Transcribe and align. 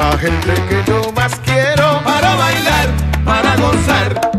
la 0.00 0.16
gente 0.16 0.54
que 0.68 0.90
yo 0.90 1.12
más 1.14 1.32
quiero 1.44 2.00
para 2.04 2.34
bailar, 2.34 2.88
para 3.22 3.56
gozar. 3.56 4.30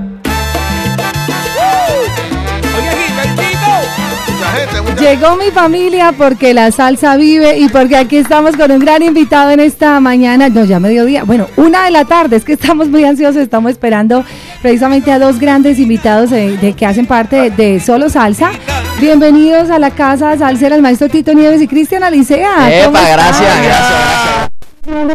Llegó 5.00 5.36
mi 5.36 5.52
familia 5.52 6.14
porque 6.16 6.54
la 6.54 6.72
salsa 6.72 7.16
vive 7.16 7.58
y 7.58 7.70
porque 7.70 7.96
aquí 7.98 8.18
estamos 8.18 8.56
con 8.56 8.72
un 8.72 8.80
gran 8.80 9.02
invitado 9.02 9.52
en 9.52 9.60
esta 9.60 10.00
mañana, 10.00 10.50
no, 10.50 10.64
ya 10.64 10.80
mediodía, 10.80 11.24
bueno, 11.24 11.48
una 11.58 11.86
de 11.86 11.92
la 11.92 12.06
tarde, 12.06 12.38
es 12.38 12.44
que 12.44 12.54
estamos 12.54 12.88
muy 12.88 13.04
ansiosos, 13.04 13.42
estamos 13.42 13.72
esperando 13.72 14.24
precisamente 14.62 15.12
a 15.12 15.20
dos 15.20 15.40
grandes 15.40 15.80
invitados 15.80 16.30
de, 16.30 16.74
que 16.78 16.86
hacen 16.86 17.06
parte 17.06 17.52
de, 17.52 17.80
Solo 17.80 18.10
Salsa. 18.10 18.52
Bienvenidos 19.00 19.70
a 19.70 19.80
la 19.80 19.92
casa 19.92 20.38
salsera, 20.38 20.76
el 20.76 20.82
maestro 20.82 21.10
Tito 21.10 21.34
Nieves 21.34 21.62
y 21.62 21.68
Cristian 21.68 22.04
Alicea. 22.04 22.84
Epa, 22.84 23.02
gracias, 23.02 23.40
gracias, 23.40 23.64
gracias 23.64 24.41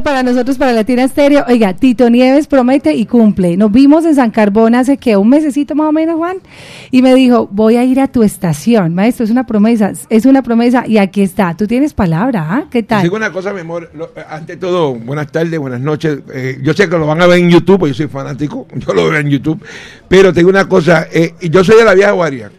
para 0.03 0.23
nosotros, 0.23 0.59
para 0.59 0.73
Latina 0.73 1.05
Estéreo. 1.05 1.45
Oiga, 1.49 1.75
Tito 1.75 2.09
Nieves 2.09 2.46
promete 2.46 2.95
y 2.95 3.07
cumple. 3.07 3.57
Nos 3.57 3.73
vimos 3.73 4.04
en 4.04 4.14
San 4.14 4.31
Carbón 4.31 4.75
hace 4.75 4.96
que 4.96 5.17
un 5.17 5.29
mesecito 5.29 5.75
más 5.75 5.89
o 5.89 5.93
menos, 5.93 6.17
Juan, 6.17 6.39
y 6.90 7.03
me 7.03 7.14
dijo, 7.14 7.49
voy 7.50 7.76
a 7.76 7.85
ir 7.85 8.00
a 8.00 8.09
tu 8.09 8.23
estación. 8.23 8.95
Maestro, 8.95 9.25
es 9.25 9.31
una 9.31 9.45
promesa, 9.45 9.93
es 10.09 10.26
una 10.26 10.43
promesa 10.43 10.85
y 10.87 10.99
aquí 10.99 11.23
está. 11.23 11.57
Tú 11.57 11.67
tienes 11.67 11.95
palabra, 11.95 12.46
¿ah? 12.49 12.64
¿Qué 12.71 12.82
tal? 12.82 13.03
Digo 13.03 13.17
una 13.17 13.32
cosa, 13.32 13.53
mi 13.53 13.61
amor, 13.61 13.90
eh, 13.95 14.21
ante 14.29 14.57
todo, 14.57 14.95
buenas 14.95 15.31
tardes, 15.32 15.59
buenas 15.59 15.81
noches. 15.81 16.21
Eh, 16.32 16.59
yo 16.62 16.73
sé 16.73 16.89
que 16.89 16.96
lo 16.96 17.07
van 17.07 17.21
a 17.21 17.26
ver 17.26 17.39
en 17.39 17.51
YouTube, 17.51 17.81
porque 17.81 17.93
yo 17.93 17.96
soy 17.96 18.09
fanático, 18.09 18.67
yo 18.75 18.95
lo 18.95 19.11
veo 19.11 19.21
en 19.21 19.29
YouTube, 19.29 19.62
pero 20.09 20.32
te 20.32 20.40
digo 20.40 20.51
una 20.51 20.68
cosa, 20.68 21.09
eh, 21.12 21.35
yo 21.51 21.64
soy 21.64 21.76
de 21.76 21.85
la 21.85 21.95
vieja 21.95 22.12
guardia 22.12 22.51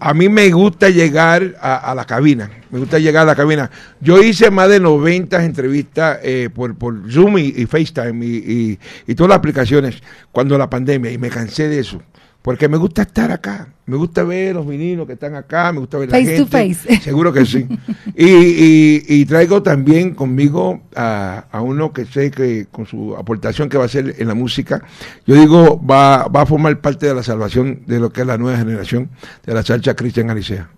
a 0.00 0.14
mí 0.14 0.28
me 0.28 0.50
gusta 0.50 0.90
llegar 0.90 1.56
a, 1.60 1.94
la 1.94 2.04
cabina, 2.04 2.50
me 2.70 2.78
gusta 2.78 2.98
llegar 2.98 3.22
a 3.22 3.26
la 3.26 3.36
cabina. 3.36 3.70
Yo 4.00 4.22
hice 4.22 4.50
más 4.50 4.68
de 4.68 4.80
90 4.80 5.44
entrevistas 5.44 6.18
eh, 6.22 6.50
por, 6.54 6.76
por, 6.76 7.10
Zoom 7.10 7.38
y, 7.38 7.66
FaceTime 7.66 8.24
y, 8.24 8.78
y, 9.06 9.14
todas 9.14 9.30
las 9.30 9.38
aplicaciones 9.38 10.02
cuando 10.30 10.56
la 10.56 10.70
pandemia 10.70 11.10
y 11.10 11.18
me 11.18 11.30
cansé 11.30 11.68
de 11.68 11.80
eso. 11.80 12.00
Porque 12.42 12.68
me 12.68 12.76
gusta 12.76 13.02
estar 13.02 13.32
acá, 13.32 13.68
me 13.88 13.96
gusta 13.96 14.22
ver 14.22 14.54
los 14.54 14.66
meninos 14.66 15.06
que 15.06 15.14
están 15.14 15.34
acá, 15.34 15.72
me 15.72 15.80
gusta 15.80 15.96
ver 15.96 16.10
face 16.10 16.22
la 16.22 16.30
gente. 16.30 16.44
To 16.44 16.46
face. 16.46 17.00
Seguro 17.02 17.32
que 17.32 17.46
sí. 17.46 17.66
y, 18.16 19.02
y, 19.14 19.24
traigo 19.24 19.62
también 19.62 20.14
conmigo 20.14 20.82
a, 20.94 21.46
a, 21.50 21.62
uno 21.62 21.92
que 21.92 22.04
sé 22.04 22.30
que 22.30 22.66
con 22.70 22.86
su 22.86 23.16
aportación 23.16 23.70
que 23.70 23.78
va 23.78 23.84
a 23.84 23.86
hacer 23.86 24.14
en 24.18 24.28
la 24.28 24.34
música, 24.34 24.82
yo 25.26 25.34
digo, 25.34 25.80
va, 25.84 26.28
va 26.28 26.42
a 26.42 26.46
formar 26.46 26.78
parte 26.80 27.06
de 27.06 27.14
la 27.14 27.22
salvación 27.22 27.80
de 27.86 27.98
lo 27.98 28.12
que 28.12 28.20
es 28.20 28.26
la 28.26 28.36
nueva 28.36 28.58
generación 28.58 29.08
de 29.46 29.54
la 29.54 29.62
salsa 29.62 29.94
Cristian 29.94 30.28
Alicea. 30.28 30.68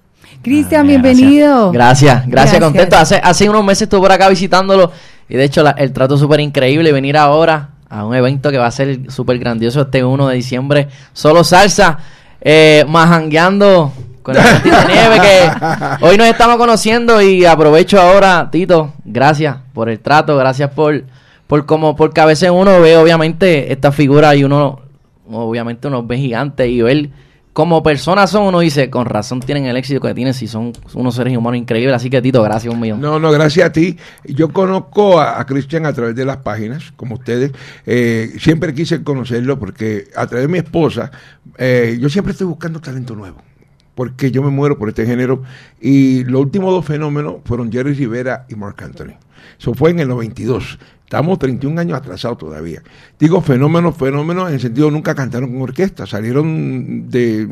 Cristian, 0.42 0.86
ah, 0.86 0.88
bienvenido. 0.88 1.72
Gracias, 1.72 2.26
gracias, 2.28 2.60
contento. 2.60 2.96
Hace, 2.96 3.16
hace 3.16 3.50
unos 3.50 3.64
meses 3.64 3.82
estuve 3.82 4.00
por 4.00 4.12
acá 4.12 4.28
visitándolo 4.28 4.92
y 5.28 5.36
de 5.36 5.44
hecho 5.44 5.64
el 5.76 5.92
trato 5.92 6.16
súper 6.16 6.40
increíble. 6.40 6.92
Venir 6.92 7.16
ahora 7.16 7.70
a 7.88 8.04
un 8.04 8.14
evento 8.14 8.50
que 8.50 8.58
va 8.58 8.66
a 8.66 8.70
ser 8.70 9.10
súper 9.10 9.38
grandioso 9.38 9.82
este 9.82 10.04
1 10.04 10.28
de 10.28 10.36
diciembre. 10.36 10.88
Solo 11.12 11.42
salsa, 11.42 11.98
eh, 12.40 12.84
majangueando 12.88 13.92
con 14.22 14.36
el 14.36 14.42
de 14.42 14.70
Nieve 14.88 15.20
que 15.20 15.50
hoy 16.06 16.16
nos 16.16 16.26
estamos 16.26 16.56
conociendo 16.56 17.20
y 17.22 17.44
aprovecho 17.44 18.00
ahora, 18.00 18.48
Tito, 18.50 18.92
gracias 19.04 19.56
por 19.72 19.88
el 19.88 20.00
trato, 20.00 20.36
gracias 20.36 20.70
por, 20.70 21.04
por 21.46 21.66
como, 21.66 21.96
porque 21.96 22.20
a 22.20 22.26
veces 22.26 22.50
uno 22.50 22.80
ve 22.80 22.96
obviamente 22.96 23.72
esta 23.72 23.92
figura 23.92 24.34
y 24.34 24.44
uno 24.44 24.80
obviamente 25.30 25.88
uno 25.88 26.02
ve 26.02 26.18
gigante 26.18 26.68
y 26.68 26.82
ver 26.82 27.10
como 27.52 27.82
personas 27.82 28.30
son, 28.30 28.44
uno 28.44 28.60
dice, 28.60 28.90
con 28.90 29.06
razón 29.06 29.40
tienen 29.40 29.66
el 29.66 29.76
éxito 29.76 30.00
que 30.00 30.14
tienen 30.14 30.34
si 30.34 30.46
son 30.46 30.72
unos 30.94 31.14
seres 31.14 31.36
humanos 31.36 31.58
increíbles. 31.58 31.94
Así 31.96 32.08
que, 32.08 32.22
Tito, 32.22 32.42
gracias 32.42 32.72
un 32.72 32.80
millón. 32.80 33.00
No, 33.00 33.18
no, 33.18 33.30
gracias 33.32 33.66
a 33.68 33.72
ti. 33.72 33.96
Yo 34.24 34.52
conozco 34.52 35.20
a, 35.20 35.44
Cristian 35.46 35.84
a 35.86 35.92
través 35.92 36.14
de 36.14 36.24
las 36.24 36.38
páginas, 36.38 36.92
como 36.96 37.16
ustedes. 37.16 37.52
Eh, 37.86 38.34
siempre 38.38 38.72
quise 38.72 39.02
conocerlo 39.02 39.58
porque 39.58 40.08
a 40.14 40.26
través 40.26 40.46
de 40.46 40.52
mi 40.52 40.58
esposa, 40.58 41.10
eh, 41.58 41.98
yo 42.00 42.08
siempre 42.08 42.32
estoy 42.32 42.46
buscando 42.46 42.80
talento 42.80 43.16
nuevo 43.16 43.42
porque 43.94 44.30
yo 44.30 44.42
me 44.42 44.48
muero 44.50 44.78
por 44.78 44.88
este 44.88 45.04
género. 45.04 45.42
Y 45.80 46.24
los 46.24 46.40
últimos 46.40 46.70
dos 46.70 46.86
fenómenos 46.86 47.36
fueron 47.44 47.70
Jerry 47.70 47.92
Rivera 47.92 48.46
y 48.48 48.54
Mark 48.54 48.76
Anthony. 48.82 49.14
Eso 49.58 49.74
fue 49.74 49.90
en 49.90 50.00
el 50.00 50.08
92. 50.08 50.78
Estamos 51.10 51.40
31 51.40 51.80
años 51.80 51.98
atrasados 51.98 52.38
todavía. 52.38 52.84
Digo 53.18 53.40
fenómenos, 53.40 53.96
fenómenos 53.96 54.46
en 54.46 54.54
el 54.54 54.60
sentido 54.60 54.92
nunca 54.92 55.12
cantaron 55.12 55.50
con 55.50 55.62
orquesta, 55.62 56.06
salieron 56.06 57.10
de, 57.10 57.48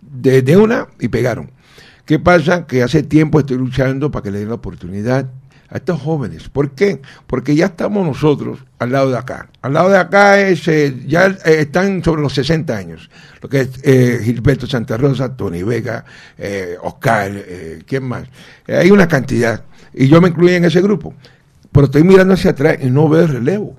de, 0.00 0.56
una 0.56 0.86
y 0.98 1.08
pegaron. 1.08 1.50
¿Qué 2.06 2.18
pasa? 2.18 2.66
Que 2.66 2.82
hace 2.82 3.02
tiempo 3.02 3.38
estoy 3.38 3.58
luchando 3.58 4.10
para 4.10 4.22
que 4.22 4.30
le 4.30 4.38
den 4.38 4.48
la 4.48 4.54
oportunidad 4.54 5.28
a 5.68 5.76
estos 5.76 6.00
jóvenes. 6.00 6.48
¿Por 6.48 6.70
qué? 6.70 7.02
Porque 7.26 7.54
ya 7.54 7.66
estamos 7.66 8.06
nosotros 8.06 8.60
al 8.78 8.92
lado 8.92 9.10
de 9.10 9.18
acá. 9.18 9.50
Al 9.60 9.74
lado 9.74 9.90
de 9.90 9.98
acá 9.98 10.40
es, 10.40 10.66
eh, 10.66 10.96
ya 11.06 11.26
eh, 11.26 11.36
están 11.44 12.02
sobre 12.02 12.22
los 12.22 12.32
60 12.32 12.74
años. 12.74 13.10
Lo 13.42 13.50
que 13.50 13.60
es 13.60 13.68
eh, 13.82 14.20
Gilberto 14.24 14.66
Santa 14.66 14.96
Rosa, 14.96 15.36
Tony 15.36 15.62
Vega, 15.62 16.06
Oscar, 16.80 17.44
¿quién 17.86 18.04
más? 18.04 18.26
hay 18.66 18.90
una 18.90 19.06
cantidad. 19.06 19.64
Y 19.92 20.08
yo 20.08 20.22
me 20.22 20.28
incluí 20.28 20.54
en 20.54 20.64
ese 20.64 20.80
grupo. 20.80 21.12
Pero 21.76 21.84
estoy 21.84 22.04
mirando 22.04 22.34
hacia 22.34 22.52
atrás 22.52 22.78
y 22.82 22.90
no 22.90 23.08
veo 23.08 23.24
el 23.24 23.28
relevo. 23.28 23.76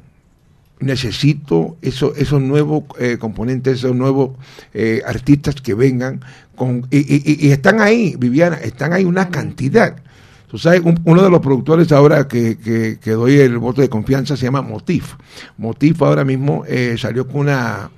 Necesito 0.79 1.77
eso, 1.81 2.13
esos 2.15 2.39
nuevos 2.39 2.83
componentes, 3.17 3.79
esos 3.79 3.95
nuevos 3.95 4.37
artistas 5.05 5.55
que 5.55 5.73
vengan. 5.73 6.21
Con, 6.55 6.87
y, 6.91 7.49
están 7.49 7.81
ahí, 7.81 8.15
Viviana, 8.17 8.57
están 8.57 8.93
ahí 8.93 9.03
una 9.03 9.29
cantidad. 9.29 9.97
Tú 10.47 10.57
sabes, 10.57 10.81
uno 11.03 11.23
de 11.23 11.29
los 11.29 11.41
productores 11.41 11.91
ahora 11.91 12.27
que, 12.27 12.57
que, 13.01 13.11
doy 13.11 13.39
el 13.39 13.57
voto 13.57 13.81
de 13.81 13.89
confianza 13.89 14.37
se 14.37 14.45
llama 14.45 14.61
Motif. 14.61 15.15
Motif 15.57 16.01
ahora 16.03 16.23
mismo 16.23 16.63
eh, 16.67 16.95
salió 16.97 17.27
con 17.27 17.41
una 17.41 17.89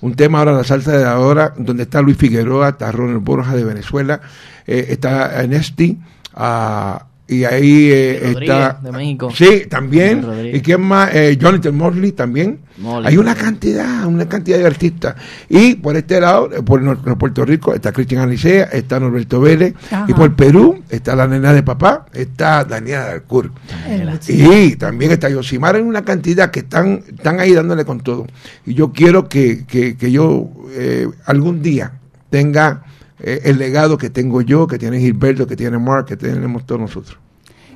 un 0.00 0.14
tema 0.14 0.38
ahora, 0.38 0.52
la 0.52 0.62
salsa 0.62 0.96
de 0.96 1.04
ahora, 1.04 1.54
donde 1.58 1.82
está 1.82 2.00
Luis 2.00 2.16
Figueroa, 2.16 2.68
está 2.68 2.92
Ronald 2.92 3.24
Borja 3.24 3.56
de 3.56 3.64
Venezuela, 3.64 4.20
eh, 4.64 4.86
está 4.90 5.44
Nesti, 5.48 5.98
a 6.34 7.07
y 7.30 7.44
ahí 7.44 7.90
eh, 7.90 8.34
está. 8.40 8.80
De 8.82 8.90
México. 8.90 9.30
Sí, 9.34 9.66
también. 9.68 10.24
¿Y 10.50 10.60
quién 10.60 10.80
más? 10.80 11.14
Eh, 11.14 11.36
Jonathan 11.38 11.76
Mosley 11.76 12.12
también. 12.12 12.60
Hay 13.04 13.18
una 13.18 13.34
cantidad, 13.34 14.06
una 14.06 14.26
cantidad 14.26 14.56
de 14.56 14.66
artistas. 14.66 15.14
Y 15.50 15.74
por 15.74 15.94
este 15.96 16.22
lado, 16.22 16.50
eh, 16.50 16.62
por 16.62 17.18
Puerto 17.18 17.44
Rico, 17.44 17.74
está 17.74 17.92
Cristian 17.92 18.22
Alicea, 18.22 18.64
está 18.64 18.98
Norberto 18.98 19.42
Vélez. 19.42 19.74
Y 20.06 20.14
por 20.14 20.34
Perú 20.36 20.82
está 20.88 21.14
la 21.14 21.28
nena 21.28 21.52
de 21.52 21.62
papá, 21.62 22.06
está 22.14 22.64
Daniela 22.64 23.04
Dalcour. 23.08 23.52
Y 24.26 24.76
también 24.76 25.10
está 25.10 25.28
Yosimar. 25.28 25.76
Hay 25.76 25.82
una 25.82 26.06
cantidad 26.06 26.50
que 26.50 26.60
están, 26.60 27.02
están 27.08 27.40
ahí 27.40 27.52
dándole 27.52 27.84
con 27.84 28.00
todo. 28.00 28.26
Y 28.64 28.72
yo 28.72 28.90
quiero 28.90 29.28
que, 29.28 29.66
que, 29.66 29.98
que 29.98 30.10
yo 30.10 30.48
eh, 30.70 31.06
algún 31.26 31.60
día 31.60 31.92
tenga 32.30 32.84
eh, 33.20 33.40
el 33.44 33.58
legado 33.58 33.98
que 33.98 34.10
tengo 34.10 34.42
yo, 34.42 34.66
que 34.66 34.78
tiene 34.78 35.00
Gilberto, 35.00 35.46
que 35.46 35.56
tiene 35.56 35.78
Mark, 35.78 36.06
que 36.06 36.16
tenemos 36.16 36.66
todos 36.66 36.80
nosotros. 36.80 37.18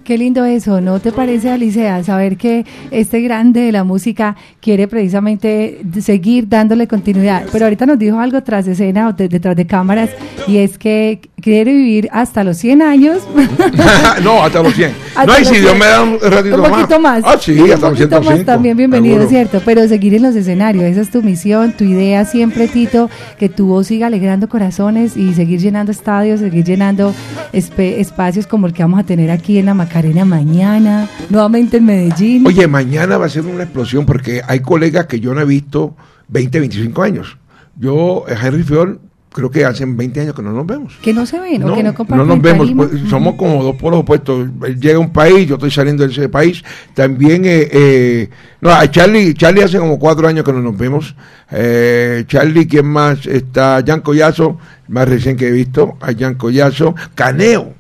Qué 0.05 0.19
lindo 0.19 0.45
eso, 0.45 0.81
¿no 0.81 0.99
te 0.99 1.13
parece, 1.13 1.49
Alicia? 1.51 2.03
Saber 2.03 2.37
que 2.37 2.67
este 2.91 3.21
grande 3.21 3.61
de 3.61 3.73
la 3.73 3.85
música 3.85 4.37
quiere 4.61 4.89
precisamente 4.89 5.81
seguir 6.01 6.49
dándole 6.49 6.89
continuidad. 6.89 7.45
Pero 7.53 7.67
ahorita 7.67 7.87
nos 7.87 7.99
dijo 7.99 8.19
algo 8.19 8.43
tras 8.43 8.67
escena 8.67 9.09
o 9.09 9.13
detrás 9.13 9.55
de 9.55 9.67
cámaras 9.67 10.11
y 10.49 10.59
es 10.59 10.77
que 10.77 11.21
quiere 11.43 11.73
vivir 11.73 12.09
hasta 12.13 12.43
los 12.45 12.57
100 12.57 12.83
años. 12.83 13.19
no, 14.23 14.43
hasta 14.43 14.63
los 14.63 14.75
100. 14.75 14.93
no, 15.27 15.39
y 15.39 15.45
si 15.45 15.57
Dios 15.59 15.77
me 15.77 15.87
da 15.87 16.03
un 16.03 16.19
ratito 16.21 16.63
un 16.63 16.71
poquito 16.71 17.01
más. 17.01 17.23
Ah, 17.27 17.37
sí, 17.39 17.71
hasta 17.71 17.91
los 17.91 17.99
105. 17.99 18.45
también 18.45 18.77
bienvenido, 18.77 19.29
¿cierto? 19.29 19.61
Pero 19.65 19.87
seguir 19.89 20.15
en 20.15 20.23
los 20.23 20.35
escenarios, 20.35 20.85
esa 20.85 21.01
es 21.01 21.11
tu 21.11 21.23
misión, 21.23 21.73
tu 21.73 21.85
idea 21.85 22.25
siempre, 22.25 22.69
Tito, 22.69 23.11
que 23.39 23.49
tu 23.49 23.67
voz 23.67 23.89
siga 23.89 24.07
alegrando 24.07 24.49
corazones 24.49 25.17
y 25.17 25.35
seguir 25.35 25.61
llenando 25.61 25.93
estadios, 25.93 26.41
seguir 26.41 26.65
llenando 26.65 27.15
espacios 27.53 28.47
como 28.47 28.67
el 28.67 28.73
que 28.73 28.83
vamos 28.83 29.01
a 29.01 29.05
tener 29.05 29.31
aquí 29.31 29.59
en 29.59 29.67
la 29.67 29.75
Macarena 29.93 30.25
mañana, 30.25 31.07
nuevamente 31.29 31.77
en 31.77 31.85
Medellín. 31.85 32.47
Oye, 32.47 32.67
mañana 32.67 33.19
va 33.19 33.27
a 33.27 33.29
ser 33.29 33.45
una 33.45 33.65
explosión 33.65 34.07
porque 34.07 34.41
hay 34.49 34.61
colegas 34.61 35.05
que 35.05 35.21
yo 35.21 35.35
no 35.35 35.43
he 35.43 35.45
visto 35.45 35.95
20, 36.29 36.61
25 36.61 37.03
años. 37.03 37.37
Yo, 37.77 38.25
Henry 38.27 38.63
Fior, 38.63 38.99
creo 39.31 39.51
que 39.51 39.67
hace 39.67 39.85
20 39.85 40.19
años 40.19 40.35
que 40.35 40.41
no 40.41 40.51
nos 40.51 40.67
vemos. 40.67 40.95
Que 41.03 41.13
no 41.13 41.27
se 41.27 41.39
ven 41.39 41.63
o 41.65 41.75
que 41.75 41.83
no 41.83 41.95
comparten. 41.95 42.27
No 42.27 42.35
nos 42.35 42.43
vemos, 42.43 42.71
pues, 42.75 42.91
somos 43.11 43.35
como 43.35 43.63
dos 43.63 43.77
polos 43.77 44.01
opuestos. 44.01 44.49
Él 44.67 44.81
llega 44.81 44.97
a 44.97 45.01
un 45.01 45.13
país, 45.13 45.47
yo 45.47 45.57
estoy 45.57 45.71
saliendo 45.71 46.07
de 46.07 46.11
ese 46.11 46.31
país. 46.31 46.65
También, 46.95 47.45
eh, 47.45 47.69
eh, 47.71 48.31
no, 48.63 48.71
a 48.71 48.91
Charlie, 48.91 49.35
Charlie 49.35 49.63
hace 49.63 49.79
como 49.79 49.99
cuatro 49.99 50.27
años 50.27 50.43
que 50.43 50.55
no 50.55 50.63
nos 50.63 50.75
vemos. 50.75 51.15
Eh, 51.51 52.25
Charlie, 52.29 52.67
¿quién 52.67 52.87
más? 52.87 53.27
Está 53.27 53.85
Jan 53.87 54.01
Collazo, 54.01 54.57
más 54.89 55.07
recién 55.07 55.37
que 55.37 55.49
he 55.49 55.53
visto, 55.53 55.99
a 56.01 56.15
Jan 56.19 56.37
Collazo. 56.37 56.95
Caneo, 57.15 57.75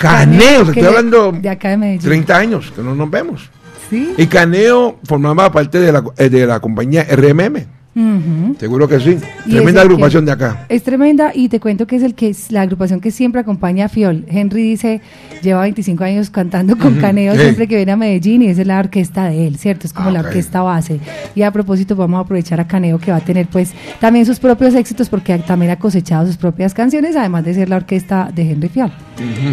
Caneo, 0.00 0.62
estoy 0.62 0.82
hablando 0.82 1.30
de 1.30 1.50
acá 1.50 1.68
de 1.68 1.76
Medellín. 1.76 2.00
30 2.00 2.36
años 2.38 2.72
que 2.74 2.80
no 2.80 2.94
nos 2.94 3.10
vemos. 3.10 3.50
¿Sí? 3.90 4.14
Y 4.16 4.26
Caneo 4.28 4.98
formaba 5.04 5.52
parte 5.52 5.78
de 5.78 5.92
la, 5.92 6.00
de 6.00 6.46
la 6.46 6.58
compañía 6.58 7.04
RMM 7.04 7.79
Seguro 8.58 8.86
que 8.88 9.00
sí. 9.00 9.16
Y 9.46 9.50
Tremenda 9.50 9.82
agrupación 9.82 10.24
de 10.24 10.32
acá. 10.32 10.64
Es 10.68 10.82
tremenda 10.84 11.32
y 11.34 11.48
te 11.48 11.58
cuento 11.58 11.86
que 11.86 11.96
es 11.96 12.02
el 12.02 12.14
que 12.14 12.28
es 12.28 12.52
la 12.52 12.62
agrupación 12.62 13.00
que 13.00 13.10
siempre 13.10 13.40
acompaña 13.40 13.86
a 13.86 13.88
Fiol. 13.88 14.24
Henry 14.28 14.62
dice, 14.62 15.00
lleva 15.42 15.62
25 15.62 16.04
años 16.04 16.30
cantando 16.30 16.76
con 16.78 16.96
Caneo 16.96 17.34
Sí. 17.34 17.40
siempre 17.40 17.66
que 17.66 17.76
viene 17.76 17.92
a 17.92 17.96
Medellín 17.96 18.42
y 18.42 18.46
esa 18.48 18.60
es 18.62 18.66
la 18.66 18.78
orquesta 18.78 19.24
de 19.28 19.46
él, 19.46 19.56
¿cierto? 19.56 19.86
Es 19.86 19.92
como 19.92 20.08
Ah, 20.10 20.12
la 20.12 20.20
orquesta 20.20 20.62
base. 20.62 21.00
Y 21.34 21.42
a 21.42 21.50
propósito 21.50 21.96
vamos 21.96 22.18
a 22.18 22.20
aprovechar 22.22 22.60
a 22.60 22.66
Caneo 22.68 22.98
que 22.98 23.10
va 23.10 23.18
a 23.18 23.24
tener 23.24 23.46
pues 23.48 23.72
también 24.00 24.24
sus 24.24 24.38
propios 24.38 24.74
éxitos 24.74 25.08
porque 25.08 25.36
también 25.38 25.72
ha 25.72 25.76
cosechado 25.78 26.26
sus 26.26 26.36
propias 26.36 26.72
canciones, 26.74 27.16
además 27.16 27.44
de 27.44 27.54
ser 27.54 27.68
la 27.68 27.76
orquesta 27.76 28.30
de 28.34 28.50
Henry 28.52 28.68
Fiol. 28.68 28.92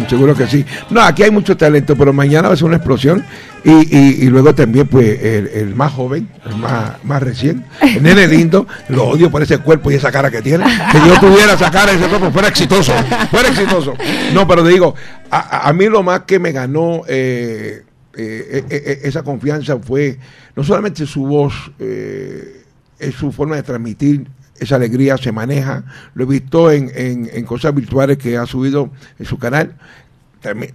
Seguro 0.08 0.34
que 0.34 0.46
sí. 0.46 0.64
No, 0.90 1.00
aquí 1.00 1.22
hay 1.24 1.30
mucho 1.30 1.56
talento, 1.56 1.96
pero 1.96 2.12
mañana 2.12 2.48
va 2.48 2.54
a 2.54 2.56
ser 2.56 2.66
una 2.66 2.76
explosión. 2.76 3.24
Y, 3.64 3.70
y, 3.70 4.16
y 4.22 4.26
luego 4.28 4.54
también, 4.54 4.86
pues, 4.86 5.20
el, 5.22 5.48
el 5.48 5.74
más 5.74 5.92
joven, 5.92 6.28
el 6.48 6.56
más, 6.56 6.92
más 7.04 7.20
recién, 7.22 7.64
el 7.82 8.02
nene 8.02 8.27
lindo, 8.28 8.66
lo 8.88 9.04
odio 9.08 9.30
por 9.30 9.42
ese 9.42 9.58
cuerpo 9.58 9.90
y 9.90 9.94
esa 9.94 10.10
cara 10.12 10.30
que 10.30 10.42
tiene. 10.42 10.64
Que 10.92 10.98
yo 11.06 11.18
tuviera 11.20 11.54
esa 11.54 11.70
cara 11.70 11.92
y 11.92 11.96
ese 11.96 12.08
cuerpo, 12.08 12.30
fuera 12.30 12.48
exitoso, 12.48 12.92
fuera 13.30 13.48
exitoso. 13.48 13.94
No, 14.32 14.46
pero 14.46 14.62
te 14.62 14.70
digo, 14.70 14.94
a, 15.30 15.68
a- 15.68 15.72
mí 15.72 15.86
lo 15.86 16.02
más 16.02 16.20
que 16.20 16.38
me 16.38 16.52
ganó 16.52 17.02
eh, 17.08 17.82
eh, 18.16 18.64
eh, 18.70 18.82
eh, 18.86 19.00
esa 19.04 19.22
confianza 19.22 19.78
fue 19.78 20.18
no 20.56 20.64
solamente 20.64 21.06
su 21.06 21.24
voz, 21.26 21.54
eh, 21.78 22.62
es 22.98 23.14
su 23.14 23.30
forma 23.32 23.56
de 23.56 23.62
transmitir 23.62 24.26
esa 24.58 24.74
alegría, 24.76 25.16
se 25.16 25.30
maneja. 25.30 25.84
Lo 26.14 26.24
he 26.24 26.26
visto 26.26 26.70
en, 26.72 26.90
en, 26.94 27.30
en 27.32 27.44
cosas 27.44 27.72
virtuales 27.74 28.18
que 28.18 28.36
ha 28.36 28.44
subido 28.46 28.90
en 29.18 29.24
su 29.26 29.38
canal. 29.38 29.74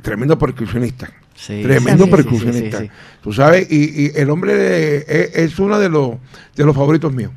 Tremendo 0.02 0.38
percusionista. 0.38 1.10
Sí, 1.36 1.62
Tremendo 1.64 2.06
sí, 2.06 2.12
percusionista. 2.12 2.80
sí, 2.80 2.90
Tú 3.22 3.34
sabes, 3.34 3.68
y, 3.72 4.04
y 4.06 4.12
el 4.16 4.30
hombre 4.30 4.98
es, 4.98 5.36
es 5.36 5.60
uno 5.60 5.80
de 5.80 5.90
los, 5.90 6.12
de 6.56 6.64
los 6.64 6.76
favoritos 6.76 7.12
míos. 7.14 7.32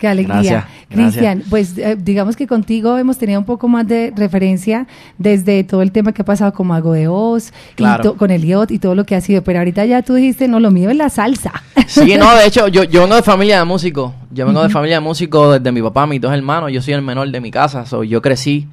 Qué 0.00 0.08
alegría. 0.08 0.66
Cristian, 0.88 1.42
pues 1.48 1.78
eh, 1.78 1.96
digamos 1.96 2.34
que 2.34 2.46
contigo 2.48 2.98
hemos 2.98 3.16
tenido 3.18 3.38
un 3.38 3.44
poco 3.46 3.68
más 3.68 3.86
de 3.86 4.12
referencia 4.16 4.88
desde 5.18 5.62
todo 5.62 5.82
el 5.82 5.92
tema 5.92 6.12
que 6.12 6.22
ha 6.22 6.24
pasado 6.24 6.52
con 6.52 6.66
Mago 6.66 6.94
de 6.94 7.06
Oz, 7.06 7.52
y 7.72 7.74
Claro. 7.76 8.02
to- 8.02 8.16
con 8.16 8.30
Eliot 8.32 8.70
y 8.72 8.78
todo 8.80 8.94
lo 8.96 9.04
que 9.04 9.14
ha 9.14 9.20
sido, 9.20 9.42
pero 9.44 9.58
ahorita 9.60 9.84
ya 9.84 10.02
tú 10.02 10.14
dijiste, 10.14 10.48
no, 10.48 10.58
lo 10.58 10.70
mío 10.72 10.90
es 10.90 10.96
la 10.96 11.10
salsa. 11.10 11.52
Sí, 11.86 12.14
no, 12.18 12.34
de 12.34 12.46
hecho, 12.46 12.66
yo, 12.68 12.82
yo 12.84 13.02
vengo 13.02 13.14
de 13.14 13.22
familia 13.22 13.58
de 13.58 13.64
músicos. 13.64 14.12
Yo 14.32 14.46
vengo 14.46 14.62
de 14.62 14.68
familia 14.70 14.96
de 14.96 15.00
músicos 15.00 15.58
desde 15.58 15.70
mi 15.70 15.82
papá, 15.82 16.06
mis 16.06 16.20
dos 16.20 16.32
hermanos. 16.32 16.72
Yo 16.72 16.80
soy 16.82 16.94
el 16.94 17.02
menor 17.02 17.30
de 17.30 17.40
mi 17.40 17.50
casa. 17.50 17.84
so, 17.86 18.02
yo 18.02 18.22
crecí 18.22 18.66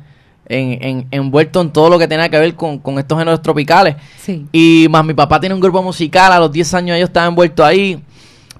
en, 0.48 0.78
en- 0.82 1.08
envuelto 1.12 1.60
en 1.62 1.72
todo 1.72 1.90
lo 1.90 2.00
que 2.00 2.08
tenía 2.08 2.30
que 2.30 2.40
ver 2.40 2.56
con, 2.56 2.80
con 2.80 2.98
estos 3.00 3.18
géneros 3.20 3.42
tropicales. 3.42 3.96
Sí. 4.18 4.46
Y 4.54 4.88
más 4.90 5.04
mi 5.04 5.14
papá 5.14 5.40
tiene 5.40 5.54
un 5.56 5.62
grupo 5.62 5.84
musical. 5.84 6.32
A 6.32 6.40
los 6.40 6.52
10 6.52 6.74
años 6.76 6.98
yo 7.00 7.06
estaba 7.06 7.28
envuelto 7.28 7.66
ahí. 7.66 8.00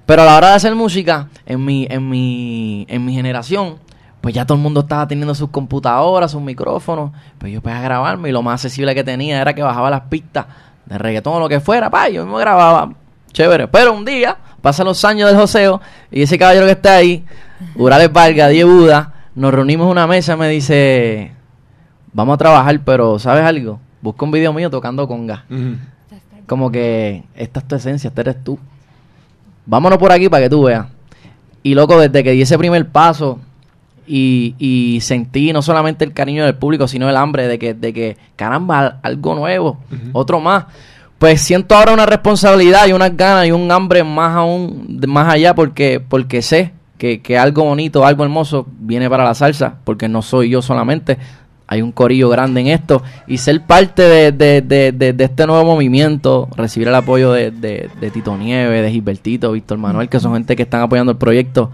Pero 0.08 0.22
a 0.22 0.24
la 0.24 0.36
hora 0.38 0.48
de 0.48 0.54
hacer 0.54 0.74
música, 0.74 1.28
en 1.44 1.62
mi, 1.62 1.86
en 1.90 2.08
mi, 2.08 2.86
en 2.88 3.04
mi 3.04 3.12
generación, 3.12 3.76
pues 4.22 4.34
ya 4.34 4.46
todo 4.46 4.56
el 4.56 4.62
mundo 4.62 4.80
estaba 4.80 5.06
teniendo 5.06 5.34
sus 5.34 5.50
computadoras, 5.50 6.30
sus 6.30 6.40
micrófonos. 6.40 7.10
Pues 7.36 7.52
yo 7.52 7.58
empecé 7.58 7.76
a 7.76 7.82
grabarme 7.82 8.30
y 8.30 8.32
lo 8.32 8.40
más 8.40 8.54
accesible 8.54 8.94
que 8.94 9.04
tenía 9.04 9.38
era 9.38 9.52
que 9.52 9.62
bajaba 9.62 9.90
las 9.90 10.00
pistas 10.04 10.46
de 10.86 10.96
reggaetón 10.96 11.34
o 11.34 11.40
lo 11.40 11.48
que 11.50 11.60
fuera. 11.60 11.90
Pa, 11.90 12.08
yo 12.08 12.22
mismo 12.24 12.38
grababa. 12.38 12.90
Chévere. 13.32 13.68
Pero 13.68 13.92
un 13.92 14.06
día, 14.06 14.38
pasan 14.62 14.86
los 14.86 15.04
años 15.04 15.28
del 15.28 15.38
joseo 15.38 15.78
y 16.10 16.22
ese 16.22 16.38
caballero 16.38 16.64
que 16.64 16.72
está 16.72 16.94
ahí, 16.94 17.26
Urales 17.74 18.10
Vargas, 18.10 18.50
Diego 18.50 18.70
Buda, 18.70 19.12
nos 19.34 19.52
reunimos 19.52 19.84
en 19.84 19.90
una 19.90 20.06
mesa 20.06 20.32
y 20.32 20.36
me 20.38 20.48
dice, 20.48 21.32
vamos 22.14 22.36
a 22.36 22.38
trabajar, 22.38 22.80
pero 22.82 23.18
¿sabes 23.18 23.44
algo? 23.44 23.78
Busca 24.00 24.24
un 24.24 24.30
video 24.30 24.54
mío 24.54 24.70
tocando 24.70 25.06
conga. 25.06 25.44
Como 26.46 26.70
que 26.70 27.24
esta 27.34 27.60
es 27.60 27.68
tu 27.68 27.74
esencia, 27.74 28.08
esta 28.08 28.22
eres 28.22 28.42
tú. 28.42 28.58
Vámonos 29.68 29.98
por 29.98 30.10
aquí 30.10 30.28
para 30.28 30.42
que 30.44 30.50
tú 30.50 30.64
veas. 30.64 30.86
Y 31.62 31.74
loco, 31.74 31.98
desde 32.00 32.24
que 32.24 32.32
di 32.32 32.42
ese 32.42 32.56
primer 32.58 32.88
paso 32.88 33.38
y, 34.06 34.54
y 34.58 35.00
sentí 35.02 35.52
no 35.52 35.60
solamente 35.62 36.04
el 36.04 36.12
cariño 36.14 36.44
del 36.44 36.54
público, 36.54 36.88
sino 36.88 37.08
el 37.10 37.16
hambre 37.16 37.46
de 37.46 37.58
que, 37.58 37.74
de 37.74 37.92
que 37.92 38.16
caramba, 38.36 38.78
al- 38.80 38.98
algo 39.02 39.34
nuevo, 39.34 39.78
otro 40.12 40.40
más. 40.40 40.64
Pues 41.18 41.42
siento 41.42 41.74
ahora 41.76 41.92
una 41.92 42.06
responsabilidad 42.06 42.86
y 42.86 42.92
unas 42.92 43.16
ganas 43.16 43.46
y 43.46 43.52
un 43.52 43.70
hambre 43.70 44.04
más 44.04 44.34
aún, 44.36 44.98
más 45.06 45.32
allá, 45.34 45.54
porque, 45.54 46.00
porque 46.00 46.40
sé 46.42 46.72
que, 46.96 47.20
que 47.20 47.36
algo 47.36 47.64
bonito, 47.64 48.06
algo 48.06 48.22
hermoso 48.24 48.66
viene 48.80 49.10
para 49.10 49.24
la 49.24 49.34
salsa, 49.34 49.74
porque 49.84 50.08
no 50.08 50.22
soy 50.22 50.48
yo 50.50 50.62
solamente, 50.62 51.18
hay 51.68 51.82
un 51.82 51.92
corillo 51.92 52.28
grande 52.30 52.62
en 52.62 52.66
esto 52.68 53.02
y 53.26 53.38
ser 53.38 53.62
parte 53.62 54.02
de, 54.02 54.32
de- 54.32 54.62
de- 54.62 55.12
de- 55.12 55.24
este 55.24 55.46
nuevo 55.46 55.64
movimiento, 55.64 56.48
recibir 56.56 56.88
el 56.88 56.94
apoyo 56.94 57.32
de 57.32 58.10
Tito 58.12 58.36
Nieves, 58.36 58.82
de 58.82 58.90
Gilbertito, 58.90 59.52
Víctor 59.52 59.78
Manuel, 59.78 60.08
que 60.08 60.18
son 60.18 60.32
gente 60.32 60.56
que 60.56 60.62
están 60.62 60.80
apoyando 60.80 61.12
el 61.12 61.18
proyecto. 61.18 61.70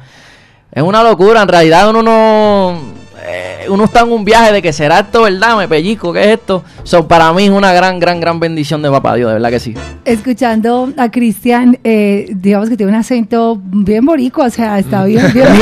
Es 0.73 0.83
una 0.83 1.03
locura, 1.05 1.41
en 1.43 1.49
realidad 1.49 1.89
uno 1.91 2.03
no... 2.03 3.04
eh, 3.27 3.67
uno 3.69 3.85
está 3.85 4.01
en 4.01 4.13
un 4.13 4.25
viaje 4.25 4.53
de 4.53 4.61
que 4.63 4.73
será 4.73 5.01
esto 5.01 5.23
verdad, 5.23 5.57
me 5.57 5.67
pellizco, 5.69 6.13
¿qué 6.13 6.21
es 6.21 6.39
esto? 6.39 6.63
So, 6.83 7.09
para 7.09 7.33
mí 7.33 7.45
es 7.45 7.51
una 7.51 7.73
gran, 7.73 7.99
gran, 7.99 8.21
gran 8.21 8.39
bendición 8.39 8.83
de 8.83 8.91
papá 8.91 9.15
Dios, 9.15 9.29
de 9.29 9.35
verdad 9.35 9.51
que 9.51 9.61
sí. 9.61 9.75
Escuchando 10.05 10.93
a 10.97 11.11
Cristian, 11.11 11.79
eh, 11.85 12.29
digamos 12.35 12.69
que 12.69 12.77
tiene 12.77 12.93
un 12.93 12.99
acento 12.99 13.59
bien 13.63 14.05
boricua, 14.05 14.47
o 14.47 14.51
sea, 14.51 14.79
está 14.79 15.05
bien, 15.05 15.25
bien. 15.35 15.47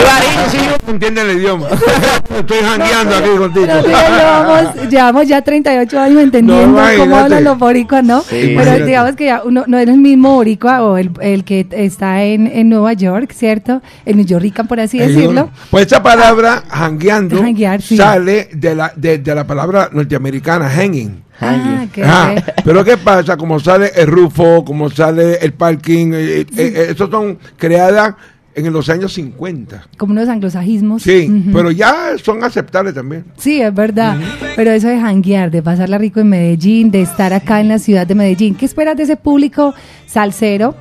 No 0.86 0.92
entiende 0.94 1.20
el 1.22 1.38
idioma. 1.38 1.68
Estoy 2.38 2.58
jangueando 2.58 3.14
aquí 3.14 3.28
contigo. 3.38 3.66
Pero 3.66 3.82
mira, 3.86 4.08
llevamos, 4.08 4.90
llevamos 4.90 5.28
ya 5.28 5.42
38 5.42 6.00
años 6.00 6.22
entendiendo 6.22 6.80
No, 6.80 6.98
cómo 6.98 7.16
hablan 7.16 7.44
los 7.44 7.58
boricuas, 7.58 8.04
¿no? 8.04 8.20
Sí. 8.22 8.26
Pero 8.30 8.52
Imagínate. 8.52 8.86
digamos 8.86 9.16
que 9.16 9.24
ya 9.26 9.42
uno 9.44 9.64
no 9.68 9.78
es 9.78 9.88
el 9.88 9.98
mismo 9.98 10.34
boricua 10.34 10.82
o 10.82 10.96
el, 10.96 11.10
el 11.20 11.44
que 11.44 11.66
está 11.70 12.22
en, 12.24 12.48
en 12.48 12.68
Nueva 12.68 12.94
York, 12.94 13.32
¿cierto? 13.32 13.80
El 14.04 14.16
New 14.16 14.26
Yorkican, 14.26 14.66
por 14.66 14.80
así 14.80 14.98
decirlo. 14.98 15.50
Pues 15.70 15.86
esa 15.86 16.02
palabra, 16.02 16.64
jangueando, 16.68 17.36
Sí. 17.80 17.96
sale 17.96 18.48
de 18.52 18.74
la, 18.74 18.92
de, 18.96 19.18
de 19.18 19.34
la 19.34 19.46
palabra 19.46 19.88
norteamericana, 19.92 20.68
hanging. 20.68 21.22
Ah, 21.40 21.86
Ajá. 22.04 22.34
Pero 22.64 22.84
¿qué 22.84 22.96
pasa? 22.96 23.36
Como 23.36 23.58
sale 23.58 23.90
el 23.96 24.06
rufo, 24.06 24.64
como 24.64 24.88
sale 24.90 25.38
el 25.40 25.52
parking, 25.54 26.12
eh, 26.14 26.40
eh, 26.40 26.46
eh, 26.56 26.86
esos 26.90 27.10
son 27.10 27.38
creadas 27.56 28.14
en 28.54 28.72
los 28.72 28.88
años 28.90 29.12
50. 29.14 29.88
Como 29.96 30.12
unos 30.12 30.28
anglosajismos. 30.28 31.02
Sí, 31.02 31.44
pero 31.52 31.70
ya 31.70 32.12
son 32.22 32.44
aceptables 32.44 32.94
también. 32.94 33.24
Sí, 33.38 33.60
es 33.60 33.74
verdad. 33.74 34.16
Pero 34.54 34.70
eso 34.72 34.88
de 34.88 35.00
janguear, 35.00 35.50
de 35.50 35.62
pasarla 35.62 35.98
rico 35.98 36.20
en 36.20 36.28
Medellín, 36.28 36.90
de 36.90 37.00
estar 37.02 37.32
acá 37.32 37.60
en 37.60 37.68
la 37.68 37.78
ciudad 37.78 38.06
de 38.06 38.14
Medellín, 38.14 38.54
¿qué 38.54 38.66
esperas 38.66 38.96
de 38.96 39.04
ese 39.04 39.16
público 39.16 39.74
salsero? 40.06 40.76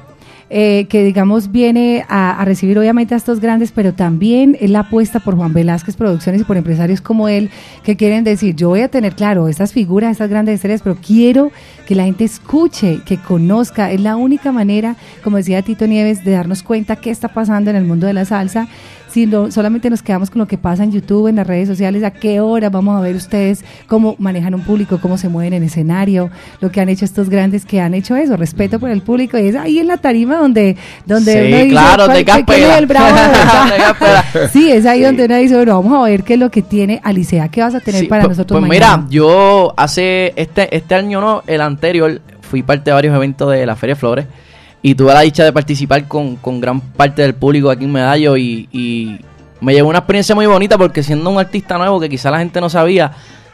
Eh, 0.53 0.88
que 0.89 1.01
digamos 1.06 1.53
viene 1.53 2.03
a, 2.09 2.44
recibir 2.44 2.77
obviamente 2.77 3.13
a 3.13 3.18
estos 3.18 3.39
grandes, 3.39 3.71
pero 3.71 3.94
también 3.94 4.57
es 4.59 4.69
la 4.69 4.81
apuesta 4.81 5.21
por 5.21 5.38
Juan 5.38 5.53
Velázquez 5.53 5.95
Producciones 5.95 6.42
y 6.42 6.44
por 6.44 6.57
empresarios 6.57 7.00
como 7.00 7.30
él 7.30 7.50
que 7.83 7.95
quieren 7.95 8.25
decir, 8.25 8.53
yo 8.53 8.68
voy 8.68 8.81
a 8.81 8.89
tener 8.89 9.15
claro 9.15 9.48
estas 9.48 9.71
figuras, 9.71 10.12
estas 10.12 10.30
grandes 10.30 10.56
estrellas, 10.56 10.81
pero 10.83 10.98
quiero 10.98 11.53
que 11.88 11.95
la 11.95 12.03
gente 12.03 12.25
escuche, 12.25 13.00
que 13.06 13.18
conozca, 13.18 13.92
es 13.92 14.01
la 14.01 14.18
única 14.18 14.51
manera, 14.51 14.98
como 15.24 15.38
decía 15.38 15.62
Tito 15.62 15.88
Nieves, 15.88 16.25
de 16.25 16.31
darnos 16.31 16.63
cuenta 16.63 16.97
qué 16.97 17.12
está 17.12 17.30
pasando 17.30 17.69
en 17.69 17.77
el 17.77 17.86
mundo 17.86 18.06
de 18.06 18.13
la 18.13 18.25
salsa. 18.25 18.68
Si 19.11 19.26
no, 19.26 19.52
solamente 19.52 19.90
nos 19.90 20.02
quedamos 20.02 20.30
con 20.30 20.40
lo 20.40 20.47
que 20.47 20.57
pasa 20.57 20.85
en 20.85 20.94
YouTube, 20.94 21.28
en 21.28 21.35
las 21.35 21.45
redes 21.45 21.68
sociales, 21.68 22.02
a 22.04 22.11
qué 22.11 22.40
hora 22.40 22.69
vamos 22.69 22.97
a 22.97 23.02
ver 23.02 23.14
ustedes 23.14 23.66
cómo 23.87 24.16
manejan 24.19 24.56
un 24.56 24.61
público, 24.61 24.99
cómo 25.02 25.18
se 25.18 25.28
mueven 25.28 25.52
en 25.52 25.64
escenario, 25.64 26.30
lo 26.61 26.71
que 26.71 26.80
han 26.80 26.87
hecho 26.87 27.04
estos 27.04 27.30
grandes 27.30 27.66
que 27.66 27.81
han 27.81 27.94
hecho 27.94 28.16
eso, 28.16 28.37
respeto 28.37 28.80
por 28.80 28.90
el 28.90 29.02
público, 29.02 29.37
y 29.37 29.47
es 29.47 29.57
ahí 29.57 29.80
en 29.80 29.87
la 29.87 29.97
tarima 29.97 30.41
donde, 30.42 30.76
donde 31.06 31.31
Sí, 31.31 31.38
uno 31.48 31.57
dice, 31.57 31.69
claro, 31.69 32.06
¿cuál- 32.06 32.18
de 32.18 32.26
qué- 32.26 32.31
quién 32.31 32.45
Caspera. 32.45 32.74
es 32.74 32.80
el 32.80 32.86
bravo 32.88 33.07
sí, 34.54 34.71
es 34.71 34.86
ahí 34.86 35.00
Sí. 35.00 35.06
donde 35.06 35.26
uno 35.26 35.36
dice, 35.38 35.56
bueno, 35.56 35.81
vamos 35.81 36.00
a 36.06 36.10
ver 36.10 36.24
qué 36.24 36.33
es 36.33 36.40
lo 36.40 36.50
que 36.52 36.62
tiene 36.62 37.00
Alicea, 37.04 37.50
qué 37.50 37.62
vas 37.62 37.76
a 37.76 37.80
tener 37.80 38.02
Sí, 38.02 38.07
para 38.07 38.24
pu- 38.26 38.30
nosotros 38.30 38.60
pues 38.60 38.68
mañana. 38.68 38.98
mira, 38.98 39.07
yo 39.10 39.74
hace 39.78 40.33
este 40.36 40.76
este 40.76 40.95
año 40.95 41.21
no, 41.21 41.44
el 41.48 41.62
anterior 41.62 42.21
fui 42.42 42.64
parte 42.64 42.90
de 42.92 42.94
varios 42.95 43.16
eventos 43.16 43.52
de 43.52 43.66
la 43.66 43.76
Feria 43.76 43.95
de 43.95 44.00
Flores 44.00 44.26
y 44.81 44.95
tuve 44.95 45.14
la 45.14 45.21
dicha 45.21 45.44
de 45.44 45.54
participar 45.54 46.07
con, 46.07 46.36
con 46.38 46.60
gran 46.60 46.81
parte 46.81 47.21
del 47.21 47.36
público 47.36 47.69
aquí 47.69 47.86
en 47.86 47.92
Medallo 47.92 48.36
y, 48.36 48.68
y 48.71 49.19
me 49.62 49.74
llevó 49.74 49.90
una 49.90 50.00
experiencia 50.00 50.33
muy 50.36 50.48
bonita 50.48 50.78
porque 50.78 51.04
siendo 51.04 51.30
un 51.30 51.38
artista 51.40 51.78
nuevo 51.78 52.00
que 52.00 52.10
quizá 52.10 52.31
la 52.31 52.40
gente 52.40 52.60
no 52.60 52.68
sabía, 52.69 53.12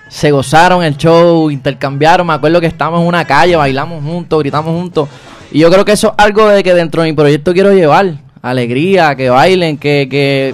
se 0.07 0.31
gozaron 0.31 0.83
el 0.85 0.95
show, 0.95 1.51
intercambiaron, 1.51 2.25
me 2.25 2.31
acuerdo 2.33 2.61
que 2.61 2.67
estábamos 2.67 3.01
en 3.01 3.07
una 3.07 3.25
calle, 3.25 3.57
bailamos 3.57 4.01
juntos, 4.01 4.39
gritamos 4.39 4.71
juntos 4.73 5.09
y 5.51 5.59
yo 5.59 5.71
creo 5.71 5.85
que 5.85 5.93
eso 5.93 6.09
es 6.17 6.23
algo 6.23 6.47
de 6.47 6.63
que 6.63 6.73
dentro 6.73 7.01
de 7.01 7.09
mi 7.09 7.15
proyecto 7.15 7.53
quiero 7.53 7.73
llevar, 7.73 8.15
alegría, 8.41 9.15
que 9.15 9.29
bailen, 9.29 9.77
que, 9.77 10.07
que 10.09 10.53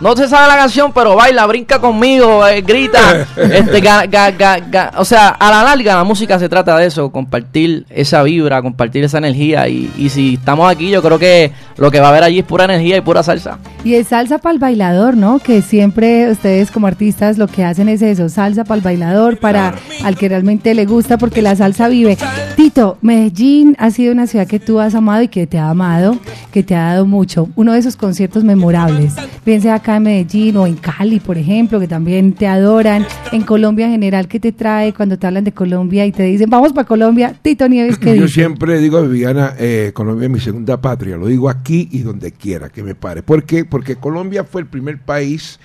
no 0.00 0.16
se 0.16 0.28
sabe 0.28 0.48
la 0.48 0.56
canción, 0.56 0.92
pero 0.92 1.14
baila, 1.16 1.46
brinca 1.46 1.78
conmigo, 1.78 2.46
eh, 2.46 2.62
grita. 2.62 3.26
este, 3.36 3.82
ga- 3.82 4.08
ga- 4.10 4.36
ga- 4.36 4.70
ga- 4.70 4.90
o 4.96 5.04
sea, 5.04 5.28
a 5.28 5.50
la 5.50 5.62
larga 5.62 5.96
la 5.96 6.04
música 6.04 6.38
se 6.38 6.48
trata 6.48 6.76
de 6.78 6.86
eso, 6.86 7.10
compartir 7.10 7.84
esa 7.90 8.22
vibra, 8.22 8.62
compartir 8.62 9.04
esa 9.04 9.18
energía. 9.18 9.68
Y, 9.68 9.90
y 9.98 10.08
si 10.08 10.34
estamos 10.34 10.70
aquí, 10.70 10.90
yo 10.90 11.02
creo 11.02 11.18
que 11.18 11.52
lo 11.76 11.90
que 11.90 12.00
va 12.00 12.06
a 12.06 12.10
haber 12.10 12.24
allí 12.24 12.38
es 12.40 12.44
pura 12.44 12.64
energía 12.64 12.96
y 12.96 13.00
pura 13.00 13.22
salsa. 13.22 13.58
Y 13.84 13.94
es 13.94 14.08
salsa 14.08 14.38
para 14.38 14.52
el 14.52 14.58
bailador, 14.58 15.16
¿no? 15.16 15.38
Que 15.38 15.62
siempre 15.62 16.30
ustedes 16.30 16.70
como 16.70 16.86
artistas 16.86 17.38
lo 17.38 17.46
que 17.46 17.64
hacen 17.64 17.88
es 17.88 18.02
eso, 18.02 18.28
salsa 18.28 18.64
para 18.64 18.76
el 18.76 18.82
bailador, 18.84 19.38
para 19.38 19.74
al 20.04 20.16
que 20.16 20.28
realmente 20.28 20.74
le 20.74 20.86
gusta, 20.86 21.18
porque 21.18 21.42
la 21.42 21.56
salsa 21.56 21.88
vive. 21.88 22.16
Tito, 22.56 22.98
Medellín 23.00 23.76
ha 23.78 23.90
sido 23.90 24.12
una 24.12 24.26
ciudad 24.26 24.46
que 24.46 24.60
tú 24.60 24.80
has 24.80 24.94
amado 24.94 25.22
y 25.22 25.28
que 25.28 25.46
te 25.46 25.58
ha 25.58 25.70
amado, 25.70 26.16
que 26.52 26.62
te 26.62 26.74
ha 26.74 26.86
dado 26.92 27.06
mucho. 27.06 27.48
Uno 27.56 27.72
de 27.72 27.78
esos 27.78 27.96
conciertos 27.96 28.44
memorables. 28.44 29.14
Piense 29.44 29.70
acá 29.70 29.89
en 29.96 30.02
Medellín 30.02 30.56
o 30.56 30.66
en 30.66 30.76
Cali, 30.76 31.20
por 31.20 31.38
ejemplo, 31.38 31.80
que 31.80 31.88
también 31.88 32.32
te 32.32 32.46
adoran. 32.46 33.06
En 33.32 33.42
Colombia 33.42 33.86
en 33.86 33.92
general, 33.92 34.28
¿qué 34.28 34.40
te 34.40 34.52
trae 34.52 34.92
cuando 34.92 35.18
te 35.18 35.26
hablan 35.26 35.44
de 35.44 35.52
Colombia 35.52 36.06
y 36.06 36.12
te 36.12 36.22
dicen, 36.24 36.50
vamos 36.50 36.72
para 36.72 36.86
Colombia? 36.86 37.34
Tito 37.40 37.68
Nieves, 37.68 37.98
¿qué 37.98 38.16
Yo 38.16 38.22
dice? 38.22 38.34
siempre 38.34 38.78
digo, 38.78 39.02
Viviana, 39.02 39.54
eh, 39.58 39.92
Colombia 39.94 40.26
es 40.26 40.32
mi 40.32 40.40
segunda 40.40 40.80
patria. 40.80 41.16
Lo 41.16 41.26
digo 41.26 41.48
aquí 41.48 41.88
y 41.90 42.00
donde 42.00 42.32
quiera 42.32 42.68
que 42.68 42.82
me 42.82 42.94
pare. 42.94 43.22
¿Por 43.22 43.44
qué? 43.44 43.64
Porque 43.64 43.96
Colombia 43.96 44.44
fue 44.44 44.62
el 44.62 44.66
primer 44.66 44.98
país 45.00 45.58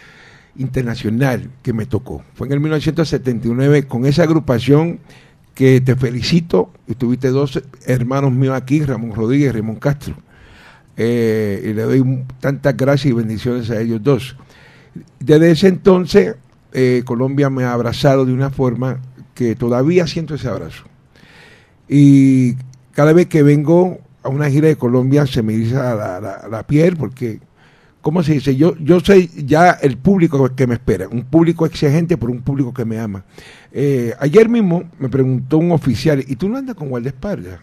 internacional 0.57 1.49
que 1.61 1.73
me 1.73 1.85
tocó. 1.85 2.23
Fue 2.33 2.47
en 2.47 2.53
el 2.53 2.59
1979 2.59 3.87
con 3.87 4.05
esa 4.05 4.23
agrupación 4.23 4.99
que 5.53 5.81
te 5.81 5.95
felicito. 5.95 6.71
Y 6.87 6.95
tuviste 6.95 7.29
dos 7.29 7.61
hermanos 7.87 8.31
míos 8.31 8.55
aquí, 8.55 8.83
Ramón 8.83 9.15
Rodríguez 9.15 9.49
y 9.49 9.57
Ramón 9.57 9.77
Castro. 9.77 10.15
Eh, 10.97 11.61
y 11.65 11.73
le 11.73 11.81
doy 11.83 12.23
tantas 12.39 12.75
gracias 12.77 13.07
y 13.07 13.13
bendiciones 13.13 13.69
a 13.69 13.81
ellos 13.81 14.01
dos. 14.01 14.37
Desde 15.19 15.51
ese 15.51 15.67
entonces, 15.67 16.35
eh, 16.73 17.03
Colombia 17.05 17.49
me 17.49 17.63
ha 17.63 17.73
abrazado 17.73 18.25
de 18.25 18.33
una 18.33 18.49
forma 18.49 18.99
que 19.33 19.55
todavía 19.55 20.07
siento 20.07 20.35
ese 20.35 20.47
abrazo. 20.47 20.83
Y 21.87 22.55
cada 22.93 23.13
vez 23.13 23.27
que 23.27 23.43
vengo 23.43 23.99
a 24.23 24.29
una 24.29 24.49
gira 24.49 24.67
de 24.67 24.75
Colombia 24.75 25.27
se 25.27 25.43
me 25.43 25.53
eriza 25.53 26.19
la, 26.49 26.63
piel 26.65 26.97
porque, 26.97 27.39
¿cómo 28.01 28.23
se 28.23 28.33
dice? 28.33 28.55
Yo, 28.55 28.75
yo 28.77 28.99
soy 29.01 29.29
ya 29.45 29.71
el 29.71 29.97
público 29.97 30.55
que 30.55 30.65
me 30.65 30.75
espera, 30.75 31.07
un 31.07 31.25
público 31.25 31.65
exigente 31.65 32.17
por 32.17 32.31
un 32.31 32.41
público 32.41 32.73
que 32.73 32.85
me 32.85 32.99
ama. 32.99 33.23
Eh, 33.71 34.13
ayer 34.19 34.49
mismo 34.49 34.89
me 34.97 35.09
preguntó 35.09 35.57
un 35.57 35.71
oficial, 35.71 36.23
¿y 36.25 36.35
tú 36.37 36.49
no 36.49 36.57
andas 36.57 36.75
con 36.75 36.89
guardaespaldas? 36.89 37.59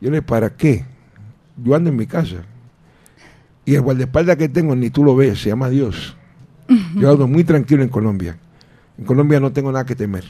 Yo 0.00 0.10
le 0.10 0.16
dije, 0.16 0.22
¿para 0.22 0.50
qué? 0.50 0.84
Yo 1.62 1.74
ando 1.74 1.90
en 1.90 1.96
mi 1.96 2.06
casa. 2.06 2.44
Y 3.64 3.74
el 3.74 3.82
guardaespaldas 3.82 4.36
que 4.36 4.48
tengo 4.48 4.74
ni 4.74 4.90
tú 4.90 5.04
lo 5.04 5.14
ves, 5.14 5.42
se 5.42 5.50
llama 5.50 5.68
Dios. 5.68 6.16
Yo 6.96 7.10
ando 7.10 7.26
muy 7.26 7.44
tranquilo 7.44 7.82
en 7.82 7.88
Colombia. 7.88 8.38
En 8.98 9.04
Colombia 9.04 9.40
no 9.40 9.52
tengo 9.52 9.72
nada 9.72 9.84
que 9.84 9.96
temer. 9.96 10.24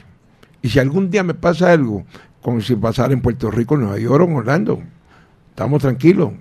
Y 0.61 0.69
si 0.69 0.79
algún 0.79 1.09
día 1.09 1.23
me 1.23 1.33
pasa 1.33 1.71
algo, 1.71 2.05
como 2.41 2.61
si 2.61 2.75
pasara 2.75 3.13
en 3.13 3.21
Puerto 3.21 3.51
Rico, 3.51 3.75
en 3.75 3.81
Nueva 3.81 3.99
York 3.99 4.23
o 4.23 4.29
en 4.29 4.35
Orlando, 4.35 4.81
estamos 5.49 5.81
tranquilos. 5.81 6.31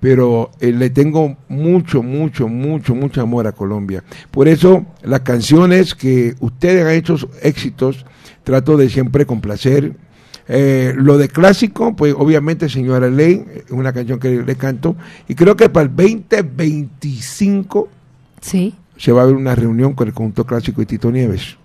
Pero 0.00 0.50
eh, 0.58 0.72
le 0.72 0.90
tengo 0.90 1.36
mucho, 1.48 2.02
mucho, 2.02 2.48
mucho, 2.48 2.94
mucho 2.94 3.22
amor 3.22 3.46
a 3.46 3.52
Colombia. 3.52 4.02
Por 4.32 4.48
eso 4.48 4.84
las 5.02 5.20
canciones 5.20 5.94
que 5.94 6.34
ustedes 6.40 6.84
han 6.84 6.92
hecho 6.92 7.16
éxitos, 7.40 8.04
trato 8.42 8.76
de 8.76 8.88
siempre 8.88 9.26
complacer. 9.26 9.94
Eh, 10.48 10.92
lo 10.96 11.18
de 11.18 11.28
clásico, 11.28 11.94
pues 11.94 12.14
obviamente 12.16 12.68
Señora 12.68 13.08
Ley, 13.08 13.44
es 13.66 13.70
una 13.70 13.92
canción 13.92 14.18
que 14.18 14.42
le 14.42 14.56
canto. 14.56 14.96
Y 15.28 15.34
creo 15.34 15.56
que 15.56 15.68
para 15.68 15.84
el 15.84 15.94
2025 15.96 17.88
Sí. 18.40 18.74
se 18.96 19.12
va 19.12 19.22
a 19.22 19.26
ver 19.26 19.34
una 19.36 19.54
reunión 19.54 19.92
con 19.94 20.08
el 20.08 20.14
conjunto 20.14 20.44
clásico 20.44 20.80
de 20.80 20.86
Tito 20.86 21.10
Nieves. 21.10 21.56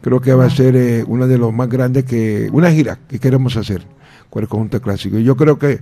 Creo 0.00 0.20
que 0.20 0.34
va 0.34 0.46
a 0.46 0.50
ser 0.50 0.74
eh, 0.76 1.04
una 1.06 1.26
de 1.26 1.38
los 1.38 1.52
más 1.52 1.68
grandes 1.68 2.04
que, 2.04 2.48
una 2.52 2.70
gira 2.70 2.98
que 3.08 3.18
queremos 3.18 3.56
hacer 3.56 3.82
con 4.30 4.42
el 4.42 4.48
conjunto 4.48 4.80
clásico. 4.82 5.18
Y 5.18 5.24
yo 5.24 5.36
creo 5.36 5.58
que 5.58 5.80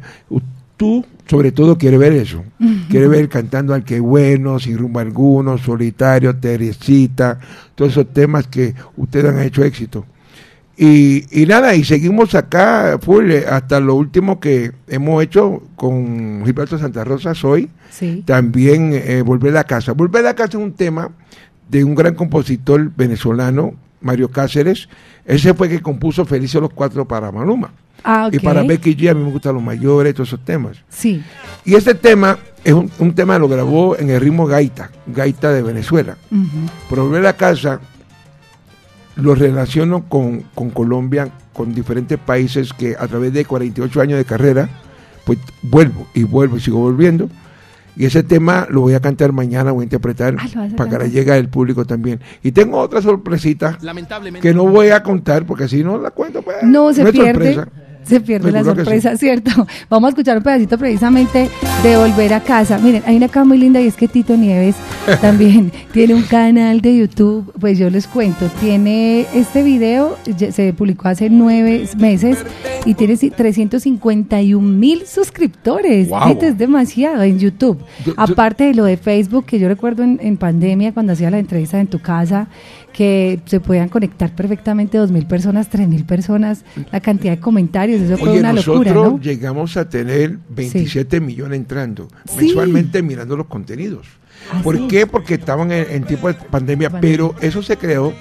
tú, 0.77 1.05
sobre 1.27 1.53
todo, 1.53 1.79
quieres 1.79 1.99
ver 1.99 2.13
eso. 2.13 2.43
Quieres 2.91 3.09
ver 3.09 3.29
cantando 3.29 3.73
al 3.75 3.85
que 3.85 4.01
bueno, 4.01 4.59
sin 4.59 4.77
rumbo 4.79 4.99
alguno, 5.01 5.57
solitario, 5.59 6.35
Teresita, 6.37 7.39
todos 7.75 7.93
esos 7.93 8.13
temas 8.13 8.47
que 8.49 8.75
ustedes 8.97 9.27
han 9.33 9.41
hecho 9.43 9.63
éxito. 9.65 10.05
Y, 10.83 11.27
y 11.43 11.45
nada, 11.45 11.75
y 11.75 11.85
seguimos 11.85 12.35
acá 12.35 12.99
full, 13.03 13.31
eh, 13.33 13.45
hasta 13.47 13.81
lo 13.81 13.97
último 13.97 14.41
que 14.41 14.73
hemos 14.89 15.23
hecho 15.23 15.63
con 15.77 16.43
Gilberto 16.43 16.79
Santa 16.79 17.05
Rosa 17.05 17.35
hoy 17.43 17.69
Sí. 17.91 18.23
también 18.25 18.93
eh, 18.95 19.21
Volver 19.21 19.55
a 19.59 19.65
casa. 19.65 19.93
Volver 19.93 20.27
a 20.27 20.35
casa 20.35 20.57
es 20.57 20.65
un 20.65 20.73
tema 20.73 21.11
de 21.69 21.85
un 21.85 21.95
gran 21.95 22.15
compositor 22.15 22.91
venezolano, 22.97 23.75
Mario 24.01 24.31
Cáceres. 24.31 24.89
Ese 25.27 25.53
fue 25.53 25.69
que 25.69 25.83
compuso 25.83 26.25
Felices 26.25 26.59
los 26.63 26.73
Cuatro 26.73 27.07
para 27.07 27.31
Maluma. 27.31 27.73
Ah, 28.03 28.29
ok. 28.29 28.35
Y 28.35 28.39
para 28.39 28.63
Becky 28.63 28.97
G 28.97 29.11
a 29.11 29.15
mí 29.15 29.23
me 29.23 29.31
gustan 29.33 29.53
los 29.57 29.63
mayores, 29.63 30.15
todos 30.15 30.31
esos 30.31 30.43
temas. 30.47 30.79
Sí. 30.89 31.23
Y 31.67 31.75
este 31.75 31.95
tema 31.95 32.39
es 32.65 32.73
un, 32.73 32.91
un 32.99 33.15
tema 33.15 33.35
que 33.35 33.41
lo 33.41 33.49
grabó 33.49 33.99
en 33.99 34.09
el 34.09 34.19
ritmo 34.19 34.47
gaita, 34.47 34.91
gaita 35.07 35.53
de 35.53 35.61
Venezuela. 35.63 36.17
Ujú. 36.31 36.71
Pero 36.89 37.05
Volver 37.05 37.27
a 37.27 37.35
casa 37.37 37.81
lo 39.17 39.35
relaciono 39.35 40.05
con, 40.09 40.43
con 40.55 40.71
Colombia, 40.71 41.29
con 41.53 41.75
diferentes 41.75 42.19
países 42.19 42.73
que 42.73 42.97
a 42.99 43.07
través 43.09 43.33
de 43.33 43.45
48 43.45 44.01
años 44.01 44.19
de 44.19 44.25
carrera, 44.25 44.69
pues 45.25 45.39
vuelvo 45.63 46.07
y 46.15 46.23
vuelvo 46.25 46.57
y 46.57 46.61
sigo 46.61 46.79
volviendo. 46.79 47.29
Y 47.97 48.07
ese 48.07 48.23
tema 48.23 48.67
lo 48.71 48.83
voy 48.83 48.95
a 48.95 49.01
cantar 49.01 49.33
mañana, 49.33 49.73
voy 49.73 49.83
a 49.83 49.85
interpretar 49.85 50.37
Ah, 50.39 50.47
¿lo 50.55 50.61
vas 50.61 50.73
a 50.73 50.77
para 50.77 50.89
que 50.89 50.97
cantar? 50.97 51.03
le 51.03 51.11
llegue 51.11 51.33
al 51.33 51.49
público 51.49 51.85
también. 51.85 52.21
Y 52.43 52.53
tengo 52.53 52.79
otra 52.79 53.03
sorpresita 53.03 53.77
Lamentablemente. 53.83 54.47
que 54.49 54.55
no 54.55 54.65
voy 54.67 54.89
a 54.91 55.03
contar 55.03 55.45
porque 55.45 55.69
si 55.69 55.83
no 55.85 55.99
la 55.99 56.11
cuento, 56.13 56.41
pues 56.43 56.59
No, 56.63 56.93
se 56.95 57.05
pierde. 57.13 57.55
sorpresa. 57.55 57.69
Se 58.11 58.21
pierde 58.21 58.53
la 58.53 58.61
sí. 58.61 58.67
sorpresa, 58.67 59.17
¿cierto? 59.19 59.67
Vamos 59.89 60.09
a 60.09 60.11
escuchar 60.11 60.37
un 60.37 60.43
pedacito 60.43 60.77
precisamente 60.79 61.49
de 61.83 61.97
Volver 61.97 62.35
a 62.35 62.41
Casa. 62.41 62.79
Miren, 62.79 63.03
hay 63.07 63.17
una 63.17 63.29
cosa 63.29 63.45
muy 63.45 63.59
linda 63.59 63.81
y 63.81 63.87
es 63.87 63.97
que 63.97 64.09
Tito 64.09 64.37
Nieves 64.37 64.77
también 65.21 65.73
tiene 65.93 66.15
un 66.15 66.23
canal 66.23 66.81
de 66.81 66.97
YouTube. 66.99 67.53
Pues 67.59 67.79
yo 67.79 67.89
les 67.91 68.07
cuento, 68.07 68.47
tiene 68.61 69.27
este 69.35 69.63
video, 69.63 70.17
se 70.51 70.73
publicó 70.73 71.09
hace 71.09 71.31
nueve 71.31 71.87
meses 71.99 72.39
y 72.85 72.95
tiene 72.95 73.15
ci- 73.15 73.33
351 73.35 74.61
mil 74.61 75.07
suscriptores. 75.07 76.09
Wow. 76.09 76.39
Es 76.41 76.57
demasiado 76.59 77.23
en 77.23 77.39
YouTube. 77.39 77.79
Yo- 78.05 78.15
yo- 78.15 78.15
Aparte 78.17 78.65
de 78.65 78.75
lo 78.75 78.85
de 78.85 78.97
Facebook, 78.97 79.47
que 79.47 79.59
yo 79.59 79.69
recuerdo 79.69 80.03
en, 80.03 80.19
en 80.23 80.37
pandemia 80.37 80.93
cuando 80.93 81.13
hacía 81.13 81.31
la 81.31 81.39
entrevista 81.39 81.81
en 81.81 81.87
tu 81.87 81.99
casa, 82.01 82.49
que 82.93 83.41
se 83.47 83.61
podían 83.61 83.89
conectar 83.89 84.35
perfectamente 84.35 84.99
dos 84.99 85.11
mil 85.11 85.27
personas, 85.27 85.69
tres 85.71 85.89
mil 85.89 86.05
personas, 86.05 86.65
la 86.91 87.01
cantidad 87.01 87.35
de 87.35 87.41
comentarios, 87.41 88.01
eso 88.01 88.17
fue 88.17 88.31
Oye, 88.31 88.41
una 88.41 88.53
nosotros 88.53 88.87
locura, 88.95 89.11
¿no? 89.11 89.21
llegamos 89.21 89.77
a 89.77 89.89
tener 89.89 90.39
27 90.51 91.21
millones 91.21 91.59
entrando 91.59 92.09
Sí. 92.27 92.37
mensualmente 92.47 93.03
mirando 93.03 93.37
los 93.37 93.47
contenidos. 93.47 94.07
Ah, 94.53 94.61
¿Por 94.63 94.77
sí. 94.77 94.87
qué? 94.89 95.07
Porque 95.07 95.35
estaban 95.35 95.71
en, 95.71 95.87
en 95.91 96.05
tiempo 96.05 96.29
de 96.29 96.35
pandemia, 96.35 96.91
Pandemia. 96.91 97.01
pero 97.01 97.35
eso 97.41 97.63
se 97.63 97.77
creó 97.77 98.13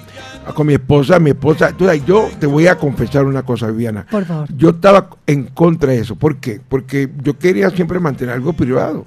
con 0.54 0.66
mi 0.66 0.74
esposa, 0.74 1.18
mi 1.18 1.30
esposa. 1.30 1.74
Yo 2.06 2.28
te 2.38 2.46
voy 2.46 2.66
a 2.66 2.76
confesar 2.76 3.24
una 3.24 3.42
cosa, 3.42 3.68
Viviana. 3.68 4.06
Por 4.10 4.24
favor. 4.26 4.48
Yo 4.56 4.70
estaba 4.70 5.08
en 5.26 5.44
contra 5.44 5.92
de 5.92 6.00
eso. 6.00 6.16
¿Por 6.16 6.36
qué? 6.36 6.60
Porque 6.68 7.08
yo 7.22 7.38
quería 7.38 7.70
siempre 7.70 7.98
mantener 8.00 8.34
algo 8.34 8.52
privado. 8.52 9.06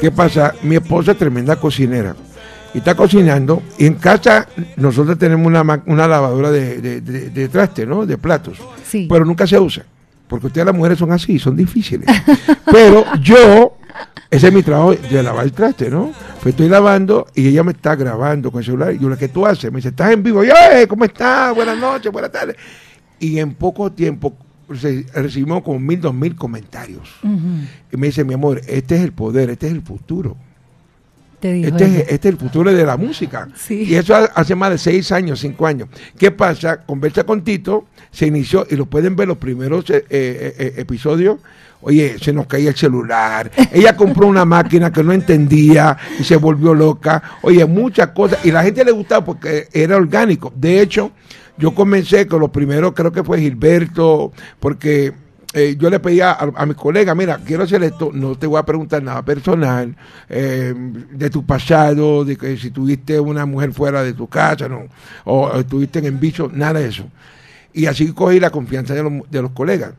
¿Qué 0.00 0.10
pasa? 0.10 0.54
Mi 0.62 0.76
esposa 0.76 1.12
es 1.12 1.18
tremenda 1.18 1.56
cocinera. 1.56 2.16
Y 2.74 2.78
está 2.78 2.94
cocinando. 2.94 3.62
Y 3.78 3.86
en 3.86 3.94
casa 3.94 4.46
nosotros 4.76 5.18
tenemos 5.18 5.46
una, 5.46 5.82
una 5.86 6.06
lavadora 6.08 6.50
de, 6.50 6.80
de, 6.80 7.00
de- 7.00 7.30
de 7.30 7.48
traste, 7.48 7.84
¿no? 7.86 8.06
De 8.06 8.16
platos. 8.18 8.58
Sí. 8.86 9.06
Pero 9.10 9.24
nunca 9.24 9.46
se 9.46 9.58
usa. 9.58 9.84
Porque 10.28 10.46
ustedes 10.46 10.64
las 10.66 10.74
mujeres 10.76 10.98
son 10.98 11.10
así, 11.10 11.38
son 11.40 11.56
difíciles. 11.56 12.08
Pero 12.70 13.04
yo, 13.20 13.76
ese 14.30 14.46
es 14.48 14.52
mi 14.54 14.62
trabajo 14.62 14.94
de 14.94 15.22
lavar 15.22 15.44
el 15.44 15.52
traste, 15.52 15.90
¿no? 15.90 16.12
Pues 16.42 16.52
estoy 16.54 16.68
lavando 16.68 17.26
y 17.34 17.48
ella 17.48 17.64
me 17.64 17.72
está 17.72 17.96
grabando 17.96 18.52
con 18.52 18.60
el 18.60 18.64
celular. 18.64 18.94
Y 18.94 18.98
yo, 19.00 19.16
¿qué 19.18 19.26
tú 19.28 19.44
haces? 19.44 19.72
Me 19.72 19.78
dice, 19.78 19.88
¿estás 19.88 20.12
en 20.12 20.22
vivo? 20.22 20.44
Y 20.44 20.46
yo, 20.48 20.54
"Eh, 20.72 20.86
¿cómo 20.86 21.04
estás? 21.04 21.52
Buenas 21.54 21.76
noches, 21.76 22.12
buenas 22.12 22.30
tardes. 22.30 22.54
Y 23.18 23.40
en 23.40 23.54
poco 23.54 23.90
tiempo 23.90 24.36
recibimos 24.68 25.62
como 25.62 25.80
mil, 25.80 26.00
dos 26.00 26.14
mil 26.14 26.36
comentarios. 26.36 27.10
Y 27.92 27.96
me 27.96 28.06
dice, 28.06 28.22
mi 28.24 28.34
amor, 28.34 28.60
este 28.68 28.94
es 28.96 29.02
el 29.02 29.12
poder, 29.12 29.50
este 29.50 29.66
es 29.66 29.72
el 29.72 29.82
futuro. 29.82 30.36
Te 31.40 31.52
dijo 31.54 31.68
Este 31.68 31.84
es, 31.84 31.92
este 32.08 32.28
es 32.28 32.34
el 32.34 32.36
futuro 32.38 32.72
de 32.72 32.84
la 32.84 32.96
música. 32.96 33.48
Sí. 33.56 33.84
Y 33.84 33.94
eso 33.94 34.14
ha- 34.14 34.30
hace 34.34 34.54
más 34.54 34.70
de 34.70 34.78
seis 34.78 35.10
años, 35.12 35.40
cinco 35.40 35.66
años. 35.66 35.88
¿Qué 36.18 36.30
pasa? 36.30 36.82
Conversa 36.82 37.24
con 37.24 37.42
Tito, 37.42 37.86
se 38.10 38.26
inició, 38.26 38.66
y 38.70 38.76
lo 38.76 38.86
pueden 38.86 39.16
ver 39.16 39.28
los 39.28 39.38
primeros 39.38 39.88
eh, 39.90 40.04
eh, 40.10 40.54
eh, 40.58 40.74
episodios. 40.76 41.38
Oye, 41.82 42.16
se 42.20 42.34
nos 42.34 42.46
caía 42.46 42.68
el 42.68 42.76
celular. 42.76 43.50
Ella 43.72 43.96
compró 43.96 44.26
una 44.26 44.44
máquina 44.44 44.92
que 44.92 45.02
no 45.02 45.12
entendía 45.14 45.96
y 46.18 46.24
se 46.24 46.36
volvió 46.36 46.74
loca. 46.74 47.22
Oye, 47.40 47.64
muchas 47.64 48.08
cosas. 48.08 48.44
Y 48.44 48.50
la 48.52 48.62
gente 48.62 48.84
le 48.84 48.90
gustaba 48.92 49.24
porque 49.24 49.66
era 49.72 49.96
orgánico. 49.96 50.52
De 50.54 50.82
hecho, 50.82 51.10
yo 51.56 51.74
comencé 51.74 52.26
con 52.26 52.40
los 52.40 52.50
primeros, 52.50 52.92
creo 52.92 53.10
que 53.12 53.24
fue 53.24 53.40
Gilberto, 53.40 54.30
porque 54.58 55.14
eh, 55.52 55.76
yo 55.78 55.90
le 55.90 55.98
pedía 55.98 56.32
a, 56.32 56.50
a 56.54 56.66
mis 56.66 56.76
colegas, 56.76 57.16
mira, 57.16 57.38
quiero 57.44 57.64
hacer 57.64 57.82
esto, 57.82 58.10
no 58.12 58.36
te 58.36 58.46
voy 58.46 58.58
a 58.58 58.64
preguntar 58.64 59.02
nada 59.02 59.24
personal, 59.24 59.96
eh, 60.28 60.74
de 60.76 61.30
tu 61.30 61.44
pasado, 61.44 62.24
de 62.24 62.36
que 62.36 62.56
si 62.56 62.70
tuviste 62.70 63.18
una 63.18 63.46
mujer 63.46 63.72
fuera 63.72 64.02
de 64.02 64.12
tu 64.12 64.28
casa, 64.28 64.68
no, 64.68 64.84
o, 65.24 65.46
o 65.48 65.60
estuviste 65.60 65.98
en 66.06 66.20
bicho, 66.20 66.50
nada 66.52 66.80
de 66.80 66.88
eso. 66.88 67.04
Y 67.72 67.86
así 67.86 68.12
cogí 68.12 68.40
la 68.40 68.50
confianza 68.50 68.94
de 68.94 69.02
los, 69.02 69.12
de 69.30 69.42
los 69.42 69.50
colegas. 69.52 69.92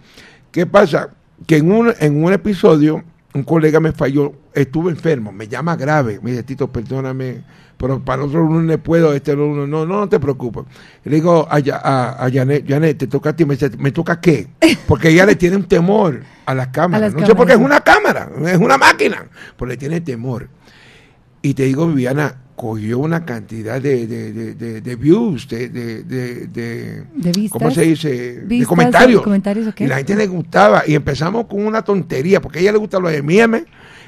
¿Qué 0.51 0.65
pasa? 0.65 1.10
Que 1.48 1.58
en 1.58 1.72
un, 1.72 1.93
en 2.00 2.24
un 2.24 2.34
episodio 2.34 3.03
un 3.33 3.43
colega 3.43 3.79
me 3.79 3.91
falló, 3.91 4.33
estuve 4.53 4.91
enfermo, 4.91 5.31
me 5.31 5.47
llama 5.47 5.75
grave, 5.75 6.19
me 6.21 6.31
dice, 6.31 6.43
Tito, 6.43 6.71
perdóname, 6.71 7.43
pero 7.77 8.03
para 8.03 8.23
otro 8.23 8.41
lunes 8.41 8.77
puedo, 8.77 9.13
este 9.13 9.35
lunes 9.35 9.67
no, 9.67 9.85
no, 9.85 10.00
no 10.01 10.09
te 10.09 10.19
preocupes. 10.19 10.65
Le 11.03 11.15
digo 11.15 11.47
a, 11.50 11.55
a, 11.55 12.25
a 12.25 12.31
Janet, 12.31 12.65
Janet, 12.67 12.97
te 12.97 13.07
toca 13.07 13.31
a 13.31 13.35
ti, 13.35 13.45
me 13.45 13.55
dice, 13.55 13.71
¿me 13.77 13.91
toca 13.91 14.19
qué? 14.19 14.47
Porque 14.88 15.09
ella 15.09 15.25
le 15.25 15.35
tiene 15.35 15.55
un 15.55 15.63
temor 15.63 16.21
a 16.45 16.53
las 16.53 16.67
cámaras, 16.67 17.13
no 17.13 17.25
sé 17.25 17.33
por 17.33 17.47
qué 17.47 17.53
es 17.53 17.59
una 17.59 17.81
cámara, 17.81 18.29
es 18.45 18.57
una 18.57 18.77
máquina, 18.77 19.25
pero 19.57 19.69
le 19.69 19.77
tiene 19.77 20.01
temor. 20.01 20.50
Y 21.41 21.53
te 21.53 21.63
digo, 21.63 21.88
Viviana, 21.88 22.35
cogió 22.62 23.00
una 23.00 23.25
cantidad 23.25 23.82
de, 23.82 24.06
de, 24.06 24.53
de, 24.53 24.82
de 24.82 24.96
views, 24.96 25.48
de, 25.48 25.68
de, 25.68 26.03
de, 26.03 27.32
vistas, 27.32 27.51
¿cómo 27.58 27.72
se 27.72 27.82
dice? 27.82 28.41
de 28.46 28.65
comentarios. 28.68 29.24
Y 29.80 29.88
la 29.88 29.96
gente 29.96 30.15
le 30.15 30.27
gustaba. 30.27 30.84
Y 30.86 30.94
empezamos 30.94 31.48
con 31.48 31.65
una 31.65 31.82
tontería, 31.82 32.39
porque 32.39 32.60
a 32.60 32.62
ella 32.62 32.74
le 32.74 32.77
gusta 32.77 33.00
lo 33.00 33.10
de 33.10 33.24
Mieme. 33.24 33.65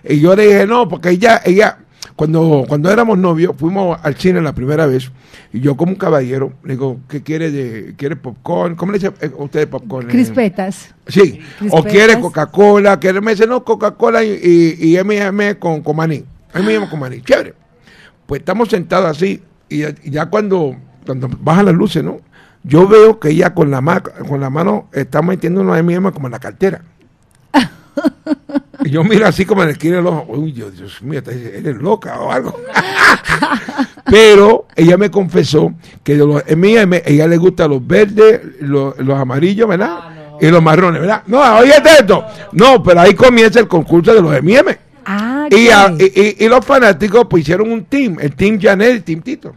Y 0.08 0.20
yo 0.20 0.36
le 0.36 0.46
dije, 0.46 0.68
no, 0.68 0.88
porque 0.88 1.10
ella, 1.10 1.42
ella, 1.44 1.80
cuando, 2.16 2.66
cuando 2.68 2.92
éramos 2.92 3.18
novios, 3.18 3.56
fuimos 3.58 3.98
al 4.04 4.14
cine 4.18 4.40
la 4.40 4.54
primera 4.54 4.86
vez, 4.86 5.12
y 5.52 5.60
yo 5.60 5.76
como 5.76 5.94
un 5.94 5.98
caballero, 5.98 6.54
le 6.64 6.74
digo, 6.74 7.00
¿qué 7.10 7.24
quiere 7.24 7.50
de, 7.50 7.96
quiere 7.98 8.18
popcorn? 8.18 8.76
¿Cómo 8.76 8.92
le 8.92 9.00
dice 9.00 9.14
eh, 9.20 9.32
usted 9.36 9.68
popcorn? 9.68 10.10
Crispetas. 10.10 10.94
Sí, 11.08 11.40
o 11.72 11.84
quiere 11.84 12.20
Coca-Cola, 12.20 13.00
quiere, 13.00 13.20
me 13.20 13.32
dice, 13.32 13.48
no, 13.48 13.64
Coca-Cola 13.64 14.24
y, 14.24 14.78
y, 14.80 14.96
M&M 14.96 15.58
con, 15.58 15.82
con 15.82 15.96
maní. 15.96 16.24
M&M 16.54 16.88
con 16.88 17.00
maní, 17.00 17.20
chévere. 17.24 17.63
Pues 18.26 18.40
estamos 18.40 18.70
sentados 18.70 19.10
así 19.10 19.42
y 19.70 20.10
ya, 20.10 20.28
cuando, 20.28 20.76
cuando 21.06 21.30
bajan 21.40 21.66
las 21.66 21.76
luces, 21.76 22.04
¿no? 22.04 22.20
Yo 22.64 22.88
veo 22.88 23.20
que 23.20 23.30
ella 23.30 23.54
con 23.54 23.72
la, 23.72 23.82
con 24.02 24.40
la 24.40 24.50
mano 24.50 24.88
está 24.94 25.22
metiendo 25.22 25.62
una 25.62 25.82
de 25.82 26.12
como 26.12 26.28
en 26.28 26.32
la 26.32 26.40
cartera. 26.40 26.82
y 28.86 28.90
yo 28.90 29.04
miro 29.04 29.26
así 29.28 29.46
como 29.46 29.64
en 29.64 29.70
el 29.70 29.74
esquina 29.74 29.98
del 29.98 30.08
ojo. 30.08 30.26
Uy, 30.30 30.52
Dios, 30.52 30.78
Dios 30.78 31.02
mío, 31.02 31.22
eres 31.26 31.78
loca 31.78 32.20
o 32.20 32.32
algo. 32.32 32.56
Pero 34.06 34.68
ella 34.76 34.98
me 34.98 35.10
confesó 35.10 35.74
que 36.04 36.14
de 36.16 36.26
los 36.26 36.44
M&M, 36.48 37.02
ella 37.06 37.28
le 37.28 37.38
gusta 37.38 37.68
los 37.68 37.86
verdes, 37.86 38.42
los, 38.60 38.96
amarillos, 39.10 39.68
¿verdad? 39.68 39.98
Ah, 40.02 40.38
y 40.40 40.48
los 40.48 40.62
marrones, 40.62 41.02
¿verdad? 41.02 41.24
No, 41.28 41.58
oye 41.58 41.74
esto. 42.00 42.26
No, 42.52 42.84
pero 42.84 43.02
ahí 43.02 43.14
comienza 43.14 43.60
el 43.60 43.68
concurso 43.68 44.14
de 44.14 44.22
los 44.22 44.36
M&M. 44.36 44.83
Ah, 45.74 45.94
y, 45.98 46.48
los 46.48 46.66
fanáticos 46.66 47.26
pues 47.30 47.42
hicieron 47.42 47.72
un 47.72 47.86
team, 47.86 48.18
el 48.20 48.36
Team 48.36 48.60
Janet, 48.62 48.92
el 48.92 49.04
Team 49.04 49.22
Tito. 49.22 49.56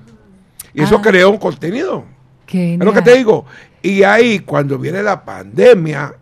Y 0.75 0.83
eso 0.83 0.97
ah. 0.99 1.03
creó 1.03 1.31
un 1.31 1.39
contenido. 1.39 2.05
es 2.51 2.79
lo 2.79 2.93
que 2.93 3.03
te 3.03 3.17
digo. 3.17 3.47
Y 3.83 4.03
ahí, 4.03 4.41
cuando 4.41 4.79
viene 4.79 5.03
la 5.03 5.25
pandemia, 5.25 6.15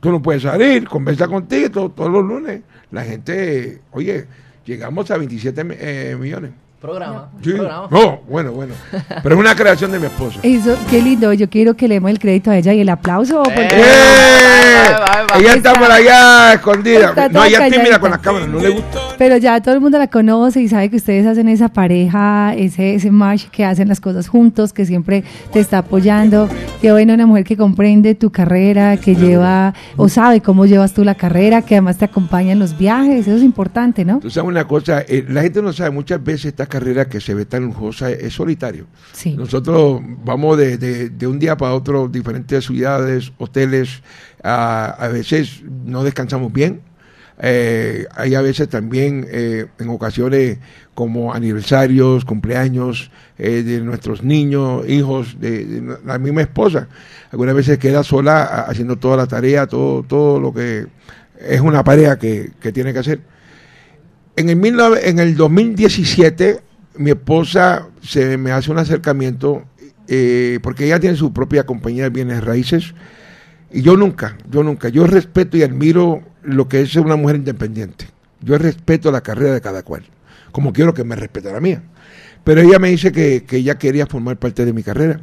tú 0.00 0.10
no 0.10 0.22
puedes 0.22 0.42
salir, 0.42 0.88
conversa 0.88 1.26
contigo 1.26 1.90
todos 1.90 2.10
los 2.10 2.24
lunes. 2.24 2.62
La 2.90 3.02
gente, 3.04 3.80
oye, 3.90 4.26
llegamos 4.64 5.10
a 5.10 5.16
27 5.16 5.66
eh, 5.70 6.16
millones. 6.18 6.52
Programa. 6.84 7.30
No, 7.90 8.20
bueno, 8.28 8.52
bueno. 8.52 8.74
Pero 9.22 9.34
es 9.34 9.40
una 9.40 9.56
creación 9.56 9.90
de 9.90 9.98
mi 9.98 10.04
esposa. 10.04 10.38
Eso, 10.42 10.76
qué 10.90 11.00
lindo. 11.00 11.32
Yo 11.32 11.48
quiero 11.48 11.72
que 11.74 11.88
le 11.88 11.94
demos 11.94 12.10
el 12.10 12.18
crédito 12.18 12.50
a 12.50 12.58
ella 12.58 12.74
y 12.74 12.80
el 12.80 12.90
aplauso. 12.90 13.42
Porque... 13.42 13.68
¡Eh! 13.72 14.64
Ella 15.38 15.54
está, 15.54 15.72
por 15.72 15.90
allá 15.90 16.52
escondida. 16.52 17.14
No, 17.32 17.42
ella 17.42 17.66
es 17.66 17.72
tímida 17.72 17.98
con 17.98 18.10
las 18.10 18.20
cámaras, 18.20 18.48
no 18.48 18.60
le 18.60 18.68
gusta. 18.68 18.98
Pero 19.16 19.38
ya 19.38 19.62
todo 19.62 19.74
el 19.74 19.80
mundo 19.80 19.96
la 19.96 20.08
conoce 20.08 20.60
y 20.60 20.68
sabe 20.68 20.90
que 20.90 20.96
ustedes 20.96 21.26
hacen 21.26 21.48
esa 21.48 21.70
pareja, 21.70 22.54
ese, 22.54 22.94
ese 22.94 23.10
match, 23.10 23.46
que 23.48 23.64
hacen 23.64 23.88
las 23.88 24.00
cosas 24.00 24.28
juntos, 24.28 24.74
que 24.74 24.84
siempre 24.84 25.24
te 25.52 25.60
está 25.60 25.78
apoyando. 25.78 26.50
Qué 26.82 26.92
bueno 26.92 27.14
una 27.14 27.24
mujer 27.24 27.44
que 27.44 27.56
comprende 27.56 28.14
tu 28.14 28.30
carrera, 28.30 28.98
que 28.98 29.14
lleva 29.14 29.72
o 29.96 30.10
sabe 30.10 30.42
cómo 30.42 30.66
llevas 30.66 30.92
tú 30.92 31.02
la 31.02 31.14
carrera, 31.14 31.62
que 31.62 31.76
además 31.76 31.96
te 31.96 32.04
acompaña 32.04 32.52
en 32.52 32.58
los 32.58 32.76
viajes. 32.76 33.26
Eso 33.26 33.36
es 33.36 33.42
importante, 33.42 34.04
¿no? 34.04 34.18
Tú 34.18 34.30
sabes 34.30 34.48
una 34.48 34.66
cosa, 34.66 35.00
eh, 35.00 35.24
la 35.26 35.40
gente 35.40 35.62
no 35.62 35.72
sabe 35.72 35.90
muchas 35.90 36.22
veces 36.22 36.46
esta 36.46 36.66
carrera 36.74 37.08
que 37.08 37.20
se 37.20 37.34
ve 37.34 37.44
tan 37.46 37.66
lujosa 37.66 38.10
es, 38.10 38.34
solitario. 38.34 38.86
Nosotros 39.36 40.00
vamos 40.24 40.58
de, 40.58 40.76
de, 40.76 41.26
un 41.28 41.38
día 41.38 41.56
para 41.56 41.72
otro, 41.72 42.08
diferentes 42.08 42.64
ciudades, 42.64 43.32
hoteles, 43.38 44.02
a, 44.42 45.08
veces 45.12 45.62
no 45.84 46.02
descansamos 46.02 46.52
bien. 46.52 46.80
Eh, 47.38 48.06
hay 48.16 48.34
a 48.34 48.40
veces 48.40 48.68
también 48.68 49.24
eh, 49.30 49.66
en 49.78 49.88
ocasiones 49.88 50.58
como 50.94 51.32
aniversarios, 51.32 52.24
cumpleaños 52.24 53.12
eh, 53.38 53.62
de 53.62 53.80
nuestros 53.80 54.24
niños, 54.24 54.88
hijos, 54.88 55.38
de, 55.38 55.96
la 56.04 56.18
misma 56.18 56.42
esposa. 56.42 56.88
Algunas 57.30 57.54
veces 57.54 57.78
queda 57.78 58.02
sola 58.02 58.64
haciendo 58.68 58.96
toda 58.96 59.16
la 59.16 59.28
tarea, 59.28 59.68
todo, 59.68 60.02
todo 60.02 60.40
lo 60.40 60.52
que 60.52 60.86
es 61.38 61.60
una 61.60 61.84
pareja 61.84 62.18
que, 62.18 62.50
que 62.58 62.72
tiene 62.72 62.92
que 62.92 62.98
hacer. 62.98 63.20
En 64.36 64.48
el, 64.48 64.76
en 65.02 65.18
el 65.18 65.36
2017 65.36 66.60
mi 66.96 67.10
esposa 67.10 67.88
se 68.02 68.36
me 68.36 68.52
hace 68.52 68.70
un 68.70 68.78
acercamiento 68.78 69.64
eh, 70.08 70.58
porque 70.62 70.86
ella 70.86 71.00
tiene 71.00 71.16
su 71.16 71.32
propia 71.32 71.64
compañía 71.64 72.04
de 72.04 72.10
bienes 72.10 72.44
raíces 72.44 72.94
y 73.72 73.82
yo 73.82 73.96
nunca, 73.96 74.36
yo 74.50 74.62
nunca, 74.62 74.88
yo 74.88 75.06
respeto 75.06 75.56
y 75.56 75.62
admiro 75.62 76.22
lo 76.42 76.68
que 76.68 76.82
es 76.82 76.94
una 76.96 77.16
mujer 77.16 77.36
independiente. 77.36 78.06
Yo 78.40 78.58
respeto 78.58 79.10
la 79.10 79.22
carrera 79.22 79.54
de 79.54 79.60
cada 79.60 79.82
cual, 79.82 80.04
como 80.52 80.72
quiero 80.72 80.94
que 80.94 81.02
me 81.02 81.16
respete 81.16 81.50
la 81.50 81.60
mía. 81.60 81.82
Pero 82.44 82.60
ella 82.60 82.78
me 82.78 82.90
dice 82.90 83.10
que, 83.10 83.44
que 83.44 83.56
ella 83.56 83.76
quería 83.78 84.06
formar 84.06 84.36
parte 84.36 84.64
de 84.64 84.72
mi 84.72 84.82
carrera, 84.82 85.20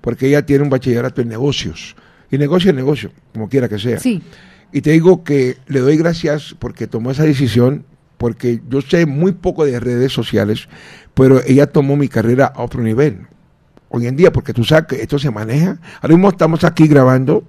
porque 0.00 0.28
ella 0.28 0.44
tiene 0.44 0.64
un 0.64 0.70
bachillerato 0.70 1.20
en 1.20 1.28
negocios. 1.28 1.94
Y 2.30 2.38
negocio 2.38 2.70
es 2.70 2.76
negocio, 2.76 3.12
como 3.32 3.48
quiera 3.48 3.68
que 3.68 3.78
sea. 3.78 4.00
Sí. 4.00 4.22
Y 4.72 4.80
te 4.80 4.90
digo 4.90 5.22
que 5.22 5.58
le 5.66 5.80
doy 5.80 5.98
gracias 5.98 6.56
porque 6.58 6.86
tomó 6.86 7.10
esa 7.10 7.24
decisión, 7.24 7.84
porque 8.22 8.62
yo 8.68 8.80
sé 8.82 9.04
muy 9.04 9.32
poco 9.32 9.64
de 9.64 9.80
redes 9.80 10.12
sociales, 10.12 10.68
pero 11.12 11.42
ella 11.44 11.66
tomó 11.66 11.96
mi 11.96 12.06
carrera 12.06 12.52
a 12.54 12.62
otro 12.62 12.80
nivel. 12.80 13.26
Hoy 13.88 14.06
en 14.06 14.14
día, 14.14 14.30
porque 14.30 14.52
tú 14.52 14.62
sabes 14.62 14.86
que 14.86 15.02
esto 15.02 15.18
se 15.18 15.32
maneja. 15.32 15.80
Ahora 16.00 16.14
mismo 16.14 16.28
estamos 16.28 16.62
aquí 16.62 16.86
grabando 16.86 17.42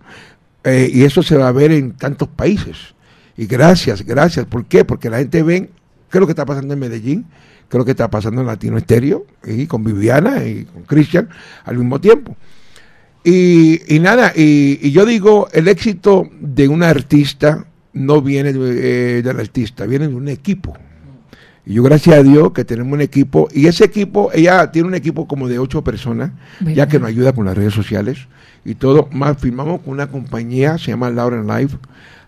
eh, 0.63 0.89
y 0.91 1.03
eso 1.03 1.21
se 1.21 1.37
va 1.37 1.49
a 1.49 1.51
ver 1.51 1.71
en 1.71 1.91
tantos 1.91 2.27
países. 2.27 2.95
Y 3.37 3.45
gracias, 3.45 4.03
gracias. 4.03 4.47
¿Por 4.47 4.65
qué? 4.65 4.83
Porque 4.83 5.11
la 5.11 5.19
gente 5.19 5.43
ve 5.43 5.69
qué 6.09 6.17
es 6.17 6.19
lo 6.19 6.25
que 6.25 6.31
está 6.31 6.47
pasando 6.47 6.73
en 6.73 6.79
Medellín, 6.79 7.27
qué 7.69 7.77
es 7.77 7.79
lo 7.79 7.85
que 7.85 7.91
está 7.91 8.09
pasando 8.09 8.41
en 8.41 8.47
Latino 8.47 8.75
Estéreo, 8.75 9.27
y 9.45 9.67
con 9.67 9.83
Viviana 9.83 10.43
y 10.43 10.65
con 10.65 10.81
Cristian 10.85 11.29
al 11.65 11.77
mismo 11.77 12.01
tiempo. 12.01 12.35
Y, 13.23 13.99
nada, 14.01 14.33
y, 14.35 14.89
yo 14.89 15.05
digo, 15.05 15.49
el 15.53 15.67
éxito 15.67 16.31
de 16.41 16.67
un 16.67 16.81
artista 16.81 17.67
no 17.93 18.21
viene 18.21 18.53
de, 18.53 19.17
eh, 19.17 19.21
del 19.21 19.39
artista, 19.39 19.85
viene 19.85 20.07
de 20.07 20.15
un 20.15 20.27
equipo. 20.27 20.75
Y 21.65 21.75
yo 21.75 21.83
gracias 21.83 22.17
a 22.17 22.23
Dios 22.23 22.51
que 22.51 22.65
tenemos 22.65 22.93
un 22.93 23.01
equipo, 23.01 23.47
y 23.53 23.67
ese 23.67 23.85
equipo, 23.85 24.31
ella 24.33 24.69
tiene 24.71 24.89
un 24.89 24.95
equipo 24.95 25.27
como 25.27 25.47
de 25.47 25.59
ocho 25.59 25.83
personas, 25.83 26.31
ya 26.59 26.87
que 26.87 26.99
nos 26.99 27.07
ayuda 27.07 27.31
con 27.31 27.45
las 27.45 27.55
redes 27.55 27.73
sociales 27.73 28.27
y 28.65 28.75
todo. 28.75 29.07
Más 29.11 29.37
firmamos 29.37 29.81
con 29.81 29.93
una 29.93 30.07
compañía, 30.07 30.77
se 30.77 30.91
llama 30.91 31.09
Lauren 31.09 31.47
Live, 31.47 31.71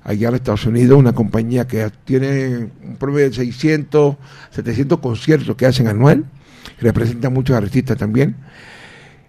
allá 0.04 0.30
en 0.30 0.36
Estados 0.36 0.66
Unidos, 0.66 0.98
una 0.98 1.14
compañía 1.14 1.68
que 1.68 1.92
tiene 2.06 2.70
un 2.82 2.96
promedio 2.98 3.30
de 3.30 3.36
600, 3.36 4.16
700 4.52 5.00
conciertos 5.00 5.56
que 5.58 5.66
hacen 5.66 5.88
anual, 5.88 6.24
representa 6.80 7.30
muchos 7.30 7.58
artistas 7.58 7.98
también. 7.98 8.38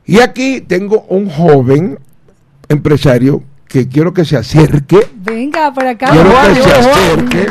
Y 0.04 0.20
aquí 0.20 0.60
tengo 0.60 1.02
un 1.08 1.28
joven 1.28 1.98
empresario 2.68 3.42
que 3.68 3.88
quiero 3.88 4.12
que 4.12 4.24
se 4.24 4.36
acerque. 4.36 5.08
Venga, 5.16 5.72
por 5.72 5.86
acá. 5.86 6.10
Quiero 6.10 6.30
que 6.30 6.62
se 6.62 6.72
acerque. 6.72 7.46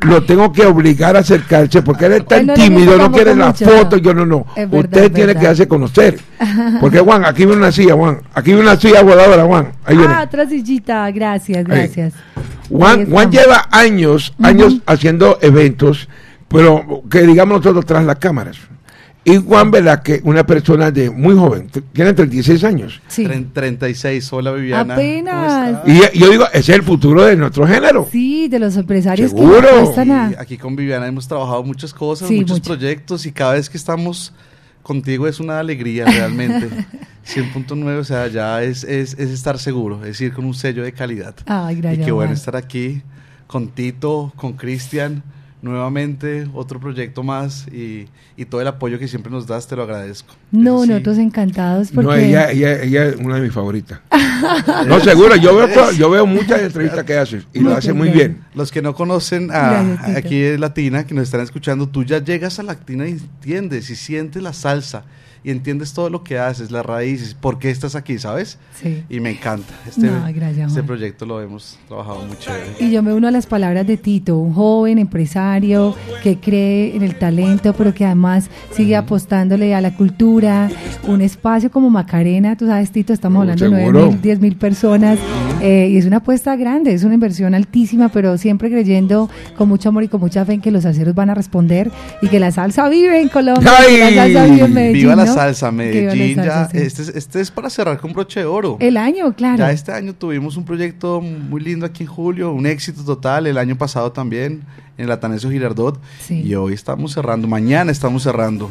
Lo 0.00 0.22
tengo 0.22 0.52
que 0.52 0.64
obligar 0.64 1.16
a 1.16 1.20
acercarse 1.20 1.82
porque 1.82 2.06
él 2.06 2.12
es 2.12 2.26
tan 2.26 2.54
tímido, 2.54 2.96
no 2.96 3.10
quiere 3.10 3.34
la 3.34 3.52
foto. 3.52 3.96
Yo 3.96 4.14
no, 4.14 4.24
no. 4.24 4.46
Usted 4.70 5.12
tiene 5.12 5.34
que 5.34 5.46
hacerse 5.46 5.68
conocer. 5.68 6.18
Porque 6.80 7.00
Juan, 7.00 7.24
aquí 7.24 7.44
viene 7.44 7.58
una 7.58 7.72
silla, 7.72 7.94
Juan. 7.94 8.20
Aquí 8.34 8.52
viene 8.52 8.62
una 8.62 8.76
silla 8.76 9.02
voladora, 9.02 9.44
Juan. 9.44 9.72
Ahí 9.84 9.96
ah, 10.06 10.22
otra 10.24 10.46
sillita. 10.46 11.10
Gracias, 11.10 11.64
gracias. 11.64 12.14
Juan, 12.68 13.10
Juan 13.10 13.30
lleva 13.30 13.68
años, 13.70 14.34
años 14.42 14.80
haciendo 14.86 15.38
eventos, 15.40 16.08
pero 16.48 17.02
que 17.10 17.22
digamos 17.22 17.58
nosotros 17.58 17.86
tras 17.86 18.04
las 18.04 18.16
cámaras. 18.16 18.58
Y 19.28 19.38
Juan 19.38 19.72
Velázquez, 19.72 20.20
una 20.22 20.46
persona 20.46 20.92
de 20.92 21.10
muy 21.10 21.34
joven, 21.34 21.68
tiene 21.92 22.12
36 22.12 22.62
años. 22.62 23.02
Sí. 23.08 23.26
36, 23.52 24.32
hola 24.32 24.52
Viviana. 24.52 24.94
Apenas. 24.94 25.82
Y 25.84 25.98
yo 26.16 26.30
digo, 26.30 26.44
ese 26.52 26.60
es 26.60 26.78
el 26.78 26.84
futuro 26.84 27.24
de 27.24 27.34
nuestro 27.34 27.66
género. 27.66 28.06
Sí, 28.08 28.46
de 28.46 28.60
los 28.60 28.76
empresarios 28.76 29.32
¿Seguro? 29.32 29.66
que 29.96 30.36
Aquí 30.38 30.56
con 30.56 30.76
Viviana 30.76 31.08
hemos 31.08 31.26
trabajado 31.26 31.64
muchas 31.64 31.92
cosas, 31.92 32.30
muchos 32.30 32.60
proyectos 32.60 33.26
y 33.26 33.32
cada 33.32 33.54
vez 33.54 33.68
que 33.68 33.76
estamos 33.76 34.32
contigo 34.84 35.26
es 35.26 35.40
una 35.40 35.58
alegría 35.58 36.04
realmente. 36.04 36.68
100.9, 37.26 37.98
o 37.98 38.04
sea, 38.04 38.28
ya 38.28 38.62
es, 38.62 38.84
es, 38.84 39.14
es, 39.14 39.30
estar 39.30 39.58
seguro, 39.58 40.04
es 40.04 40.20
ir 40.20 40.32
con 40.32 40.44
un 40.44 40.54
sello 40.54 40.84
de 40.84 40.92
calidad. 40.92 41.34
Ay, 41.46 41.74
gracias. 41.74 42.02
Y 42.02 42.04
qué 42.04 42.12
bueno 42.12 42.32
estar 42.32 42.54
aquí 42.54 43.02
con 43.48 43.70
Tito, 43.70 44.32
con 44.36 44.52
Cristian 44.52 45.24
nuevamente 45.66 46.48
otro 46.54 46.80
proyecto 46.80 47.22
más 47.22 47.66
y, 47.68 48.06
y, 48.36 48.44
todo 48.46 48.60
el 48.60 48.66
apoyo 48.66 48.98
que 48.98 49.08
siempre 49.08 49.30
nos 49.30 49.46
das, 49.46 49.66
te 49.66 49.76
lo 49.76 49.82
agradezco. 49.82 50.34
No, 50.50 50.86
nosotros 50.86 51.18
encantados 51.18 51.90
porque... 51.90 52.06
No, 52.06 52.14
ella, 52.14 52.50
ella, 52.50 52.82
ella, 52.82 53.04
es 53.06 53.16
una 53.16 53.36
de 53.36 53.42
mis 53.42 53.52
favoritas. 53.52 54.00
no, 54.86 55.00
seguro, 55.00 55.36
yo 55.36 55.54
veo, 55.56 55.92
yo 55.92 56.10
veo 56.10 56.26
muchas 56.26 56.62
entrevistas 56.62 57.04
que 57.04 57.18
haces 57.18 57.46
y 57.52 57.60
lo 57.60 57.74
hace 57.74 57.92
muy 57.92 58.08
bien. 58.08 58.38
Los 58.54 58.72
que 58.72 58.80
no 58.80 58.94
conocen 58.94 59.50
a, 59.52 59.98
aquí 60.16 60.40
es 60.40 60.58
Latina, 60.58 61.06
que 61.06 61.14
nos 61.14 61.24
están 61.24 61.40
escuchando, 61.40 61.88
tú 61.88 62.04
ya 62.04 62.22
llegas 62.22 62.58
a 62.58 62.62
Latina 62.62 63.06
y 63.06 63.12
entiendes 63.12 63.90
y 63.90 63.96
sientes 63.96 64.42
la 64.42 64.52
salsa 64.52 65.04
y 65.46 65.52
entiendes 65.52 65.92
todo 65.92 66.10
lo 66.10 66.24
que 66.24 66.40
haces, 66.40 66.72
las 66.72 66.84
raíces, 66.84 67.34
por 67.34 67.60
qué 67.60 67.70
estás 67.70 67.94
aquí, 67.94 68.18
¿sabes? 68.18 68.58
Sí. 68.82 69.04
Y 69.08 69.20
me 69.20 69.30
encanta. 69.30 69.72
Este, 69.86 70.10
este 70.66 70.82
proyecto 70.82 71.24
lo 71.24 71.40
hemos 71.40 71.78
trabajado 71.86 72.22
mucho. 72.22 72.50
Y 72.80 72.90
yo 72.90 73.00
me 73.00 73.14
uno 73.14 73.28
a 73.28 73.30
las 73.30 73.46
palabras 73.46 73.86
de 73.86 73.96
Tito, 73.96 74.38
un 74.38 74.54
joven 74.54 74.98
empresario 74.98 75.94
que 76.24 76.40
cree 76.40 76.96
en 76.96 77.04
el 77.04 77.16
talento, 77.16 77.72
pero 77.74 77.94
que 77.94 78.04
además 78.04 78.50
sigue 78.72 78.96
apostándole 78.96 79.72
a 79.72 79.80
la 79.80 79.94
cultura, 79.94 80.68
un 81.04 81.20
espacio 81.20 81.70
como 81.70 81.90
Macarena, 81.90 82.56
tú 82.56 82.66
sabes, 82.66 82.90
Tito, 82.90 83.12
estamos 83.12 83.42
hablando 83.42 83.70
de 83.70 83.70
9 83.70 84.08
mil, 84.08 84.20
10 84.20 84.40
mil 84.40 84.56
personas, 84.56 85.16
eh, 85.62 85.88
y 85.90 85.96
es 85.96 86.06
una 86.06 86.18
apuesta 86.18 86.56
grande, 86.56 86.92
es 86.92 87.04
una 87.04 87.14
inversión 87.14 87.54
altísima, 87.54 88.08
pero 88.08 88.36
siempre 88.38 88.70
creyendo 88.70 89.30
con 89.56 89.68
mucho 89.68 89.88
amor 89.88 90.04
y 90.04 90.08
con 90.08 90.20
mucha 90.20 90.44
fe 90.44 90.54
en 90.54 90.60
que 90.60 90.70
los 90.70 90.84
aceros 90.84 91.14
van 91.14 91.30
a 91.30 91.34
responder 91.34 91.90
y 92.22 92.28
que 92.28 92.38
la 92.40 92.50
salsa 92.50 92.88
vive 92.88 93.20
en 93.20 93.28
Colombia, 93.28 93.64
la 93.64 94.14
salsa 94.14 94.44
vive 94.44 94.64
en 94.64 94.74
Medellín 94.74 95.26
salsa, 95.26 95.72
Medellín. 95.72 96.36
ya, 96.36 96.68
este, 96.72 97.02
es, 97.02 97.08
este 97.08 97.40
es 97.40 97.50
para 97.50 97.70
cerrar 97.70 97.98
con 97.98 98.12
broche 98.12 98.40
de 98.40 98.46
oro. 98.46 98.76
El 98.80 98.96
año, 98.96 99.34
claro. 99.34 99.58
Ya 99.58 99.70
este 99.70 99.92
año 99.92 100.14
tuvimos 100.14 100.56
un 100.56 100.64
proyecto 100.64 101.20
muy 101.20 101.60
lindo 101.60 101.86
aquí 101.86 102.04
en 102.04 102.08
julio, 102.08 102.52
un 102.52 102.66
éxito 102.66 103.04
total. 103.04 103.46
El 103.46 103.58
año 103.58 103.76
pasado 103.76 104.12
también 104.12 104.62
en 104.98 105.04
el 105.04 105.10
Atanasio 105.10 105.50
Girardot. 105.50 106.00
Y 106.28 106.54
hoy 106.54 106.74
estamos 106.74 107.12
cerrando, 107.12 107.48
mañana 107.48 107.92
estamos 107.92 108.22
cerrando. 108.22 108.70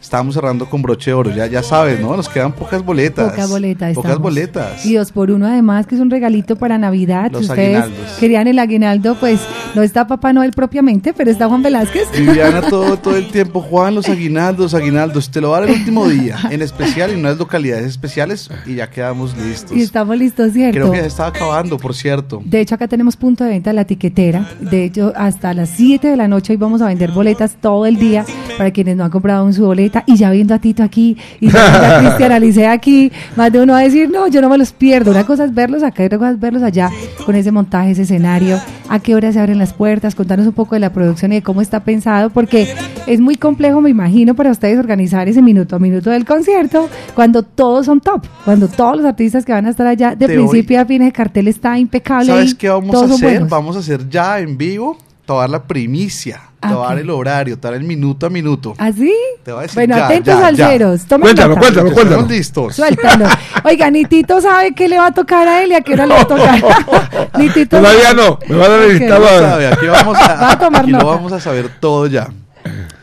Estamos 0.00 0.34
cerrando 0.34 0.68
con 0.68 0.82
broche 0.82 1.10
de 1.10 1.14
oro, 1.14 1.30
ya, 1.30 1.46
ya 1.46 1.62
sabes, 1.62 2.00
¿no? 2.00 2.16
Nos 2.16 2.28
quedan 2.28 2.52
pocas 2.52 2.84
boletas. 2.84 3.30
Pocas 3.30 3.50
boletas. 3.50 3.94
Pocas 3.94 4.18
boletas. 4.18 4.86
Y 4.86 4.94
dos 4.94 5.12
por 5.12 5.30
uno 5.30 5.46
además, 5.46 5.86
que 5.86 5.94
es 5.94 6.00
un 6.00 6.10
regalito 6.10 6.56
para 6.56 6.78
Navidad. 6.78 7.30
Los 7.30 7.46
si 7.46 7.50
ustedes 7.50 7.84
querían 8.18 8.48
el 8.48 8.58
aguinaldo, 8.58 9.14
pues 9.16 9.40
no 9.74 9.82
está 9.82 10.06
Papá 10.06 10.32
Noel 10.32 10.52
propiamente, 10.52 11.12
pero 11.12 11.30
está 11.30 11.48
Juan 11.48 11.62
Velázquez. 11.62 12.10
Viviana 12.12 12.62
todo, 12.62 12.96
todo 13.02 13.16
el 13.16 13.28
tiempo, 13.30 13.60
Juan, 13.60 13.94
los 13.94 14.08
aguinaldos, 14.08 14.74
aguinaldos. 14.74 15.30
Te 15.30 15.40
lo 15.40 15.50
va 15.50 15.58
a 15.58 15.60
dar 15.60 15.70
el 15.70 15.76
último 15.76 16.08
día, 16.08 16.38
en 16.50 16.62
especial, 16.62 17.10
en 17.10 17.20
unas 17.20 17.38
localidades 17.38 17.86
especiales, 17.86 18.50
y 18.66 18.76
ya 18.76 18.90
quedamos 18.90 19.36
listos. 19.36 19.76
Y 19.76 19.82
estamos 19.82 20.16
listos, 20.16 20.52
¿cierto? 20.52 20.80
Creo 20.80 20.92
que 20.92 20.98
ya 20.98 21.06
estaba 21.06 21.28
acabando, 21.28 21.78
por 21.78 21.94
cierto. 21.94 22.42
De 22.44 22.60
hecho, 22.60 22.74
acá 22.74 22.88
tenemos 22.88 23.16
punto 23.16 23.44
de 23.44 23.50
venta 23.50 23.72
la 23.72 23.84
tiquetera. 23.84 24.48
De 24.60 24.84
hecho, 24.84 25.12
hasta 25.14 25.54
las 25.54 25.70
7 25.70 26.08
de 26.08 26.16
la 26.16 26.26
noche 26.26 26.54
hoy 26.54 26.56
vamos 26.56 26.82
a 26.82 26.86
vender 26.86 27.12
boletas 27.12 27.56
todo 27.60 27.86
el 27.86 27.96
día 27.96 28.24
para 28.56 28.70
quienes 28.70 28.96
no 28.96 29.04
han 29.04 29.10
comprado 29.10 29.46
en 29.46 29.52
su 29.52 29.64
Y 30.06 30.16
ya 30.16 30.30
viendo 30.30 30.54
a 30.54 30.58
Tito 30.58 30.82
aquí, 30.82 31.16
y 31.40 31.50
ya 31.50 31.98
a 31.98 32.00
Cristian 32.00 32.32
Alice 32.32 32.66
aquí, 32.66 33.12
más 33.36 33.52
de 33.52 33.60
uno 33.60 33.74
va 33.74 33.80
a 33.80 33.82
decir, 33.82 34.10
no, 34.10 34.28
yo 34.28 34.40
no 34.40 34.48
me 34.48 34.58
los 34.58 34.72
pierdo. 34.72 35.10
Una 35.10 35.24
cosa 35.24 35.44
es 35.44 35.54
verlos 35.54 35.82
acá 35.82 36.02
y 36.02 36.06
otra 36.06 36.18
cosa 36.18 36.30
es 36.32 36.40
verlos 36.40 36.62
allá, 36.62 36.90
con 37.24 37.34
ese 37.34 37.52
montaje, 37.52 37.92
ese 37.92 38.02
escenario, 38.02 38.58
a 38.88 38.98
qué 38.98 39.14
hora 39.14 39.32
se 39.32 39.40
abren 39.40 39.58
las 39.58 39.72
puertas, 39.72 40.14
contarnos 40.14 40.46
un 40.46 40.52
poco 40.52 40.74
de 40.74 40.80
la 40.80 40.92
producción 40.92 41.32
y 41.32 41.36
de 41.36 41.42
cómo 41.42 41.60
está 41.60 41.80
pensado, 41.80 42.30
porque 42.30 42.68
es 43.06 43.20
muy 43.20 43.36
complejo, 43.36 43.80
me 43.80 43.90
imagino, 43.90 44.34
para 44.34 44.50
ustedes 44.50 44.78
organizar 44.78 45.28
ese 45.28 45.42
minuto 45.42 45.76
a 45.76 45.78
minuto 45.78 46.10
del 46.10 46.24
concierto, 46.24 46.88
cuando 47.14 47.42
todos 47.42 47.86
son 47.86 48.00
top, 48.00 48.24
cuando 48.44 48.68
todos 48.68 48.96
los 48.96 49.06
artistas 49.06 49.44
que 49.44 49.52
van 49.52 49.66
a 49.66 49.70
estar 49.70 49.86
allá, 49.86 50.14
de 50.14 50.26
principio 50.26 50.80
a 50.80 50.84
fin, 50.84 51.02
el 51.02 51.12
cartel 51.12 51.48
está 51.48 51.78
impecable. 51.78 52.26
¿Sabes 52.26 52.54
qué 52.54 52.68
vamos 52.68 52.94
a 52.94 53.04
hacer? 53.14 53.44
Vamos 53.46 53.76
a 53.76 53.78
hacer 53.80 54.08
ya 54.08 54.38
en 54.40 54.56
vivo, 54.56 54.98
toda 55.30 55.46
la 55.46 55.62
primicia 55.62 56.40
te 56.60 56.74
va 56.74 56.86
a 56.86 56.88
dar 56.88 56.98
el 56.98 57.08
horario, 57.08 57.56
te 57.56 57.68
a 57.68 57.70
dar 57.70 57.80
el 57.80 57.86
minuto 57.86 58.26
a 58.26 58.30
minuto. 58.30 58.74
¿Así? 58.78 59.12
¿Ah, 59.14 59.40
te 59.44 59.52
va 59.52 59.60
a 59.60 59.62
decir 59.62 59.76
Bueno, 59.76 59.96
ya, 59.96 60.06
atentos 60.06 60.40
ya, 60.40 60.46
al 60.48 60.56
ya. 60.56 60.68
ceros. 60.70 61.02
Cuéntalo, 61.08 61.56
cuéntalo, 61.56 61.82
cuéntalo. 61.92 62.10
Estamos 62.10 62.30
listos. 62.30 62.74
Suéltalo. 62.74 63.26
Oiga, 63.64 63.88
Nitito 63.92 64.40
sabe 64.40 64.74
qué 64.74 64.88
le 64.88 64.98
va 64.98 65.06
a 65.06 65.14
tocar 65.14 65.46
a 65.46 65.62
él 65.62 65.70
y 65.70 65.74
a 65.74 65.82
qué 65.82 65.92
hora 65.92 66.06
le 66.06 66.14
va 66.14 66.20
a 66.22 66.26
tocar. 66.26 66.60
Nitito 67.38 67.76
Todavía 67.78 68.12
no, 68.12 68.40
me 68.48 68.56
va 68.56 68.64
a 68.64 68.68
dar 68.70 68.80
el 68.80 68.96
Ok. 68.96 69.00
listado. 69.02 69.20
No 69.20 69.28
ahora. 69.28 69.50
sabe, 69.50 69.66
aquí 69.68 69.86
vamos 69.86 70.18
a, 70.18 70.34
Va 70.34 70.50
a 70.50 70.58
tomar 70.58 70.82
aquí 70.82 70.90
lo 70.90 71.06
vamos 71.06 71.32
a 71.32 71.38
saber 71.38 71.70
todo 71.78 72.08
ya. 72.08 72.28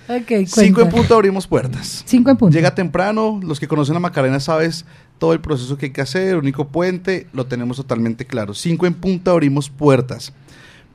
Ok, 0.10 0.46
Cinco 0.48 0.82
en 0.82 0.90
punto 0.90 1.16
abrimos 1.16 1.48
puertas. 1.48 2.04
Cinco 2.06 2.30
en 2.30 2.36
punto. 2.36 2.54
Llega 2.54 2.76
temprano, 2.76 3.40
los 3.42 3.58
que 3.58 3.70
conocen 3.70 3.96
a 3.96 4.00
Macarena 4.02 4.42
sabes 4.42 4.84
todo 5.18 5.32
el 5.32 5.40
proceso 5.40 5.78
que 5.78 5.86
hay 5.86 5.92
que 5.94 6.02
hacer, 6.02 6.36
único 6.36 6.68
puente, 6.68 7.28
lo 7.32 7.46
tenemos 7.46 7.78
totalmente 7.78 8.26
claro. 8.26 8.54
Cinco 8.54 8.86
en 8.86 8.96
punto 8.96 9.32
abrimos 9.32 9.70
puertas. 9.70 10.34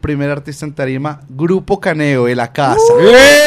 Primer 0.02 0.28
artista 0.30 0.66
en 0.66 0.74
tarima, 0.74 1.20
Grupo 1.30 1.80
Caneo 1.80 2.26
de 2.26 2.34
la 2.36 2.52
casa. 2.52 2.76
¡Eh! 3.00 3.46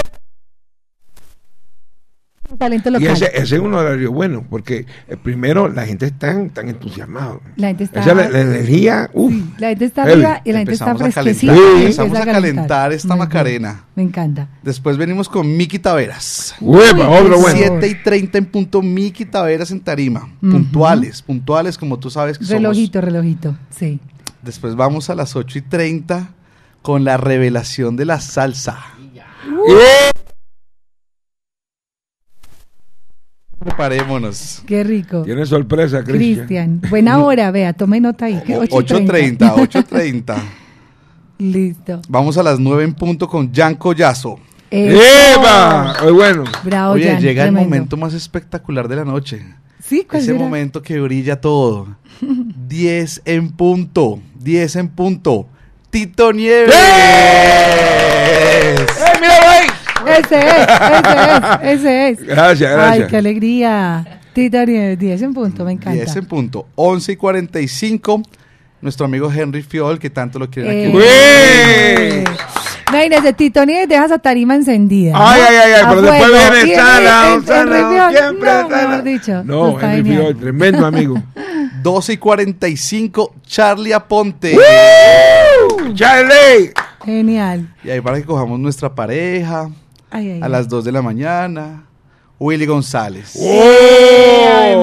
Talento 2.60 2.90
Y 2.90 2.92
local. 2.94 3.08
ese, 3.10 3.26
ese 3.34 3.56
es 3.56 3.62
un 3.62 3.74
horario 3.74 4.12
bueno, 4.12 4.46
porque 4.50 4.86
eh, 5.10 5.18
primero 5.22 5.68
la 5.68 5.86
gente 5.86 6.06
está 6.06 6.48
tan, 6.54 6.70
entusiasmada. 6.70 7.40
La 7.58 7.68
gente 7.70 7.84
está- 7.86 8.00
Esa 8.02 8.12
es 8.12 8.16
la, 8.18 8.30
la 8.30 8.40
energía, 8.42 9.10
uff. 9.14 9.34
La 9.58 9.70
gente 9.70 9.86
está 9.86 10.04
arriba 10.04 10.42
y 10.46 10.52
la 10.54 10.60
gente 10.60 10.74
está 10.74 10.92
Empezamos 10.92 11.02
a 11.02 11.22
fresquecita. 11.22 11.54
calentar, 11.54 11.76
y 11.78 11.82
empezamos 11.82 12.18
a 12.20 12.26
calentar 12.26 12.94
esta 12.94 13.08
Muy 13.10 13.16
bien. 13.16 13.28
Macarena. 13.28 13.84
Me 13.96 14.04
encanta. 14.04 14.48
Después 14.64 14.96
venimos 14.96 15.28
con 15.28 15.58
Miki 15.58 15.80
Taveras. 15.80 16.56
Huepa, 16.62 17.10
otro 17.10 17.40
bueno. 17.40 17.58
7 17.58 17.88
y 17.88 17.96
30 18.04 18.38
en 18.38 18.46
punto 18.46 18.82
Miki 18.82 19.26
Taveras 19.26 19.72
en 19.72 19.82
tarima. 19.82 20.30
Puntuales, 20.40 21.22
puntuales 21.24 21.78
como 21.80 21.98
tú 22.00 22.10
sabes 22.12 22.38
que 22.38 22.46
somos. 22.46 22.62
Relojito, 22.62 23.02
relojito. 23.02 23.58
Sí. 23.72 24.00
Después 24.44 24.76
vamos 24.76 25.10
a 25.10 25.16
las 25.16 25.36
8 25.36 25.58
y 25.58 25.62
30 25.64 26.30
con 26.86 27.04
la 27.04 27.18
revelación 27.18 27.96
de 27.96 28.06
la 28.06 28.22
salsa. 28.22 28.78
¡Eh! 29.68 30.12
Preparémonos. 33.58 34.62
Qué 34.68 34.84
rico. 34.84 35.24
Tiene 35.24 35.48
sorpresa, 35.48 36.04
Cristian. 36.04 36.36
Cristian. 36.46 36.82
Buena 36.92 37.24
hora, 37.24 37.50
vea, 37.50 37.74
tome 37.74 38.00
nota 38.00 38.26
ahí. 38.26 38.40
que 38.46 38.56
8.30, 38.56 39.38
8.30. 39.40 40.36
Listo. 41.40 42.02
Vamos 42.08 42.38
a 42.38 42.44
las 42.44 42.60
9 42.60 42.84
en 42.84 42.94
punto 42.94 43.28
con 43.28 43.52
Jan 43.52 43.74
Collazo. 43.74 44.40
¡Eva! 44.70 45.96
Muy 46.04 46.12
bueno. 46.14 46.44
Bravo, 46.64 46.94
Oye, 46.94 47.14
Jan, 47.14 47.20
llega 47.20 47.44
el 47.46 47.50
tremendo. 47.50 47.68
momento 47.68 47.98
más 47.98 48.14
espectacular 48.14 48.88
de 48.88 48.98
la 48.98 49.06
noche. 49.06 49.44
Sí, 49.82 50.06
¿cuál 50.08 50.22
Ese 50.22 50.34
será? 50.34 50.40
momento 50.44 50.84
que 50.84 51.00
brilla 51.00 51.42
todo. 51.42 51.98
10 52.22 53.24
en 53.26 53.50
punto. 53.54 54.20
10 54.40 54.76
en 54.76 54.90
punto. 54.90 55.48
Tito 55.96 56.34
Nieves. 56.34 56.76
¡Eh, 56.76 58.76
míralo 59.22 59.48
ahí! 59.48 59.68
Ese 60.20 60.40
es, 60.40 60.46
ese 61.00 61.32
es, 61.32 61.40
ese 61.80 62.10
es. 62.10 62.20
Gracias, 62.28 62.70
Ay, 62.70 62.76
gracias. 62.76 63.08
qué 63.10 63.16
alegría. 63.18 64.20
Tita 64.34 64.66
Nieves, 64.66 65.00
10 65.00 65.22
en 65.22 65.34
punto, 65.34 65.64
me 65.64 65.72
encanta. 65.72 65.94
10 65.94 66.14
en 66.18 66.26
punto. 66.26 66.68
11 66.76 67.14
y 67.14 67.16
45. 67.16 68.24
Nuestro 68.82 69.06
amigo 69.06 69.32
Henry 69.32 69.62
Fiol, 69.62 69.98
que 69.98 70.10
tanto 70.10 70.38
lo 70.38 70.50
quieren 70.50 70.70
aquí. 70.70 70.82
Eh. 71.02 72.26
¡Güey! 72.26 72.26
Imagínese, 72.90 73.32
Tito 73.32 73.66
Nieves 73.66 73.88
deja 73.88 74.04
esa 74.04 74.20
tarima 74.20 74.54
encendida. 74.56 75.14
Ay, 75.16 75.40
¿no? 75.40 75.48
ay, 75.48 75.56
ay, 75.56 75.72
ay, 75.78 75.84
pero 75.88 76.02
después 76.02 76.30
viene 76.30 76.76
Sala, 76.76 77.42
Sala, 77.46 78.10
siempre 78.12 78.52
no, 78.52 78.70
Sala. 78.70 78.88
mejor 78.88 79.04
dicho. 79.04 79.44
No, 79.46 79.70
está 79.70 79.96
Henry 79.96 80.10
genial. 80.12 80.24
Fiol, 80.24 80.36
tremendo 80.42 80.86
amigo. 80.86 81.16
12 81.82 82.14
y 82.14 82.18
45. 82.18 83.34
Charlie 83.46 83.94
Aponte. 83.94 84.58
¡Charlie! 85.94 86.72
Genial. 87.04 87.74
Y 87.84 87.90
ahí 87.92 88.02
para 88.02 88.18
que 88.18 88.24
cojamos 88.26 88.60
nuestra 88.60 88.94
pareja. 88.94 89.70
Ay, 90.10 90.32
ay, 90.32 90.42
A 90.42 90.46
ay. 90.46 90.52
las 90.52 90.68
2 90.68 90.86
de 90.86 90.92
la 90.92 91.02
mañana. 91.02 91.84
Willy 92.40 92.66
González. 92.66 93.34
Ay, 93.36 93.42
¡Oh! 94.76 94.82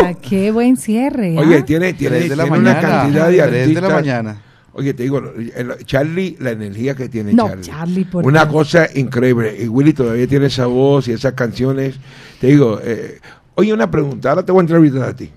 María, 0.00 0.14
qué 0.20 0.50
buen 0.50 0.76
cierre. 0.76 1.36
¿ah? 1.38 1.40
Oye, 1.40 1.62
tiene, 1.62 1.92
tiene, 1.92 2.16
3 2.18 2.30
de 2.30 2.36
la 2.36 2.44
tiene 2.44 2.58
una 2.58 2.72
mañana. 2.74 2.88
cantidad 2.88 3.26
de 3.28 3.32
3 3.36 3.42
artistas. 3.46 3.74
de 3.74 3.88
la 3.88 3.94
mañana. 3.94 4.42
Oye, 4.72 4.94
te 4.94 5.02
digo, 5.02 5.18
el- 5.18 5.84
Charlie, 5.84 6.36
la 6.40 6.50
energía 6.50 6.94
que 6.94 7.08
tiene 7.08 7.32
No, 7.32 7.48
Charlie. 7.48 7.62
Charlie, 7.64 8.04
por 8.04 8.24
Una 8.24 8.42
Dios. 8.44 8.52
cosa 8.52 8.88
increíble. 8.94 9.56
Y 9.62 9.68
Willy 9.68 9.92
todavía 9.92 10.26
tiene 10.26 10.46
esa 10.46 10.66
voz 10.66 11.08
y 11.08 11.12
esas 11.12 11.34
canciones. 11.34 11.96
Te 12.40 12.46
digo, 12.48 12.80
eh, 12.82 13.18
oye, 13.56 13.72
una 13.72 13.90
pregunta. 13.90 14.30
Ahora 14.30 14.44
te 14.44 14.52
voy 14.52 14.60
a 14.60 14.62
entrevistar 14.62 15.02
a 15.08 15.14
ti. 15.14 15.30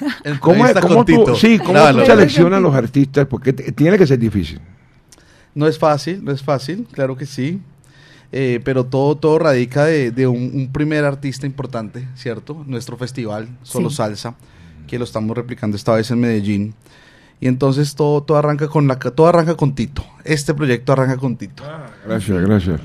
¿Cómo, 0.40 0.64
cómo 0.80 1.04
tú, 1.04 1.36
sí, 1.36 1.58
cómo 1.58 1.72
Grábalo. 1.74 2.00
tú 2.00 2.06
seleccionas 2.06 2.58
a 2.58 2.60
los 2.60 2.74
artistas? 2.74 3.26
Porque 3.26 3.52
tiene 3.52 3.98
que 3.98 4.06
ser 4.06 4.18
difícil. 4.18 4.60
No 5.54 5.66
es 5.66 5.78
fácil, 5.78 6.22
no 6.24 6.32
es 6.32 6.42
fácil, 6.42 6.86
claro 6.92 7.16
que 7.16 7.26
sí. 7.26 7.60
Eh, 8.32 8.60
pero 8.64 8.84
todo, 8.84 9.16
todo 9.16 9.38
radica 9.38 9.84
de, 9.84 10.10
de 10.10 10.26
un, 10.26 10.50
un 10.52 10.72
primer 10.72 11.04
artista 11.04 11.46
importante, 11.46 12.06
¿cierto? 12.16 12.64
Nuestro 12.66 12.96
festival, 12.96 13.48
Solo 13.62 13.88
Sí. 13.88 13.96
Salsa, 13.96 14.34
que 14.86 14.98
lo 14.98 15.04
estamos 15.04 15.36
replicando 15.36 15.76
esta 15.76 15.94
vez 15.94 16.10
en 16.10 16.20
Medellín. 16.20 16.74
Y 17.40 17.48
entonces 17.48 17.94
todo, 17.94 18.22
todo 18.22 18.36
arranca 18.38 18.68
con 18.68 18.88
la 18.88 18.98
todo 18.98 19.26
arranca 19.28 19.54
con 19.56 19.74
Tito. 19.74 20.04
Este 20.24 20.54
proyecto 20.54 20.92
arranca 20.92 21.16
con 21.16 21.36
Tito. 21.36 21.62
Gracias, 22.06 22.40
gracias. 22.42 22.80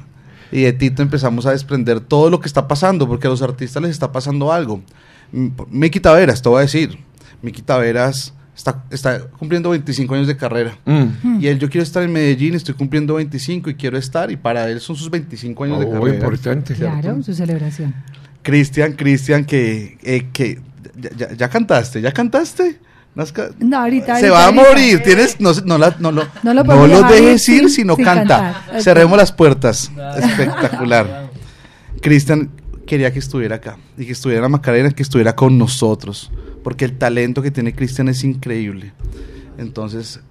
Y 0.52 0.62
de 0.62 0.74
Tito 0.74 1.02
empezamos 1.02 1.46
a 1.46 1.52
desprender 1.52 2.02
todo 2.02 2.30
lo 2.30 2.40
que 2.40 2.48
está 2.48 2.68
pasando, 2.68 3.08
porque 3.08 3.28
a 3.28 3.30
los 3.30 3.42
artistas 3.42 3.82
les 3.82 3.92
está 3.92 4.12
pasando 4.12 4.52
algo. 4.52 4.82
Miki 5.32 6.00
Taveras, 6.00 6.42
te 6.42 6.50
voy 6.50 6.60
a 6.60 6.62
decir. 6.62 6.98
Miki 7.42 7.62
Taveras 7.62 8.34
está, 8.56 8.84
está 8.90 9.22
cumpliendo 9.38 9.70
25 9.70 10.14
años 10.14 10.28
de 10.28 10.38
carrera. 10.38 10.78
Mm. 10.86 11.40
Y 11.40 11.48
él, 11.48 11.60
yo 11.60 11.70
quiero 11.70 11.84
estar 11.84 12.04
en 12.04 12.12
Medellín, 12.12 12.56
estoy 12.56 12.76
cumpliendo 12.76 13.16
25 13.16 13.70
y 13.70 13.76
quiero 13.76 13.98
estar, 13.98 14.32
y 14.32 14.38
para 14.38 14.70
él 14.70 14.80
son 14.80 14.96
sus 14.96 15.10
25 15.10 15.64
años 15.64 15.80
de 15.80 15.86
oh, 15.86 15.92
carrera. 15.92 16.16
importante. 16.16 16.74
Claro, 16.76 17.22
su 17.24 17.34
celebración. 17.34 17.94
Cristian, 18.42 18.94
Cristian, 18.94 19.46
que, 19.46 19.98
eh, 20.04 20.28
que 20.34 20.60
ya, 21.38 21.50
cantaste, 21.50 22.02
¿ya 22.02 22.12
cantaste? 22.12 22.80
No, 23.60 23.78
ahorita. 23.78 24.20
Se 24.20 24.30
va 24.30 24.48
a 24.48 24.52
morir. 24.52 25.04
Tienes, 25.04 25.40
no, 25.40 25.52
no, 25.66 25.78
no, 25.78 26.12
no, 26.12 26.30
no 26.44 26.54
lo, 26.54 27.04
dejes 27.04 27.50
ir 27.50 27.70
si 27.70 27.84
no 27.84 27.98
canta. 27.98 28.64
Cerremos 28.80 29.18
las 29.18 29.32
puertas. 29.32 29.92
Espectacular. 30.18 31.30
Cristian 32.02 32.50
quería 32.86 33.12
que 33.12 33.20
estuviera 33.20 33.58
acá 33.58 33.78
y 33.98 34.06
que 34.06 34.12
estuviera 34.12 34.48
Macarena, 34.50 34.92
que 34.92 35.04
estuviera 35.04 35.36
con 35.36 35.58
nosotros, 35.58 36.32
porque 36.64 36.86
el 36.86 36.98
talento 36.98 37.42
que 37.42 37.52
tiene 37.52 37.74
Cristian 37.74 38.10
es 38.10 38.24
increíble. 38.24 38.94
Entonces, 39.58 40.22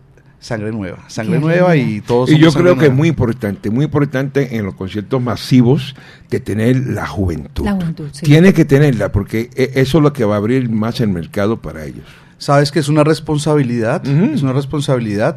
sangre 0.41 0.73
nueva, 0.73 1.05
sangre 1.09 1.39
nueva 1.39 1.77
y 1.77 2.01
todos. 2.01 2.31
Y 2.31 2.39
yo 2.39 2.53
creo 2.53 2.77
que 2.77 2.87
es 2.87 2.93
muy 2.93 3.09
importante, 3.09 3.71
muy 3.71 3.85
importante 3.85 4.57
en 4.57 4.65
los 4.65 4.75
conciertos 4.75 5.23
masivos 5.23 5.95
de 6.31 6.41
tener 6.41 6.77
la 6.77 7.07
juventud. 7.07 7.65
La 7.65 7.73
juventud 7.73 8.11
Tiene 8.23 8.53
que 8.53 8.65
tenerla 8.65 9.13
porque 9.13 9.51
e, 9.55 9.73
eso 9.75 9.99
es 9.99 10.03
lo 10.03 10.13
que 10.13 10.25
va 10.25 10.35
a 10.35 10.39
abrir 10.39 10.69
más 10.71 11.01
el 11.01 11.09
mercado 11.09 11.61
para 11.61 11.85
ellos. 11.85 12.07
Sabes 12.39 12.73
que 12.73 12.79
es 12.79 12.89
una 12.89 13.05
responsabilidad, 13.05 14.07
es 14.07 14.43
una 14.43 14.55
responsabilidad 14.55 15.37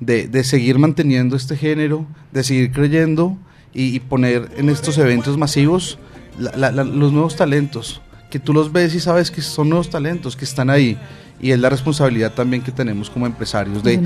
de, 0.00 0.26
de, 0.26 0.42
seguir 0.42 0.80
manteniendo 0.80 1.36
este 1.36 1.56
género, 1.56 2.06
de 2.32 2.42
seguir 2.42 2.72
creyendo 2.72 3.38
y, 3.72 4.00
poner 4.00 4.48
en 4.56 4.68
estos 4.68 4.98
eventos 4.98 5.38
masivos 5.38 5.98
los 6.38 7.12
nuevos 7.12 7.36
talentos, 7.36 8.00
que 8.30 8.38
tú 8.38 8.52
los 8.52 8.72
ves 8.72 8.94
y 8.94 9.00
sabes 9.00 9.30
que 9.30 9.42
son 9.42 9.68
nuevos 9.68 9.90
talentos 9.90 10.36
que 10.36 10.44
están 10.44 10.70
ahí 10.70 10.98
y 11.42 11.52
es 11.52 11.58
la 11.58 11.70
responsabilidad 11.70 12.32
también 12.32 12.62
que 12.62 12.70
tenemos 12.70 13.08
como 13.08 13.26
empresarios 13.26 13.82
de 13.82 14.00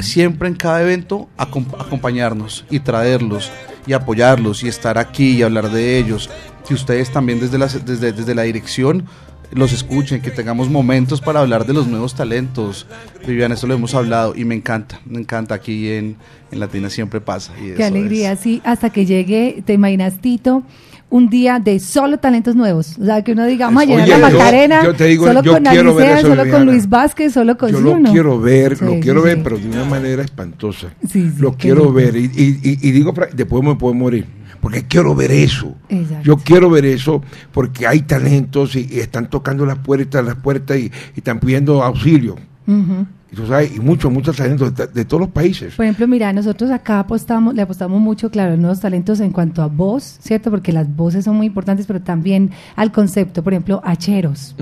siempre 0.00 0.48
en 0.48 0.54
cada 0.54 0.82
evento 0.82 1.28
acompañarnos 1.36 2.64
y 2.70 2.80
traerlos 2.80 3.50
y 3.86 3.92
apoyarlos 3.92 4.62
y 4.62 4.68
estar 4.68 4.96
aquí 4.96 5.36
y 5.36 5.42
hablar 5.42 5.70
de 5.70 5.98
ellos. 5.98 6.30
Si 6.64 6.74
ustedes 6.74 7.10
también 7.10 7.40
desde 7.40 7.58
la, 7.58 7.66
desde, 7.66 8.12
desde 8.12 8.34
la 8.34 8.42
dirección 8.42 9.04
los 9.50 9.74
escuchen, 9.74 10.22
que 10.22 10.30
tengamos 10.30 10.70
momentos 10.70 11.20
para 11.20 11.40
hablar 11.40 11.66
de 11.66 11.74
los 11.74 11.86
nuevos 11.86 12.14
talentos. 12.14 12.86
Viviana, 13.26 13.54
eso 13.54 13.66
lo 13.66 13.74
hemos 13.74 13.94
hablado 13.94 14.34
y 14.34 14.46
me 14.46 14.54
encanta, 14.54 14.98
me 15.04 15.18
encanta 15.18 15.54
aquí 15.54 15.90
en, 15.90 16.16
en 16.50 16.58
Latina 16.58 16.88
siempre 16.88 17.20
pasa. 17.20 17.52
Qué 17.76 17.84
alegría, 17.84 18.34
sí, 18.36 18.62
hasta 18.64 18.88
que 18.88 19.04
llegue, 19.04 19.62
te 19.66 19.74
imaginas 19.74 20.22
Tito 20.22 20.62
un 21.12 21.28
día 21.28 21.60
de 21.60 21.78
solo 21.78 22.18
talentos 22.18 22.56
nuevos. 22.56 22.96
O 22.98 23.04
sea, 23.04 23.22
que 23.22 23.32
uno 23.32 23.44
diga, 23.44 23.66
vamos 23.66 23.82
a 23.82 23.86
llenar 23.86 24.08
la 24.08 24.18
Macarena, 24.18 24.82
solo 24.82 25.44
con 25.44 25.66
Alicia, 25.66 26.20
solo 26.22 26.50
con 26.50 26.66
Luis 26.66 26.88
Vázquez, 26.88 27.34
solo 27.34 27.58
con 27.58 27.70
Yo 27.70 27.80
lo 27.80 28.02
quiero 28.10 28.40
ver, 28.40 28.80
lo 28.80 28.98
quiero 28.98 29.22
ver, 29.22 29.42
pero 29.42 29.58
de 29.58 29.68
una 29.68 29.84
manera 29.84 30.22
espantosa. 30.22 30.88
lo 31.38 31.52
quiero 31.52 31.92
ver 31.92 32.16
y, 32.16 32.30
y, 32.34 32.90
digo, 32.90 33.12
después 33.34 33.62
me 33.62 33.76
puedo 33.76 33.94
morir. 33.94 34.26
Porque 34.62 34.86
quiero 34.86 35.14
ver 35.14 35.32
eso. 35.32 35.74
Yo 36.22 36.36
quiero 36.38 36.70
ver 36.70 36.86
eso 36.86 37.20
porque 37.52 37.86
hay 37.86 38.00
talentos 38.02 38.74
y, 38.74 38.88
están 39.00 39.28
tocando 39.28 39.66
las 39.66 39.78
puertas, 39.78 40.24
las 40.24 40.36
puertas 40.36 40.78
y, 40.78 40.90
están 41.14 41.40
pidiendo 41.40 41.82
auxilio 41.82 42.36
y 43.32 43.80
muchos, 43.80 44.12
muchos 44.12 44.36
talentos 44.36 44.74
de, 44.74 45.04
todos 45.04 45.20
los 45.20 45.30
países. 45.30 45.74
Por 45.74 45.86
ejemplo, 45.86 46.06
mira, 46.06 46.32
nosotros 46.32 46.70
acá 46.70 47.00
apostamos, 47.00 47.54
le 47.54 47.62
apostamos 47.62 48.00
mucho, 48.00 48.30
claro, 48.30 48.54
a 48.54 48.56
nuevos 48.56 48.80
talentos 48.80 49.20
en 49.20 49.30
cuanto 49.30 49.62
a 49.62 49.66
voz, 49.66 50.18
¿cierto? 50.20 50.50
Porque 50.50 50.70
las 50.70 50.94
voces 50.94 51.24
son 51.24 51.36
muy 51.36 51.46
importantes, 51.46 51.86
pero 51.86 52.00
también 52.00 52.50
al 52.76 52.92
concepto, 52.92 53.42
por 53.42 53.54
ejemplo, 53.54 53.80
Hacheros, 53.84 54.54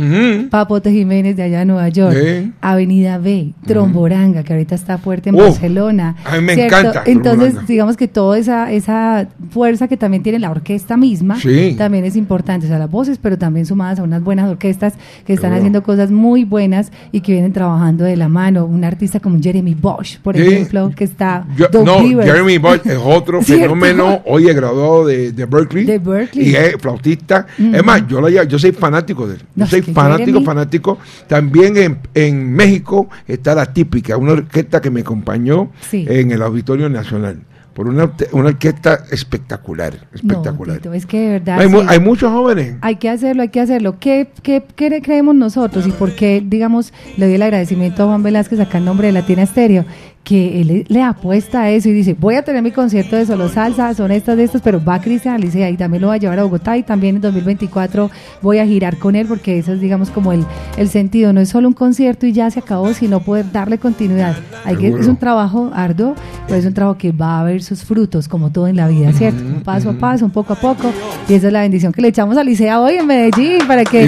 Papote 0.51 0.93
Jiménez 0.93 1.37
de 1.37 1.43
allá 1.43 1.59
de 1.61 1.65
Nueva 1.65 1.89
York, 1.89 2.17
Avenida 2.61 3.19
B, 3.19 3.55
Tromboranga, 3.67 4.45
que 4.45 4.53
ahorita 4.53 4.77
está 4.77 4.99
fuerte 4.99 5.31
en 5.31 5.37
Barcelona. 5.37 6.17
A 6.25 6.37
mí 6.37 6.43
me 6.43 6.53
encanta. 6.65 7.03
Entonces, 7.07 7.67
digamos 7.67 7.97
que 7.97 8.07
toda 8.07 8.39
esa, 8.39 8.71
esa 8.71 9.29
fuerza 9.51 9.89
que 9.89 9.97
también 9.97 10.23
tiene 10.23 10.39
la 10.39 10.51
orquesta 10.51 10.97
misma, 10.97 11.37
también 11.77 12.05
es 12.05 12.15
importante, 12.15 12.67
o 12.67 12.69
sea, 12.69 12.79
las 12.79 12.91
voces, 12.91 13.19
pero 13.21 13.37
también 13.37 13.67
sumadas 13.67 13.99
a 13.99 14.05
unas 14.05 14.23
buenas 14.23 14.49
orquestas 14.49 14.95
que 15.27 15.33
están 15.33 15.53
haciendo 15.53 15.83
cosas 15.83 16.13
muy 16.13 16.45
buenas 16.45 16.93
y 17.11 17.21
que 17.21 17.33
vienen 17.33 17.53
trabajando 17.53 18.05
de 18.05 18.17
la 18.17 18.29
mano 18.29 18.60
un 18.67 18.85
artista 18.85 19.21
como 19.21 19.41
Jeremy 19.41 19.75
Bosch, 19.75 20.19
por 20.19 20.37
ejemplo, 20.37 20.91
que 20.95 21.05
está... 21.05 21.47
no, 21.85 22.01
Jeremy 22.23 22.59
Bosch 22.59 22.87
es 22.87 22.99
otro 23.03 23.43
fenómeno, 23.43 24.23
hoy 24.27 24.49
es 24.49 24.57
graduado 24.57 25.07
de, 25.07 25.33
de, 25.33 25.45
Berkeley, 25.47 25.85
de, 25.85 25.99
Berkeley, 25.99 26.51
y 26.51 26.55
es 26.55 26.77
flautista. 26.79 27.47
Es 27.59 27.85
más, 27.85 28.07
yo, 28.07 28.27
yo 28.29 28.59
soy 28.59 28.73
fanático 28.73 29.27
de 29.27 29.35
él. 29.35 29.43
yo 29.55 29.67
soy 29.67 29.83
fanático, 29.83 30.41
fanático. 30.43 30.99
También 31.27 31.77
en, 31.77 31.99
en, 32.15 32.53
México 32.53 33.09
está 33.27 33.55
la 33.55 33.73
típica, 33.73 34.17
una 34.17 34.33
orquesta 34.33 34.81
que 34.81 34.91
me 34.91 35.01
acompañó 35.01 35.71
en 35.93 36.31
el 36.31 36.43
Auditorio 36.43 36.89
Nacional 36.89 37.39
por 37.75 37.89
una, 37.89 38.13
una 38.33 38.49
orquesta 38.49 39.05
espectacular, 39.11 40.09
espectacular. 40.13 40.81
es 40.93 41.07
que 41.07 41.21
de 41.21 41.29
verdad... 41.33 41.61
Hay, 41.89 42.01
muchos 42.01 42.33
jóvenes. 42.33 42.77
Hay 42.81 42.97
que 42.97 43.09
hacerlo, 43.09 43.43
hay 43.43 43.49
que 43.49 43.61
hacerlo. 43.61 43.99
¿Qué, 43.99 44.29
qué, 44.43 44.63
creemos 45.03 45.35
nosotros 45.35 45.87
y 45.87 45.93
por 45.93 46.15
qué, 46.15 46.43
digamos, 46.45 46.93
le 47.17 47.27
doy 47.27 47.35
el 47.37 47.43
agradecimiento 47.43 48.03
a 48.03 48.07
Juan 48.07 48.23
Velázquez 48.23 48.61
acá 48.61 48.79
en 48.79 48.85
nombre 48.85 49.07
de 49.07 49.13
Latina 49.13 49.43
Estéreo? 49.43 49.85
Que 50.25 50.61
él 50.61 50.85
le 50.89 51.03
apuesta 51.03 51.63
a 51.63 51.71
eso 51.71 51.89
y 51.89 51.93
dice, 51.93 52.15
voy 52.15 52.35
a 52.35 52.43
tener 52.43 52.63
mi 52.63 52.71
concierto 52.71 53.17
de 53.17 53.27
solo 53.27 53.49
salsa, 53.49 53.95
son 53.95 54.11
estas 54.13 54.37
de 54.37 54.45
estas, 54.45 54.63
pero 54.63 54.83
va 54.83 55.01
Cristian 55.01 55.35
Alicia 55.35 55.69
y 55.71 55.77
también 55.77 56.03
lo 56.03 56.09
va 56.09 56.15
a 56.15 56.19
llevar 56.19 56.39
a 56.39 56.45
Bogotá 56.45 56.77
y 56.77 56.83
también 56.83 57.17
en 57.17 57.23
2024 57.23 58.11
voy 58.43 58.59
a 58.59 58.67
girar 58.67 58.99
con 58.99 59.17
él 59.17 59.27
porque 59.27 59.59
eso 59.59 59.73
es 59.73 59.81
digamos 59.81 60.11
como 60.11 60.33
el, 60.33 60.45
el 60.77 60.89
sentido, 60.89 61.33
no 61.33 61.41
es 61.41 61.49
solo 61.49 61.69
un 61.69 61.75
concierto 61.75 62.27
y 62.27 62.33
ya 62.33 62.51
se 62.51 62.61
acabó, 62.61 62.93
sino 62.93 63.21
poder 63.21 63.51
darle 63.51 63.79
continuidad. 63.79 64.37
Hay 64.65 64.77
que, 64.77 64.89
es 64.89 65.07
un 65.07 65.17
trabajo 65.17 65.71
arduo, 65.75 66.15
pero 66.47 66.59
es 66.59 66.67
un 66.67 66.75
trabajo 66.75 66.99
que 66.99 67.13
va 67.13 67.41
a 67.41 67.45
ver 67.45 67.63
sus 67.63 67.83
frutos 67.83 68.29
como 68.29 68.53
todo 68.53 68.69
en 68.69 68.77
la 68.77 68.89
vida, 68.89 69.13
¿cierto? 69.13 69.43
paso 69.65 69.91
a 69.91 69.95
paso, 69.95 70.25
un 70.25 70.31
poco 70.31 70.53
a 70.53 70.57
poco 70.57 70.93
y 71.29 71.35
esa 71.35 71.47
es 71.49 71.53
la 71.53 71.63
bendición 71.63 71.93
que 71.93 72.03
le 72.03 72.09
echamos 72.09 72.37
a 72.37 72.43
Alicia 72.43 72.81
hoy 72.81 72.95
en 72.95 73.07
Medellín 73.07 73.67
para 73.67 73.85
que... 73.85 74.07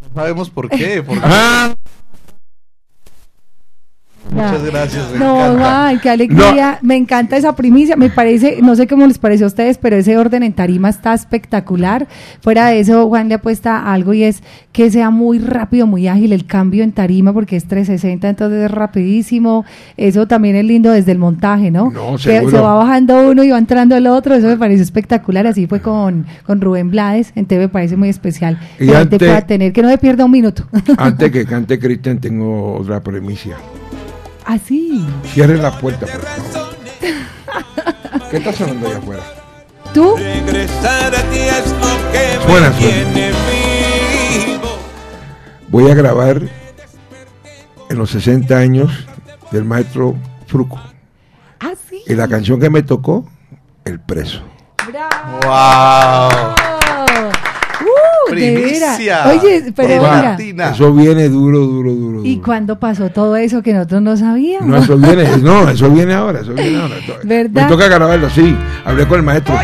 No 0.00 0.14
sabemos 0.14 0.50
por 0.50 0.68
qué. 0.68 1.02
Por 1.02 1.16
qué. 1.16 1.24
Ah. 1.24 1.74
Muchas 4.42 4.64
gracias. 4.64 5.04
no, 5.18 5.58
ay, 5.64 5.98
qué 5.98 6.10
alegría. 6.10 6.78
Me 6.82 6.96
encanta 6.96 7.36
esa 7.36 7.54
primicia. 7.54 7.96
Me 7.96 8.10
parece, 8.10 8.58
no 8.62 8.76
sé 8.76 8.86
cómo 8.86 9.06
les 9.06 9.18
parece 9.18 9.44
a 9.44 9.46
ustedes, 9.46 9.78
pero 9.78 9.96
ese 9.96 10.16
orden 10.16 10.42
en 10.42 10.52
tarima 10.52 10.88
está 10.88 11.14
espectacular. 11.14 12.06
Fuera 12.40 12.68
de 12.68 12.80
eso, 12.80 13.06
Juan 13.08 13.28
le 13.28 13.34
apuesta 13.34 13.78
a 13.78 13.92
algo 13.92 14.14
y 14.14 14.24
es 14.24 14.42
que 14.72 14.90
sea 14.90 15.10
muy 15.10 15.38
rápido, 15.38 15.86
muy 15.86 16.08
ágil 16.08 16.32
el 16.32 16.46
cambio 16.46 16.84
en 16.84 16.92
tarima, 16.92 17.32
porque 17.32 17.56
es 17.56 17.66
360, 17.66 18.28
entonces 18.28 18.64
es 18.64 18.70
rapidísimo. 18.70 19.64
Eso 19.96 20.26
también 20.26 20.56
es 20.56 20.64
lindo 20.64 20.90
desde 20.90 21.12
el 21.12 21.18
montaje, 21.18 21.70
¿no? 21.70 21.90
no 21.90 22.18
se 22.18 22.40
va 22.40 22.74
bajando 22.74 23.30
uno 23.30 23.42
y 23.44 23.50
va 23.50 23.58
entrando 23.58 23.96
el 23.96 24.06
otro. 24.06 24.34
Eso 24.34 24.46
me 24.46 24.56
parece 24.56 24.82
espectacular. 24.82 25.46
Así 25.46 25.66
fue 25.66 25.80
con, 25.80 26.26
con 26.46 26.60
Rubén 26.60 26.90
Blades. 26.90 27.32
Entonces 27.34 27.58
me 27.58 27.68
parece 27.68 27.96
muy 27.96 28.08
especial. 28.08 28.58
Y 28.78 28.92
antes, 28.92 29.18
tener, 29.46 29.72
que 29.72 29.82
no 29.82 29.88
me 29.88 29.98
pierda 29.98 30.24
un 30.24 30.30
minuto. 30.30 30.64
Antes 30.96 31.30
que 31.30 31.44
cante 31.46 31.78
Cristian, 31.78 32.20
tengo 32.20 32.74
otra 32.74 33.00
premicia. 33.00 33.56
Así. 34.48 35.04
¿Ah, 35.06 35.26
Cierre 35.26 35.58
la 35.58 35.78
puerta, 35.78 36.06
por 36.06 36.22
favor. 36.22 36.76
¿Qué 38.30 38.38
está 38.38 38.50
sonando 38.54 38.88
ahí 38.88 38.94
afuera? 38.94 39.22
¿Tú? 39.92 40.16
Suena, 42.46 42.72
suena. 42.72 43.32
Voy 45.68 45.90
a 45.90 45.94
grabar 45.94 46.40
en 47.90 47.98
los 47.98 48.08
60 48.10 48.56
años 48.56 49.06
del 49.50 49.64
maestro 49.66 50.16
Fruco. 50.46 50.80
¿Ah, 51.60 51.72
sí? 51.90 52.02
Y 52.06 52.14
la 52.14 52.26
canción 52.26 52.58
que 52.58 52.70
me 52.70 52.82
tocó, 52.82 53.28
El 53.84 54.00
Preso. 54.00 54.40
¡Bravo! 54.86 55.40
¡Wow! 55.42 56.67
Oye, 58.30 59.72
pero 59.74 60.02
mira. 60.02 60.70
Eso 60.70 60.92
viene 60.92 61.28
duro, 61.28 61.60
duro, 61.60 61.92
duro. 61.92 62.24
¿Y 62.24 62.38
cuándo 62.38 62.78
pasó 62.78 63.10
todo 63.10 63.36
eso 63.36 63.62
que 63.62 63.72
nosotros 63.72 64.02
no 64.02 64.16
sabíamos? 64.16 64.68
No, 64.68 64.76
eso 64.76 64.96
viene, 64.96 65.36
no, 65.38 65.68
eso 65.68 65.90
viene 65.90 66.14
ahora, 66.14 66.40
eso 66.40 66.52
viene 66.52 66.78
ahora. 66.78 66.94
¿Verdad? 67.24 67.62
Me 67.64 67.68
toca 67.68 67.88
grabarlo, 67.88 68.30
sí. 68.30 68.56
Hablé 68.84 69.06
con 69.06 69.18
el 69.18 69.24
maestro. 69.24 69.54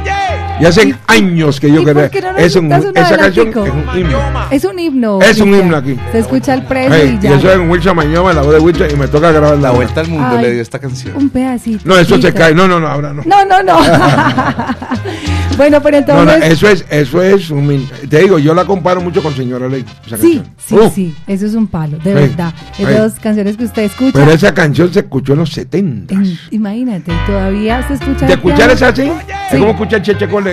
Y 0.61 0.65
hace 0.65 0.95
años 1.07 1.59
que 1.59 1.71
yo 1.71 1.85
quería. 1.85 2.11
es 2.39 2.57
un, 2.57 2.71
esa 2.73 3.17
canción 3.17 3.49
es 3.49 3.57
un 3.57 3.99
himno. 3.99 4.19
Es 4.51 4.65
un 4.65 4.79
himno. 4.79 5.21
Es 5.21 5.41
un 5.41 5.55
himno 5.55 5.77
aquí. 5.77 5.97
Se 6.13 6.21
escucha 6.21 6.55
el 6.55 6.63
precio 6.63 7.05
y 7.05 7.19
ya. 7.19 7.31
Yo 7.31 7.41
soy 7.41 7.61
en 7.61 7.71
Wilson 7.71 7.97
Mañoma, 7.97 8.33
la 8.33 8.43
voz 8.43 8.55
de 8.55 8.61
Wilson, 8.61 8.89
y 8.91 8.95
me 8.95 9.09
toca 9.09 9.33
grabar 9.33 9.59
la 9.59 9.71
vuelta 9.71 10.01
al 10.01 10.09
mundo 10.09 10.39
le 10.41 10.53
dio 10.53 10.63
esta 10.63 10.79
canción. 10.79 11.17
Un 11.17 11.31
pedacito. 11.31 11.83
No, 11.85 11.99
eso 11.99 12.21
se 12.21 12.33
cae. 12.33 12.55
No, 12.55 12.69
no, 12.69 12.79
no, 12.79 12.89
ahora 12.89 13.13
no. 13.13 13.23
No, 13.25 13.45
no, 13.45 13.63
no. 13.63 13.79
bueno, 15.57 15.81
pero 15.83 15.99
entonces. 15.99 16.27
No, 16.27 16.39
no, 16.39 16.45
eso 16.45 16.69
es, 16.69 16.85
eso 16.89 17.23
es 17.23 17.51
un. 17.51 17.89
Te 18.09 18.21
digo, 18.21 18.39
yo 18.39 18.55
la 18.55 18.65
comparo 18.65 19.01
mucho 19.01 19.23
con 19.23 19.35
Señora 19.35 19.69
Ley. 19.69 19.85
sí, 20.21 20.43
sí, 20.57 20.75
uh. 20.75 20.91
sí. 20.95 21.15
Eso 21.27 21.47
es 21.47 21.55
un 21.55 21.67
palo, 21.67 21.99
de 21.99 22.15
verdad. 22.15 22.55
Esas 22.79 23.15
canciones 23.19 23.57
que 23.57 23.65
usted 23.65 23.83
escucha. 23.85 24.19
Pero 24.19 24.31
esa 24.31 24.55
canción 24.55 24.93
se 24.93 25.01
escuchó 25.01 25.33
en 25.33 25.41
los 25.41 25.53
70. 25.53 26.15
imagínate, 26.51 27.13
todavía 27.27 27.87
se 27.87 27.95
escucha. 27.95 28.27
¿De 28.27 28.35
escuchar 28.35 28.71
esa 28.71 28.89
así? 28.89 29.11
Es 29.51 29.59
como 29.59 29.71
escuchar 29.71 30.03
Cheche 30.03 30.29
Cole, 30.29 30.44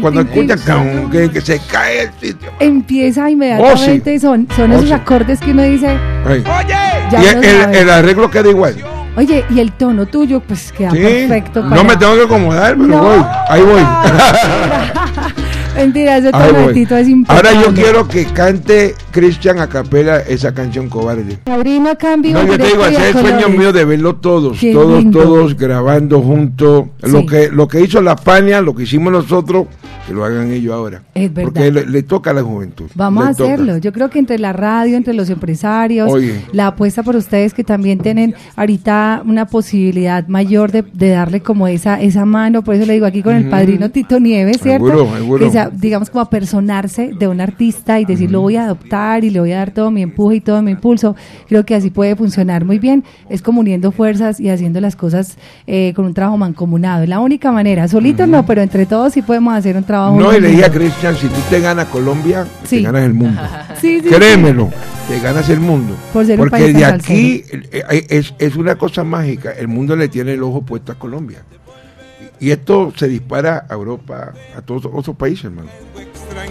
cuando 0.00 0.20
escuchan 0.20 1.10
que 1.10 1.40
se 1.40 1.60
cae 1.70 2.02
el 2.02 2.10
sitio. 2.20 2.50
Empieza 2.58 3.30
inmediatamente, 3.30 4.16
oh, 4.16 4.20
son, 4.20 4.48
son 4.56 4.72
esos 4.72 4.90
oh, 4.90 4.94
acordes 4.94 5.40
que 5.40 5.50
uno 5.50 5.62
dice. 5.62 5.96
Oye, 6.26 6.44
y 7.12 7.76
el, 7.76 7.90
arreglo 7.90 8.30
queda 8.30 8.48
igual. 8.48 8.76
Oye, 9.16 9.44
y 9.48 9.60
el 9.60 9.72
tono 9.72 10.06
tuyo, 10.06 10.40
pues 10.40 10.72
queda 10.72 10.90
perfecto. 10.90 11.62
No 11.62 11.84
me 11.84 11.96
tengo 11.96 12.16
que 12.16 12.22
acomodar, 12.24 12.76
pero 12.76 13.02
voy. 13.02 13.24
Ahí 13.48 13.62
voy. 13.62 13.82
Mentira, 15.76 16.16
ese 16.18 16.30
tonatito 16.32 16.96
es 16.96 17.08
importante. 17.08 17.48
Ahora 17.48 17.62
yo 17.62 17.74
quiero 17.74 18.08
que 18.08 18.24
cante 18.24 18.94
Cristian 19.10 19.60
a 19.60 19.68
capela 19.68 20.18
esa 20.20 20.54
canción 20.54 20.88
cobarde. 20.88 21.38
Abrima 21.46 21.94
cambio. 21.96 22.32
No, 22.32 22.46
yo 22.46 22.58
te 22.58 22.66
digo, 22.66 22.86
ese 22.86 23.10
es 23.10 23.16
el 23.16 23.22
sueño 23.22 23.48
mío 23.48 23.72
de 23.72 23.84
verlo 23.84 24.16
todos, 24.16 24.58
todos, 24.60 25.10
todos 25.10 25.56
grabando 25.56 26.20
juntos. 26.20 26.86
Lo 27.02 27.26
que 27.26 27.50
lo 27.50 27.68
que 27.68 27.80
hizo 27.82 28.00
la 28.00 28.16
Fania, 28.16 28.60
lo 28.60 28.74
que 28.74 28.84
hicimos 28.84 29.12
nosotros, 29.12 29.66
que 30.06 30.14
lo 30.14 30.24
hagan 30.24 30.52
ellos 30.52 30.72
ahora. 30.72 31.02
Es 31.14 31.32
verdad. 31.32 31.52
Porque 31.52 31.72
le, 31.72 32.02
toca 32.02 32.30
a 32.30 32.34
la 32.34 32.42
juventud. 32.42 32.88
Vamos 32.94 33.24
a 33.24 33.28
hacerlo. 33.30 33.78
Yo 33.78 33.92
creo 33.92 34.08
que 34.08 34.18
entre 34.18 34.38
la 34.38 34.52
radio, 34.52 34.96
entre 34.96 35.14
los 35.14 35.28
empresarios, 35.30 36.12
la 36.52 36.68
apuesta 36.68 37.02
por 37.02 37.16
ustedes 37.16 37.52
que 37.52 37.64
también 37.64 37.98
tienen 37.98 38.34
ahorita 38.54 39.22
una 39.26 39.46
posibilidad 39.46 40.26
mayor 40.28 40.70
de, 40.70 40.84
darle 41.10 41.40
como 41.40 41.66
esa 41.66 42.00
esa 42.00 42.24
mano, 42.24 42.62
por 42.62 42.74
eso 42.74 42.86
le 42.86 42.94
digo 42.94 43.06
aquí 43.06 43.22
con 43.22 43.34
el 43.34 43.48
padrino 43.48 43.90
Tito 43.90 44.20
Nieves, 44.20 44.60
¿cierto? 44.60 44.86
Seguro, 44.86 45.16
seguro 45.16 45.70
digamos, 45.72 46.10
como 46.10 46.22
a 46.22 46.30
personarse 46.30 47.12
de 47.18 47.28
un 47.28 47.40
artista 47.40 47.98
y 48.00 48.04
decir, 48.04 48.30
lo 48.30 48.40
voy 48.40 48.56
a 48.56 48.64
adoptar 48.64 49.24
y 49.24 49.30
le 49.30 49.40
voy 49.40 49.52
a 49.52 49.58
dar 49.58 49.72
todo 49.72 49.90
mi 49.90 50.02
empuje 50.02 50.36
y 50.36 50.40
todo 50.40 50.62
mi 50.62 50.72
impulso. 50.72 51.16
Creo 51.48 51.64
que 51.64 51.74
así 51.74 51.90
puede 51.90 52.14
funcionar 52.16 52.64
muy 52.64 52.78
bien. 52.78 53.04
Es 53.28 53.42
como 53.42 53.60
uniendo 53.60 53.90
fuerzas 53.92 54.38
y 54.40 54.50
haciendo 54.50 54.80
las 54.80 54.94
cosas 54.94 55.36
eh, 55.66 55.92
con 55.96 56.04
un 56.04 56.14
trabajo 56.14 56.36
mancomunado. 56.36 57.02
Es 57.02 57.08
la 57.08 57.20
única 57.20 57.50
manera. 57.50 57.88
Solitos 57.88 58.28
no, 58.28 58.44
pero 58.46 58.62
entre 58.62 58.86
todos 58.86 59.12
sí 59.12 59.22
podemos 59.22 59.54
hacer 59.54 59.76
un 59.76 59.84
trabajo. 59.84 59.95
No, 59.96 60.36
y 60.36 60.40
le 60.40 60.48
dije 60.48 60.64
a 60.64 60.70
Cristian, 60.70 61.16
si 61.16 61.28
tú 61.28 61.40
te 61.50 61.60
ganas 61.60 61.86
Colombia, 61.86 62.46
te 62.68 62.82
ganas 62.82 63.02
el 63.04 63.14
mundo. 63.14 63.40
sí, 63.80 64.00
Créemelo 64.00 64.70
te 65.08 65.20
ganas 65.20 65.48
el 65.48 65.60
mundo. 65.60 65.94
Porque 66.12 66.72
de 66.72 66.84
aquí 66.84 67.44
eh, 67.50 67.84
eh, 67.90 68.06
es, 68.08 68.34
es, 68.38 68.56
una 68.56 68.76
cosa 68.76 69.04
mágica. 69.04 69.52
El 69.52 69.68
mundo 69.68 69.94
le 69.94 70.08
tiene 70.08 70.32
el 70.32 70.42
ojo 70.42 70.62
puesto 70.62 70.92
a 70.92 70.96
Colombia. 70.96 71.44
Y 72.38 72.50
esto 72.50 72.92
se 72.96 73.08
dispara 73.08 73.66
a 73.68 73.74
Europa, 73.74 74.34
a 74.54 74.60
todos 74.60 74.86
otros 74.92 75.16
países, 75.16 75.46
hermano. 75.46 75.68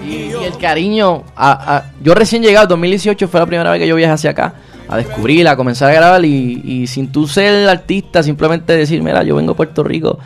Y, 0.04 0.32
el 0.32 0.58
cariño, 0.58 1.24
a, 1.36 1.84
yo 2.04 2.16
recién 2.16 2.42
llegado, 2.42 2.68
2018 2.68 3.28
fue 3.28 3.40
la 3.40 3.46
primera 3.46 3.72
vez 3.72 3.80
que 3.80 3.88
yo 3.88 3.96
viajé 3.96 4.14
hacia 4.14 4.30
acá, 4.32 4.56
a 4.88 4.98
descubrirla, 4.98 5.52
a 5.52 5.56
comenzar 5.56 5.92
a 5.92 5.94
grabar 5.94 6.26
y, 6.26 6.88
sin 6.88 7.12
tú 7.12 7.28
ser 7.28 7.70
artista, 7.70 8.24
simplemente 8.24 8.76
decir, 8.76 9.04
mira, 9.04 9.22
yo 9.24 9.36
vengo 9.36 9.52
a 9.52 9.56
Puerto 9.56 9.84
Rico, 9.84 10.18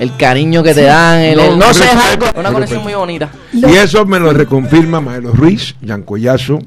el 0.00 0.16
cariño 0.16 0.62
que 0.62 0.74
te 0.74 0.82
dan, 0.82 1.20
el, 1.20 1.58
no, 1.58 1.72
sé, 1.74 1.84
es 1.84 1.96
algo, 1.96 2.26
una 2.36 2.52
conexión 2.52 2.82
muy 2.82 2.94
bonita. 2.94 3.30
Y 3.52 3.64
eso 3.64 4.04
me 4.04 4.18
lo 4.18 4.32
reconfirma 4.32 5.00
Maelo 5.00 5.32
Ruiz, 5.32 5.74
Yancoyazo, 5.80 6.58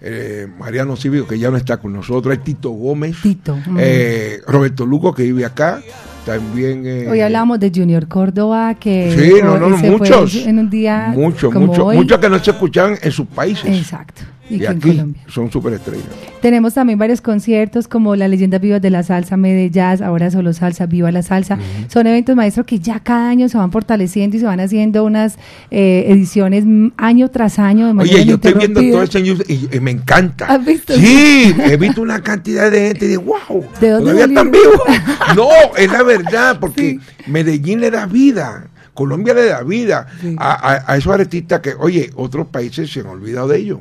eh, 0.00 0.46
Mariano 0.58 0.96
Cívico, 0.96 1.26
que 1.26 1.38
ya 1.38 1.50
no 1.50 1.56
está 1.56 1.78
con 1.78 1.92
nosotros, 1.92 2.38
Tito 2.42 2.70
Gómez, 2.70 3.16
Tito. 3.22 3.58
Eh, 3.78 4.40
Roberto 4.46 4.86
Luco, 4.86 5.12
que 5.12 5.24
vive 5.24 5.44
acá, 5.44 5.80
también. 6.24 6.84
Eh, 6.86 7.08
Hoy 7.08 7.20
hablamos 7.20 7.58
de 7.58 7.72
Junior 7.74 8.06
Córdoba, 8.06 8.74
que. 8.74 9.14
Sí, 9.16 9.42
no, 9.42 9.58
no, 9.58 9.76
muchos. 9.76 10.34
En 10.36 10.58
un 10.58 10.70
día. 10.70 11.10
Muchos, 11.14 11.52
muchos. 11.52 11.94
Muchos 11.94 12.18
que 12.18 12.28
no 12.28 12.38
se 12.38 12.50
escuchaban 12.52 12.98
en 13.02 13.10
sus 13.10 13.26
países. 13.26 13.64
Exacto. 13.76 14.22
Y, 14.50 14.64
aquí 14.64 15.02
son 15.26 15.50
súper 15.50 15.74
estrellas. 15.74 16.06
Tenemos 16.40 16.74
también 16.74 16.98
varios 16.98 17.20
conciertos 17.20 17.88
como 17.88 18.16
La 18.16 18.28
Leyenda 18.28 18.58
Viva 18.58 18.80
de 18.80 18.90
la 18.90 19.02
Salsa, 19.02 19.36
Mede 19.36 19.70
Jazz, 19.70 20.00
ahora 20.00 20.30
solo 20.30 20.52
Salsa, 20.52 20.86
Viva 20.86 21.12
la 21.12 21.22
Salsa. 21.22 21.58
Son 21.88 22.06
eventos 22.06 22.34
maestros 22.34 22.66
que 22.66 22.78
ya 22.78 23.00
cada 23.00 23.28
año 23.28 23.48
se 23.48 23.58
van 23.58 23.72
fortaleciendo 23.72 24.36
y 24.36 24.40
se 24.40 24.46
van 24.46 24.60
haciendo 24.60 25.04
unas 25.04 25.36
eh, 25.70 26.06
ediciones 26.08 26.64
año 26.96 27.30
tras 27.30 27.58
año. 27.58 27.92
De 27.92 28.02
Oye, 28.02 28.24
yo 28.24 28.36
estoy 28.36 28.54
viendo 28.54 28.80
todo 28.80 29.02
esto 29.02 29.18
y, 29.18 29.80
me 29.80 29.90
encanta. 29.90 30.46
¿Has 30.46 30.64
visto? 30.64 30.94
Sí, 30.94 31.54
he 31.58 31.76
visto 31.76 32.00
una 32.00 32.22
cantidad 32.22 32.70
de 32.70 32.88
gente 32.88 33.04
y 33.06 33.08
de 33.08 33.16
wow, 33.16 33.64
¿De 33.80 33.90
dónde 33.90 34.12
todavía 34.12 34.24
están 34.24 34.50
vivos. 34.50 34.80
no, 35.36 35.48
es 35.76 35.92
la 35.92 36.02
verdad, 36.02 36.58
porque 36.60 36.98
Medellín 37.26 37.80
le 37.80 37.90
da 37.90 38.06
vida. 38.06 38.68
Colombia 38.94 39.32
le 39.34 39.46
da 39.46 39.62
vida 39.62 40.08
a, 40.38 40.92
a, 40.92 40.96
esos 40.96 41.12
artistas 41.12 41.60
que, 41.60 41.74
oye, 41.74 42.10
otros 42.16 42.48
países 42.48 42.90
se 42.90 43.00
han 43.00 43.06
olvidado 43.06 43.48
de 43.48 43.58
ellos. 43.58 43.78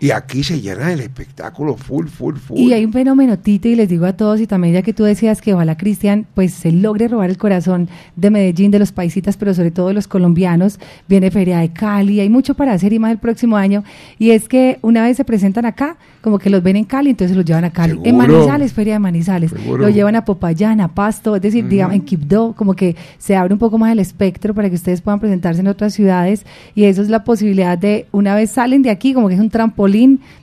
Y 0.00 0.12
aquí 0.12 0.42
se 0.42 0.62
llena 0.62 0.90
el 0.94 1.00
espectáculo 1.00 1.76
full, 1.76 2.06
full, 2.06 2.36
full. 2.36 2.58
Y 2.58 2.72
hay 2.72 2.86
un 2.86 2.92
fenómeno, 2.92 3.38
Tito, 3.38 3.68
y 3.68 3.74
les 3.74 3.86
digo 3.86 4.06
a 4.06 4.14
todos, 4.14 4.40
y 4.40 4.46
también 4.46 4.72
ya 4.72 4.80
que 4.80 4.94
tú 4.94 5.04
decías 5.04 5.42
que 5.42 5.52
ojalá 5.52 5.76
Cristian, 5.76 6.26
pues 6.34 6.54
se 6.54 6.72
logre 6.72 7.06
robar 7.06 7.28
el 7.28 7.36
corazón 7.36 7.90
de 8.16 8.30
Medellín, 8.30 8.70
de 8.70 8.78
los 8.78 8.92
paisitas, 8.92 9.36
pero 9.36 9.52
sobre 9.52 9.70
todo 9.70 9.88
de 9.88 9.94
los 9.94 10.08
colombianos. 10.08 10.80
Viene 11.06 11.30
Feria 11.30 11.58
de 11.58 11.74
Cali, 11.74 12.18
hay 12.20 12.30
mucho 12.30 12.54
para 12.54 12.72
hacer 12.72 12.94
y 12.94 12.98
más 12.98 13.12
el 13.12 13.18
próximo 13.18 13.58
año. 13.58 13.84
Y 14.18 14.30
es 14.30 14.48
que 14.48 14.78
una 14.80 15.02
vez 15.02 15.18
se 15.18 15.24
presentan 15.26 15.66
acá, 15.66 15.98
como 16.22 16.38
que 16.38 16.48
los 16.48 16.62
ven 16.62 16.76
en 16.76 16.84
Cali, 16.84 17.10
entonces 17.10 17.36
los 17.36 17.44
llevan 17.44 17.64
a 17.64 17.70
Cali. 17.70 18.00
En 18.02 18.16
Manizales, 18.16 18.72
Feria 18.72 18.94
de 18.94 19.00
Manizales. 19.00 19.52
Lo 19.52 19.90
llevan 19.90 20.16
a 20.16 20.24
Popayán, 20.24 20.80
a 20.80 20.88
Pasto, 20.94 21.36
es 21.36 21.42
decir, 21.42 21.68
digamos, 21.68 21.94
en 21.94 22.00
Quibdó, 22.00 22.54
como 22.56 22.72
que 22.72 22.96
se 23.18 23.36
abre 23.36 23.52
un 23.52 23.58
poco 23.58 23.76
más 23.76 23.92
el 23.92 23.98
espectro 23.98 24.54
para 24.54 24.70
que 24.70 24.76
ustedes 24.76 25.02
puedan 25.02 25.20
presentarse 25.20 25.60
en 25.60 25.66
otras 25.66 25.92
ciudades. 25.92 26.46
Y 26.74 26.84
eso 26.84 27.02
es 27.02 27.10
la 27.10 27.22
posibilidad 27.22 27.76
de, 27.76 28.06
una 28.12 28.34
vez 28.34 28.52
salen 28.52 28.80
de 28.80 28.88
aquí, 28.88 29.12
como 29.12 29.28
que 29.28 29.34
es 29.34 29.40
un 29.40 29.50
trampolín 29.50 29.89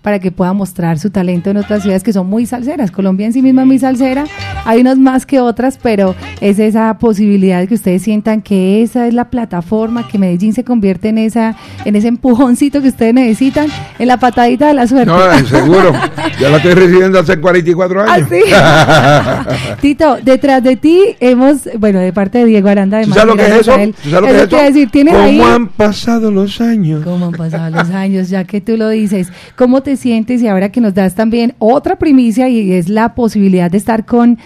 para 0.02 0.20
que 0.20 0.32
pueda 0.32 0.54
mostrar 0.54 1.00
su 1.00 1.10
talento 1.10 1.50
en 1.50 1.58
otras 1.58 1.82
ciudades 1.82 2.04
que 2.04 2.14
son 2.14 2.28
muy 2.28 2.46
salseras. 2.46 2.92
Colombia 2.92 3.26
en 3.26 3.34
sí 3.34 3.42
misma 3.42 3.62
es 3.62 3.68
muy 3.68 3.80
salsera, 3.80 4.26
hay 4.66 4.82
unas 4.82 4.98
más 4.98 5.26
que 5.26 5.40
otras, 5.40 5.80
pero 5.82 6.16
es 6.42 6.60
esa 6.60 6.98
posibilidad 6.98 7.60
de 7.60 7.68
que 7.68 7.76
ustedes 7.76 8.02
sientan 8.02 8.42
que 8.42 8.82
esa 8.84 9.08
es 9.08 9.14
la 9.14 9.30
plataforma, 9.30 10.08
que 10.08 10.18
Medellín 10.18 10.54
se 10.54 10.64
convierte 10.64 11.10
en 11.10 11.18
esa 11.18 11.56
en 11.86 11.96
ese 11.96 12.08
empujoncito 12.08 12.82
que 12.82 12.90
ustedes 12.90 13.14
necesitan, 13.14 13.68
en 14.00 14.08
la 14.08 14.18
patadita 14.18 14.68
de 14.68 14.74
la 14.74 14.88
suerte. 14.88 15.12
No, 15.12 15.48
seguro. 15.48 15.94
Ya 16.40 16.50
la 16.50 16.58
estoy 16.58 16.74
recibiendo 16.74 17.20
hace 17.20 17.40
44 17.40 18.02
años. 18.02 18.28
¿Ah, 18.54 19.46
Tito, 19.82 20.18
detrás 20.22 20.62
de 20.62 20.76
ti 20.76 21.16
hemos, 21.20 21.62
bueno, 21.80 22.00
de 22.00 22.14
parte 22.14 22.40
de 22.40 22.46
Diego 22.46 22.70
Aranda, 22.70 23.00
de 23.00 23.06
¿Sabes 23.06 23.26
lo 23.26 23.36
que 23.36 23.46
es 23.46 23.52
eso? 23.62 23.72
¿Sabes 23.72 24.42
lo 24.42 24.48
que 24.48 24.68
es 24.68 24.74
Decir, 24.74 24.90
¿tienes 24.92 25.16
¿Cómo 25.16 25.48
han 25.48 25.68
pasado 25.68 26.30
los 26.30 26.62
años? 26.62 27.04
¿Cómo 27.04 27.28
han 27.28 27.32
pasado 27.32 27.70
los 27.70 27.90
años? 27.90 28.30
Ya 28.30 28.44
que 28.44 28.62
tú 28.62 28.78
lo 28.78 28.90
dices. 28.90 29.30
¿Cómo 29.56 29.82
te 29.82 29.98
sientes? 29.98 30.42
Y 30.42 30.48
ahora 30.48 30.72
que 30.72 30.82
nos 30.82 30.94
das 30.94 31.16
también 31.16 31.54
otra 31.60 31.98
primicia 31.98 32.50
y 32.50 32.72
es 32.72 32.90
la 32.90 33.16
posibilidad 33.16 33.72
de 33.72 33.78
estar 33.78 34.06
con 34.06 34.38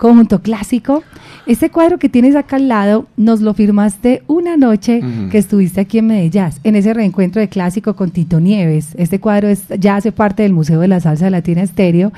Conjunto 0.00 0.40
Clásico. 0.40 1.04
Este 1.46 1.68
cuadro 1.68 1.98
que 1.98 2.08
tienes 2.08 2.34
acá 2.34 2.56
al 2.56 2.68
lado 2.68 3.06
nos 3.16 3.42
lo 3.42 3.52
firmaste 3.52 4.22
una 4.28 4.56
noche 4.56 5.02
que 5.30 5.36
estuviste 5.36 5.80
aquí 5.80 5.98
en 5.98 6.06
Medellín, 6.06 6.48
en 6.64 6.76
ese 6.76 6.94
reencuentro 6.94 7.40
de 7.40 7.48
clásico 7.48 7.94
con 7.94 8.10
Tito 8.10 8.40
Nieves. 8.40 8.94
Este 8.96 9.20
cuadro 9.20 9.48
es, 9.48 9.64
ya 9.78 9.96
hace 9.96 10.10
parte 10.10 10.42
del 10.42 10.54
Museo 10.54 10.80
de 10.80 10.88
la 10.88 11.00
Salsa 11.00 11.28
Latina 11.28 11.62
Estéreo 11.62 12.12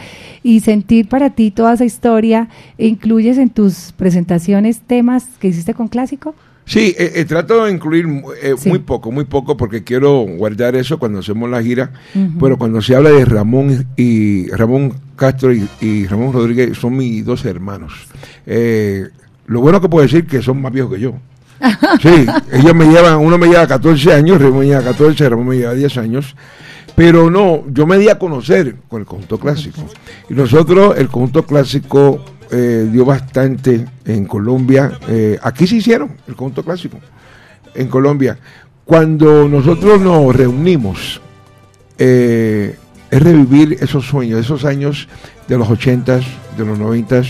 y 0.44 0.60
sentir 0.60 1.08
para 1.08 1.30
ti 1.30 1.50
toda 1.50 1.74
esa 1.74 1.84
historia, 1.84 2.48
¿incluyes 2.78 3.36
en 3.36 3.50
tus 3.50 3.92
presentaciones 3.96 4.80
temas 4.80 5.24
que 5.40 5.48
hiciste 5.48 5.74
con 5.74 5.88
clásico? 5.88 6.36
Sí, 6.72 6.94
eh, 6.98 7.12
eh, 7.16 7.24
trato 7.26 7.66
de 7.66 7.70
incluir 7.70 8.06
eh, 8.42 8.54
muy 8.64 8.78
poco, 8.78 9.12
muy 9.12 9.26
poco, 9.26 9.58
porque 9.58 9.84
quiero 9.84 10.20
guardar 10.20 10.74
eso 10.74 10.98
cuando 10.98 11.18
hacemos 11.18 11.50
la 11.50 11.62
gira. 11.62 11.92
Pero 12.40 12.56
cuando 12.56 12.80
se 12.80 12.96
habla 12.96 13.10
de 13.10 13.26
Ramón 13.26 13.88
y 13.94 14.48
Ramón 14.48 14.94
Castro 15.14 15.52
y, 15.52 16.06
Ramón 16.06 16.32
Rodríguez, 16.32 16.78
son 16.78 16.96
mis 16.96 17.26
dos 17.26 17.44
hermanos. 17.44 17.92
lo 18.46 19.60
bueno 19.60 19.82
que 19.82 19.90
puedo 19.90 20.02
decir 20.02 20.26
que 20.26 20.40
son 20.40 20.62
más 20.62 20.72
viejos 20.72 20.94
que 20.94 21.00
yo. 21.00 21.12
Sí, 22.02 22.26
ellos 22.50 22.74
me 22.74 22.86
llevan, 22.86 23.18
uno 23.18 23.36
me 23.36 23.48
lleva 23.48 23.66
14 23.66 24.14
años, 24.14 24.40
Ramón 24.40 24.60
me 24.60 24.66
lleva 24.68 24.82
14, 24.82 25.28
Ramón 25.28 25.48
me 25.48 25.56
lleva 25.58 25.74
10 25.74 25.98
años. 25.98 26.34
Pero 26.96 27.28
no, 27.28 27.64
yo 27.68 27.86
me 27.86 27.98
di 27.98 28.08
a 28.08 28.18
conocer 28.18 28.76
con 28.88 29.02
el 29.02 29.06
conjunto 29.06 29.38
clásico. 29.38 29.82
Y 30.30 30.32
nosotros, 30.32 30.94
el 30.96 31.08
conjunto 31.08 31.44
clásico, 31.44 32.24
eh, 32.54 32.86
dio 32.92 33.06
bastante 33.06 33.86
en 34.04 34.26
Colombia. 34.26 34.98
Eh, 35.08 35.38
aquí 35.42 35.66
se 35.66 35.76
hicieron 35.76 36.12
el 36.28 36.36
conjunto 36.36 36.62
clásico, 36.62 36.98
en 37.74 37.88
Colombia. 37.88 38.38
Cuando 38.84 39.48
nosotros 39.48 40.00
nos 40.02 40.36
reunimos, 40.36 41.22
eh, 41.96 42.76
es 43.10 43.22
revivir 43.22 43.78
esos 43.80 44.04
sueños, 44.04 44.38
esos 44.38 44.66
años 44.66 45.08
de 45.48 45.56
los 45.56 45.70
ochentas, 45.70 46.26
de 46.58 46.66
los 46.66 46.78
noventas. 46.78 47.26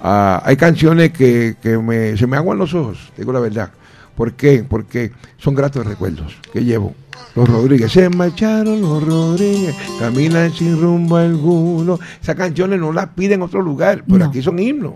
Ah, 0.00 0.42
hay 0.42 0.56
canciones 0.56 1.12
que, 1.12 1.56
se 1.62 2.26
me 2.26 2.36
aguan 2.36 2.56
los 2.56 2.72
ojos, 2.72 3.12
digo 3.16 3.34
la 3.34 3.40
verdad. 3.40 3.70
¿Por 4.14 4.32
qué? 4.32 4.64
Porque 4.66 5.12
son 5.36 5.54
gratos 5.54 5.84
recuerdos 5.84 6.34
que 6.50 6.64
llevo. 6.64 6.94
Los 7.34 7.48
Rodríguez, 7.48 7.92
se 7.92 8.08
marcharon 8.08 8.80
los 8.80 9.02
Rodríguez, 9.02 9.74
caminan 9.98 10.52
sin 10.52 10.80
rumbo 10.80 11.16
alguno. 11.16 11.98
Esas 12.20 12.34
canciones 12.34 12.80
no 12.80 12.92
las 12.92 13.08
piden 13.08 13.34
en 13.34 13.42
otro 13.42 13.60
lugar, 13.60 14.04
pero 14.08 14.24
aquí 14.24 14.40
son 14.40 14.58
himnos. 14.58 14.94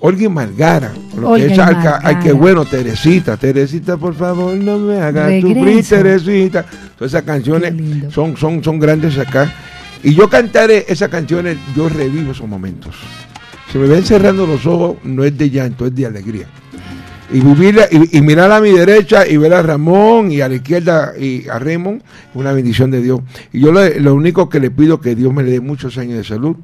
Olga 0.00 0.28
Margara, 0.28 0.92
lo 1.18 1.34
que 1.34 1.46
es 1.46 1.58
ay, 1.58 2.16
qué 2.22 2.32
bueno, 2.32 2.64
Teresita, 2.64 3.36
Teresita, 3.36 3.96
por 3.96 4.14
favor, 4.14 4.54
no 4.54 4.78
me 4.78 5.00
hagas 5.00 5.40
sufrir, 5.40 5.84
Teresita. 5.86 6.66
Todas 6.98 7.12
esas 7.12 7.22
canciones 7.22 8.12
son, 8.12 8.36
son, 8.36 8.62
son 8.62 8.78
grandes 8.78 9.16
acá. 9.18 9.52
Y 10.02 10.14
yo 10.14 10.28
cantaré 10.28 10.84
esas 10.88 11.08
canciones, 11.08 11.56
yo 11.74 11.88
revivo 11.88 12.32
esos 12.32 12.46
momentos. 12.46 12.94
se 13.72 13.78
me 13.78 13.86
ven 13.86 14.04
cerrando 14.04 14.46
los 14.46 14.66
ojos, 14.66 14.96
no 15.04 15.24
es 15.24 15.36
de 15.36 15.48
llanto, 15.48 15.86
es 15.86 15.94
de 15.94 16.06
alegría. 16.06 16.46
Y, 17.32 17.40
vivir, 17.40 17.80
y, 17.90 18.20
mirar 18.20 18.52
a 18.52 18.60
mi 18.60 18.70
derecha 18.70 19.26
y 19.26 19.36
ver 19.36 19.52
a 19.52 19.62
Ramón 19.62 20.30
y 20.30 20.40
a 20.40 20.48
la 20.48 20.54
izquierda 20.54 21.12
y 21.18 21.48
a 21.48 21.58
Raymond, 21.58 22.02
una 22.34 22.52
bendición 22.52 22.90
de 22.90 23.02
Dios. 23.02 23.20
Y 23.52 23.60
yo 23.60 23.72
lo 23.72 24.14
único 24.14 24.48
que 24.48 24.60
le 24.60 24.70
pido 24.70 25.00
que 25.00 25.14
Dios 25.14 25.32
me 25.32 25.42
le 25.42 25.50
dé 25.50 25.60
muchos 25.60 25.98
años 25.98 26.18
de 26.18 26.24
salud 26.24 26.56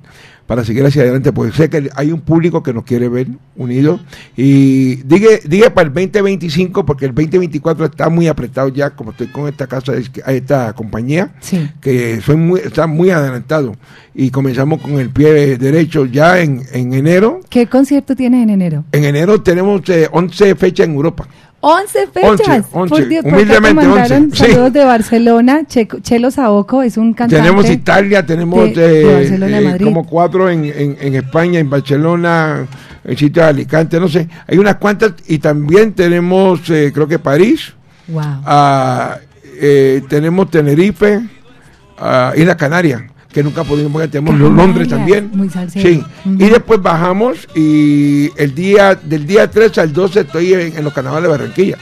para 0.46 0.64
seguir 0.64 0.84
hacia 0.84 1.02
adelante, 1.02 1.32
porque 1.32 1.52
sé 1.52 1.70
que 1.70 1.90
hay 1.94 2.12
un 2.12 2.20
público 2.20 2.62
que 2.62 2.72
nos 2.72 2.84
quiere 2.84 3.08
ver 3.08 3.28
unidos. 3.56 4.00
Y 4.36 4.96
diga, 4.96 5.28
diga 5.44 5.70
para 5.70 5.88
el 5.88 5.94
2025, 5.94 6.84
porque 6.84 7.06
el 7.06 7.14
2024 7.14 7.86
está 7.86 8.08
muy 8.08 8.28
apretado 8.28 8.68
ya, 8.68 8.90
como 8.90 9.12
estoy 9.12 9.28
con 9.28 9.48
esta 9.48 9.66
casa, 9.66 9.92
esta 10.26 10.72
compañía, 10.72 11.34
que 11.80 12.20
soy 12.20 12.36
muy, 12.36 12.60
está 12.60 12.86
muy 12.86 13.10
adelantado. 13.10 13.76
Y 14.14 14.30
comenzamos 14.30 14.82
con 14.82 14.98
el 14.98 15.10
pie 15.10 15.56
derecho 15.56 16.04
ya 16.04 16.40
en, 16.40 16.62
en 16.72 16.92
enero. 16.92 17.40
¿Qué 17.48 17.66
concierto 17.66 18.14
tienes 18.14 18.42
en 18.42 18.50
enero? 18.50 18.84
En 18.92 19.04
enero 19.04 19.42
tenemos 19.42 19.82
11 20.10 20.50
eh, 20.50 20.54
fechas 20.54 20.86
en 20.86 20.94
Europa. 20.94 21.26
11 21.64 22.06
fechas. 22.08 22.66
11, 22.72 22.90
Por 22.90 23.08
Dios, 23.08 23.24
humildemente 23.24 23.86
mandaron 23.86 24.34
saludos 24.34 24.72
de 24.72 24.84
Barcelona. 24.84 25.62
Chelo 25.66 26.32
Saoco 26.32 26.82
es 26.82 26.96
un 26.96 27.14
cantante. 27.14 27.40
Tenemos 27.40 27.70
Italia, 27.70 28.26
tenemos 28.26 28.74
de, 28.74 29.28
eh, 29.28 29.78
como 29.80 30.04
cuatro 30.04 30.50
en, 30.50 30.64
en, 30.64 31.14
España, 31.14 31.60
en 31.60 31.70
Barcelona, 31.70 32.66
en 33.04 33.16
sitio 33.16 33.44
de 33.44 33.48
Alicante, 33.48 34.00
no 34.00 34.08
sé. 34.08 34.28
Hay 34.48 34.58
unas 34.58 34.76
cuantas 34.76 35.14
y 35.28 35.38
también 35.38 35.92
tenemos, 35.92 36.68
eh, 36.68 36.90
creo 36.92 37.06
que 37.06 37.20
París. 37.20 37.72
Wow. 38.08 38.22
Ah, 38.44 39.18
eh, 39.60 40.02
tenemos 40.08 40.50
Tenerife, 40.50 41.18
uh, 41.18 42.36
Isla 42.36 42.56
Canaria 42.56 43.11
que 43.32 43.42
nunca 43.42 43.64
pudimos 43.64 43.92
porque 43.92 44.08
tenemos 44.08 44.38
Londres 44.38 44.88
también. 44.88 45.30
Muy 45.32 45.48
sí. 45.68 46.02
Y 46.24 46.44
después 46.48 46.80
bajamos 46.82 47.48
y 47.54 48.30
el 48.36 48.54
día 48.54 48.94
del 48.94 49.26
día 49.26 49.50
3 49.50 49.78
al 49.78 49.92
12 49.92 50.20
estoy 50.20 50.52
en, 50.52 50.84
los 50.84 50.92
carnavales 50.92 51.24
de 51.24 51.28
Barranquilla. 51.36 51.78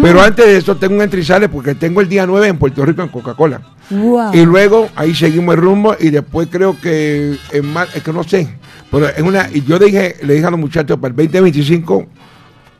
Pero 0.00 0.22
antes 0.22 0.46
de 0.46 0.56
eso 0.56 0.76
tengo 0.76 0.94
un 0.94 1.02
entrizales 1.02 1.50
porque 1.50 1.74
tengo 1.74 2.00
el 2.00 2.08
día 2.08 2.26
9 2.26 2.48
en 2.48 2.58
Puerto 2.58 2.84
Rico 2.84 3.02
en 3.02 3.08
Coca-Cola. 3.08 3.60
Y 4.32 4.44
luego 4.44 4.88
ahí 4.96 5.14
seguimos 5.14 5.54
el 5.54 5.60
rumbo 5.60 5.94
y 5.98 6.10
después 6.10 6.48
creo 6.50 6.80
que 6.80 7.36
en 7.50 7.72
mar, 7.72 7.88
es 7.94 8.02
que 8.02 8.12
no 8.12 8.22
sé, 8.22 8.48
pero 8.90 9.08
en 9.14 9.26
una 9.26 9.50
y 9.52 9.62
yo 9.62 9.78
dije, 9.78 10.16
le 10.22 10.34
dije 10.34 10.46
a 10.46 10.50
los 10.50 10.60
muchachos 10.60 10.98
para 10.98 11.10
el 11.10 11.16
2025 11.16 12.06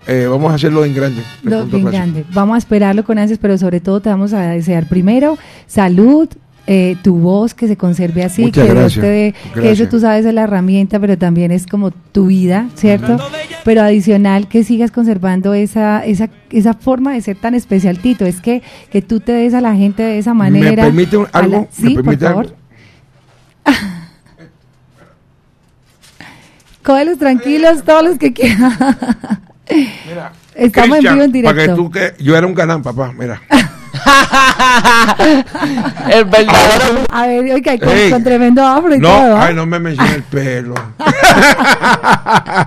eh, 0.06 0.26
vamos 0.28 0.50
a 0.50 0.54
hacerlo 0.54 0.84
en 0.84 0.94
grande. 0.94 1.22
en 1.44 1.84
grande. 1.84 2.24
Vamos 2.32 2.54
a 2.54 2.58
esperarlo 2.58 3.04
con 3.04 3.18
ansias, 3.18 3.38
pero 3.40 3.56
sobre 3.58 3.80
todo 3.80 4.00
te 4.00 4.08
vamos 4.08 4.32
a 4.32 4.40
desear 4.50 4.88
primero 4.88 5.38
salud, 5.66 6.28
eh, 6.66 6.96
tu 7.02 7.16
voz 7.16 7.54
que 7.54 7.66
se 7.66 7.76
conserve 7.76 8.22
así, 8.22 8.52
que 8.52 8.62
te 8.62 9.34
que 9.54 9.72
eso 9.72 9.88
tú 9.88 9.98
sabes 9.98 10.24
es 10.24 10.32
la 10.32 10.42
herramienta, 10.42 11.00
pero 11.00 11.18
también 11.18 11.50
es 11.50 11.66
como 11.66 11.90
tu 11.90 12.26
vida, 12.26 12.68
¿cierto? 12.76 13.18
Pero 13.64 13.82
adicional 13.82 14.46
que 14.48 14.62
sigas 14.62 14.92
conservando 14.92 15.54
esa, 15.54 16.04
esa, 16.04 16.28
esa 16.50 16.74
forma 16.74 17.14
de 17.14 17.20
ser 17.20 17.36
tan 17.36 17.54
especial, 17.54 17.98
Tito, 17.98 18.24
es 18.26 18.40
que, 18.40 18.62
que 18.90 19.02
tú 19.02 19.18
te 19.18 19.32
des 19.32 19.54
a 19.54 19.60
la 19.60 19.74
gente 19.74 20.04
de 20.04 20.18
esa 20.18 20.34
manera. 20.34 20.84
¿Me 20.84 21.06
permite 21.06 21.18
algo? 21.32 21.68
Sí, 21.72 21.94
por 21.94 22.18
favor. 22.18 22.54
Cógelos 26.84 27.18
tranquilos, 27.18 27.82
todos 27.84 28.04
los 28.04 28.18
que 28.18 28.32
quieran. 28.32 28.76
Estamos 30.54 30.98
en 30.98 31.02
vivo 31.02 31.22
en 31.22 31.32
directo. 31.32 31.56
Para 31.56 31.68
que 31.68 31.74
tú 31.74 31.90
que 31.90 32.14
yo 32.22 32.36
era 32.36 32.46
un 32.46 32.54
galán, 32.54 32.82
papá, 32.82 33.12
mira. 33.16 33.40
el 36.10 36.24
verdadero. 36.24 37.04
A 37.10 37.26
ver, 37.26 37.52
oiga, 37.52 37.78
con, 37.78 38.10
con 38.10 38.24
tremendo 38.24 38.64
afro 38.64 38.94
y 38.94 38.98
no, 38.98 39.08
todo. 39.08 39.36
Ay, 39.38 39.54
no 39.54 39.66
me 39.66 39.78
mencioné 39.78 40.14
el 40.14 40.22
pelo. 40.22 40.74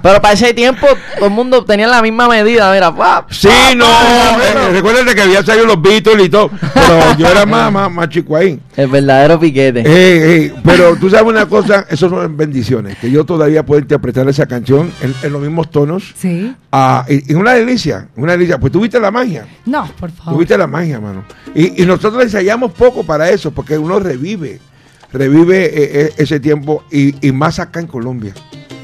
Pero 0.02 0.22
para 0.22 0.34
ese 0.34 0.54
tiempo 0.54 0.88
todo 1.16 1.26
el 1.26 1.32
mundo 1.32 1.64
tenía 1.66 1.88
la 1.88 2.02
misma 2.02 2.28
medida, 2.28 2.72
mira. 2.74 2.94
sí, 3.30 3.50
no, 3.76 3.86
eh, 3.86 4.72
recuerden 4.72 5.14
que 5.16 5.22
había 5.22 5.44
salido 5.44 5.66
los 5.66 5.82
Beatles 5.82 6.26
y 6.26 6.30
todo. 6.30 6.50
Pero 6.74 7.14
yo 7.18 7.28
era 7.28 7.46
más, 7.46 7.72
más, 7.72 7.92
más 7.92 8.10
chico 8.10 8.36
ahí. 8.36 8.60
El 8.76 8.88
verdadero 8.88 9.40
piquete. 9.40 10.54
pero 10.64 10.96
tú 10.98 11.10
sabes 11.10 11.26
una 11.26 11.48
cosa, 11.48 11.86
eso 11.90 12.10
son 12.10 12.38
bendiciones. 12.38 12.98
Que 12.98 13.10
yo 13.10 13.26
todavía 13.26 13.66
puedo 13.66 13.82
interpretar 13.82 14.28
esa 14.30 14.46
canción 14.46 14.92
en, 15.02 15.32
los 15.32 15.42
mismos 15.42 15.72
tonos. 15.72 16.14
Sí. 16.16 16.54
Ah, 16.72 17.06
y, 17.08 17.34
una 17.34 17.54
delicia, 17.54 18.08
una 18.16 18.34
delicia. 18.34 18.60
Pues 18.60 18.72
tuviste 18.72 19.00
la 19.00 19.12
magia. 19.12 19.46
No, 19.66 19.88
por 20.00 20.12
favor. 20.12 20.36
Tuviste 20.36 20.58
la 20.58 20.68
magia, 20.68 21.00
mano. 21.00 21.15
Y, 21.54 21.82
y 21.82 21.86
nosotros 21.86 22.24
ensayamos 22.24 22.72
poco 22.74 23.04
para 23.04 23.30
eso, 23.30 23.52
porque 23.52 23.78
uno 23.78 24.00
revive, 24.00 24.60
revive 25.12 25.66
eh, 25.66 25.72
eh, 26.02 26.14
ese 26.18 26.40
tiempo 26.40 26.84
y, 26.92 27.28
y 27.28 27.32
más 27.32 27.60
acá 27.60 27.80
en 27.80 27.88
Colombia. 27.88 28.34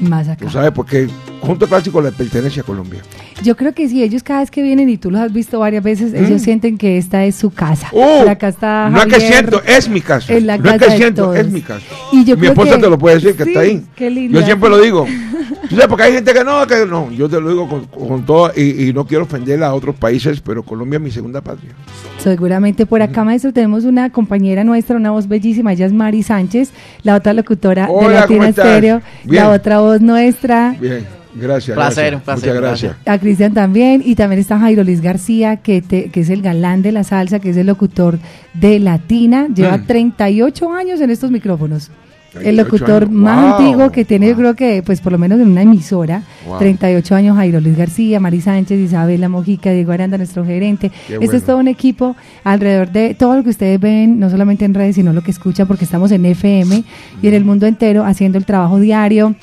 Más 0.00 0.28
acá. 0.28 0.44
Tú 0.44 0.50
sabes, 0.50 0.72
porque 0.72 1.08
Junto 1.40 1.66
Clásico 1.66 2.00
le 2.00 2.12
pertenece 2.12 2.60
a 2.60 2.62
Colombia. 2.62 3.02
Yo 3.42 3.56
creo 3.56 3.72
que 3.72 3.88
sí, 3.88 4.02
ellos 4.02 4.22
cada 4.22 4.40
vez 4.40 4.50
que 4.50 4.62
vienen 4.62 4.88
y 4.88 4.96
tú 4.96 5.10
los 5.10 5.20
has 5.20 5.32
visto 5.32 5.58
varias 5.58 5.82
veces, 5.82 6.14
ellos 6.14 6.40
mm. 6.40 6.44
sienten 6.44 6.78
que 6.78 6.96
esta 6.96 7.24
es 7.24 7.34
su 7.34 7.50
casa. 7.50 7.88
Uh, 7.92 8.28
acá 8.28 8.48
está 8.48 8.88
no 8.88 9.02
es 9.02 9.06
que 9.06 9.20
siento, 9.20 9.62
es 9.64 9.88
mi 9.88 10.00
casa. 10.00 10.32
Es 10.32 10.42
la 10.42 10.58
no 10.58 10.70
es 10.70 10.80
que 10.80 10.90
siento, 10.96 11.34
es 11.34 11.48
mi 11.48 11.60
casa. 11.60 11.84
Y 12.12 12.24
yo 12.24 12.36
mi 12.36 12.46
esposa 12.46 12.78
te 12.78 12.88
lo 12.88 12.98
puede 12.98 13.16
decir, 13.16 13.34
que 13.34 13.42
está 13.42 13.60
ahí. 13.60 13.82
Qué 13.96 14.10
lindo. 14.10 14.38
Yo 14.38 14.46
siempre 14.46 14.68
lo 14.68 14.80
digo. 14.80 15.06
¿Tú 15.68 15.76
sabes? 15.76 15.86
Porque 15.86 16.04
hay 16.04 16.12
gente 16.12 16.32
que 16.32 16.44
no, 16.44 16.66
que 16.66 16.86
no. 16.86 17.10
Yo 17.12 17.28
te 17.28 17.40
lo 17.40 17.48
digo 17.48 17.68
con, 17.68 17.86
con 17.86 18.24
todo 18.26 18.52
y, 18.54 18.88
y, 18.88 18.92
no 18.92 19.06
quiero 19.06 19.24
ofender 19.24 19.62
a 19.62 19.74
otros 19.74 19.96
países, 19.96 20.40
pero 20.40 20.62
Colombia 20.62 20.98
es 20.98 21.02
mi 21.02 21.10
segunda 21.10 21.40
patria. 21.40 21.70
Seguramente 22.18 22.86
por 22.86 23.02
acá, 23.02 23.24
maestro, 23.24 23.52
tenemos 23.52 23.84
una 23.84 24.10
compañera 24.10 24.64
nuestra, 24.64 24.96
una 24.96 25.10
voz 25.10 25.28
bellísima, 25.28 25.72
ella 25.72 25.86
es 25.86 25.92
Mari 25.92 26.22
Sánchez, 26.22 26.70
la 27.02 27.16
otra 27.16 27.32
locutora 27.32 27.86
de 27.86 28.08
Latina 28.08 28.48
Estéreo, 28.48 29.02
la 29.24 29.50
otra 29.50 29.80
voz 29.80 30.00
nuestra. 30.00 30.76
Bien 30.78 31.21
Gracias. 31.34 31.74
Placer, 31.74 32.18
Muchas 32.18 32.54
gracias. 32.54 32.96
A 33.06 33.18
Cristian 33.18 33.54
también. 33.54 34.02
Y 34.04 34.14
también 34.14 34.40
está 34.40 34.58
Jairo 34.58 34.84
Luis 34.84 35.00
García, 35.00 35.56
que, 35.56 35.82
que 35.82 36.20
es 36.20 36.30
el 36.30 36.42
galán 36.42 36.82
de 36.82 36.92
la 36.92 37.04
salsa, 37.04 37.40
que 37.40 37.50
es 37.50 37.56
el 37.56 37.66
locutor 37.66 38.18
de 38.54 38.78
Latina. 38.78 39.48
Lleva 39.54 39.82
38 39.82 40.68
mm. 40.68 40.72
años 40.72 41.00
en 41.00 41.10
estos 41.10 41.30
micrófonos 41.30 41.90
el 42.40 42.56
locutor 42.56 43.10
más 43.10 43.58
antiguo 43.58 43.90
que 43.90 44.04
tiene, 44.04 44.28
yo 44.28 44.36
creo 44.36 44.54
que, 44.54 44.82
pues 44.82 45.00
por 45.00 45.12
lo 45.12 45.18
menos 45.18 45.40
en 45.40 45.48
una 45.48 45.62
emisora, 45.62 46.22
38 46.58 47.14
años, 47.14 47.36
Jairo 47.36 47.60
Luis 47.60 47.76
García, 47.76 48.20
Mari 48.20 48.40
Sánchez, 48.40 48.78
Isabela 48.78 49.28
Mojica, 49.28 49.70
Diego 49.70 49.92
Aranda, 49.92 50.16
nuestro 50.16 50.44
gerente. 50.44 50.90
este 51.08 51.36
es 51.36 51.44
todo 51.44 51.58
un 51.58 51.68
equipo 51.68 52.16
alrededor 52.44 52.90
de 52.90 53.14
todo 53.14 53.36
lo 53.36 53.44
que 53.44 53.50
ustedes 53.50 53.78
ven, 53.80 54.18
no 54.18 54.30
solamente 54.30 54.64
en 54.64 54.74
redes, 54.74 54.96
sino 54.96 55.12
lo 55.12 55.22
que 55.22 55.30
escuchan, 55.30 55.66
porque 55.66 55.84
estamos 55.84 56.10
en 56.12 56.24
FM 56.24 56.84
y 57.20 57.28
en 57.28 57.34
el 57.34 57.44
mundo 57.44 57.66
entero 57.66 58.04
haciendo 58.04 58.38
el 58.38 58.44
trabajo 58.44 58.78
diario, 58.78 59.34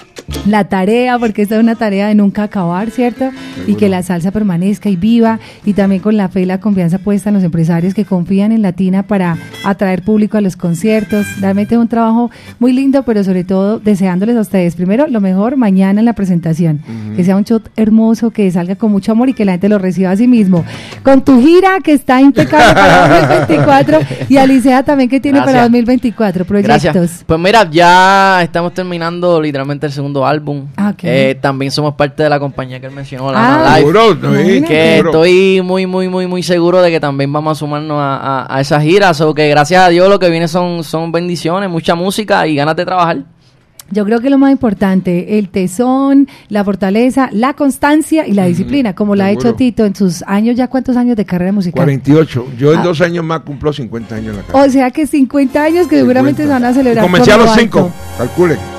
la 0.46 0.66
tarea, 0.66 1.20
porque 1.20 1.42
esta 1.42 1.56
es 1.56 1.62
una 1.62 1.76
tarea 1.76 2.08
de 2.08 2.16
nunca 2.16 2.44
acabar, 2.44 2.90
¿cierto? 2.92 3.30
y 3.68 3.76
que 3.76 3.90
la 3.90 4.04
salsa 4.04 4.32
permanezca 4.32 4.90
y 4.90 4.96
viva, 4.96 5.40
y 5.66 5.74
también 5.74 6.02
con 6.02 6.18
la 6.18 6.30
fe 6.30 6.42
y 6.42 6.46
la 6.46 6.60
confianza 6.60 6.98
puesta 7.00 7.30
en 7.30 7.36
los 7.36 7.44
empresarios 7.44 7.94
que 7.94 8.06
confían 8.06 8.52
en 8.52 8.62
Latina 8.62 9.04
para 9.04 9.38
atraer 9.64 10.04
público 10.04 10.38
a 10.38 10.42
los 10.42 10.56
conciertos. 10.56 11.26
Realmente 11.40 11.76
es 11.76 11.82
un 11.82 11.88
trabajo 11.88 12.32
muy 12.60 12.74
lindo, 12.80 13.04
pero 13.04 13.24
sobre 13.26 13.44
todo 13.44 13.80
deseándoles 13.80 14.38
a 14.38 14.42
ustedes 14.42 14.76
primero 14.76 15.08
lo 15.08 15.20
mejor 15.20 15.58
mañana 15.58 16.00
en 16.00 16.06
la 16.06 16.14
presentación, 16.14 16.82
que 17.16 17.24
sea 17.26 17.36
un 17.36 17.44
shot 17.44 17.70
hermoso, 17.76 18.32
que 18.32 18.50
salga 18.52 18.76
con 18.76 18.92
mucho 18.92 19.12
amor 19.12 19.28
y 19.28 19.34
que 19.34 19.44
la 19.44 19.54
gente 19.54 19.68
lo 19.68 19.80
reciba 19.80 20.12
a 20.12 20.16
sí 20.16 20.28
mismo. 20.28 20.64
Con 21.04 21.24
tu 21.24 21.42
gira 21.42 21.80
que 21.84 21.92
está 21.92 22.22
impecable 22.22 22.74
para 22.74 23.08
2024 23.50 24.00
y 24.30 24.38
Alicia 24.38 24.84
también 24.84 25.10
que 25.10 25.20
tiene 25.20 25.42
para 25.42 25.64
2024 25.64 26.46
proyectos. 26.46 27.26
Pues 27.26 27.40
mira, 27.40 27.70
ya 27.70 28.42
estamos 28.44 28.74
terminando 28.74 29.42
literalmente 29.42 29.88
el 29.88 29.92
segundo 29.92 30.26
álbum. 30.26 30.68
Ah, 30.78 30.94
eh, 31.04 31.38
también 31.42 31.72
somos 31.72 31.96
parte 31.96 32.24
de 32.24 32.30
la 32.30 32.40
compañía 32.40 32.80
que 32.80 32.88
él 32.88 32.94
mencionó, 32.94 33.32
la 33.32 33.76
ah, 33.76 33.80
que 34.68 35.00
estoy 35.00 35.62
muy, 35.62 35.86
muy, 35.86 36.08
muy, 36.08 36.28
muy 36.28 36.44
seguro 36.44 36.82
de 36.82 36.92
que 36.92 37.00
también 37.00 37.32
vamos 37.34 37.58
a 37.58 37.60
sumarnos 37.60 37.98
a, 38.00 38.48
a, 38.50 38.62
esa 38.62 38.80
gira. 38.80 39.12
O 39.20 39.34
que 39.34 39.50
gracias 39.50 39.84
a 39.84 39.90
Dios 39.90 40.08
lo 40.08 40.20
que 40.20 40.30
viene 40.30 40.48
son, 40.48 40.84
son 40.84 41.12
bendiciones, 41.12 41.70
mucha 41.70 41.96
música 41.96 42.48
y 42.48 42.56
ganas 42.56 42.69
de 42.76 42.86
trabajar. 42.86 43.26
Yo 43.92 44.06
creo 44.06 44.20
que 44.20 44.30
lo 44.30 44.38
más 44.38 44.52
importante, 44.52 45.40
el 45.40 45.50
tesón, 45.50 46.28
la 46.48 46.64
fortaleza, 46.64 47.30
la 47.32 47.56
constancia 47.56 48.28
y 48.28 48.34
la 48.34 48.46
disciplina, 48.46 48.94
como 48.94 49.16
lo 49.16 49.24
ha 49.24 49.32
hecho 49.32 49.56
Tito 49.56 49.84
en 49.86 49.96
sus 49.96 50.24
años, 50.28 50.56
ya 50.56 50.68
cuántos 50.68 50.96
años 50.96 51.18
de 51.18 51.26
carrera 51.26 51.52
musical. 51.52 51.86
48. 51.86 52.48
Yo 52.58 52.74
en 52.74 52.80
ah. 52.80 52.84
dos 52.84 53.02
años 53.02 53.26
más 53.26 53.40
cumplo 53.42 53.74
50 53.74 54.16
años 54.16 54.30
en 54.30 54.38
la 54.38 54.44
carrera. 54.44 54.66
O 54.66 54.70
sea 54.70 54.92
que 54.92 55.08
50 55.08 55.64
años 55.64 55.88
que 55.88 55.98
seguramente 55.98 56.44
se 56.44 56.50
van 56.50 56.66
a 56.66 56.74
celebrar. 56.74 57.04
Comencé 57.04 57.32
a 57.32 57.38
los 57.38 57.52
5, 57.52 57.92
calculen. 58.18 58.79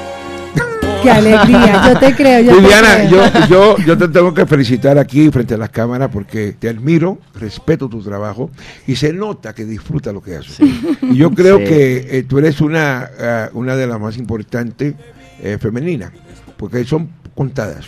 Qué 1.03 1.11
alegría, 1.11 1.89
yo 1.89 1.99
te 1.99 2.15
creo. 2.15 2.41
Yo 2.41 2.61
Viviana, 2.61 3.05
Yo, 3.05 3.47
yo, 3.49 3.77
yo 3.79 3.99
te 3.99 4.09
tengo 4.09 4.33
que 4.35 4.47
felicitar 4.47 4.99
aquí 4.99 5.31
frente 5.31 5.55
a 5.55 5.59
las 5.59 5.71
cámaras 5.71 6.11
porque 6.13 6.55
te 6.59 6.69
admiro, 6.69 7.19
respeto 7.35 7.89
tu 7.89 8.03
trabajo 8.03 8.51
y 8.87 8.97
se 8.97 9.13
nota 9.13 9.55
que 9.55 9.65
disfruta 9.65 10.13
lo 10.13 10.23
que 10.23 10.37
haces. 10.37 10.59
Y 11.03 11.17
yo 11.17 11.31
creo 11.31 11.59
que 11.59 12.19
eh, 12.19 12.23
tú 12.25 12.39
eres 12.39 12.61
una, 12.61 13.11
eh, 13.19 13.49
una 13.53 13.77
de 13.77 13.87
las 13.87 14.01
más 14.01 14.17
importantes 14.17 14.95
eh, 15.43 15.59
femeninas, 15.61 16.13
porque 16.57 16.85
son 16.85 17.11
contadas. 17.35 17.87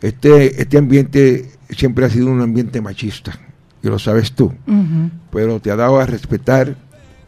Este, 0.00 0.60
este 0.60 0.78
ambiente 0.78 1.50
siempre 1.70 2.06
ha 2.06 2.10
sido 2.10 2.28
un 2.28 2.40
ambiente 2.40 2.80
machista, 2.80 3.38
y 3.82 3.88
lo 3.88 3.98
sabes 3.98 4.32
tú, 4.32 4.52
pero 5.30 5.60
te 5.60 5.70
ha 5.70 5.76
dado 5.76 5.98
a 5.98 6.06
respetar 6.06 6.76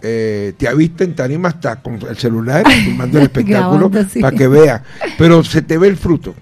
eh, 0.07 0.53
te 0.59 0.69
avista 0.69 1.03
en 1.03 1.15
tarima 1.15 1.49
hasta 1.49 1.77
con 1.81 1.95
el 1.95 2.17
celular, 2.19 2.63
filmando 2.71 3.19
el 3.21 3.25
espectáculo, 3.25 3.91
para 4.21 4.37
que 4.37 4.49
vea. 4.49 4.83
Pero 5.17 5.43
se 5.43 5.63
te 5.63 5.79
ve 5.79 5.89
el 5.89 5.97
fruto. 5.97 6.35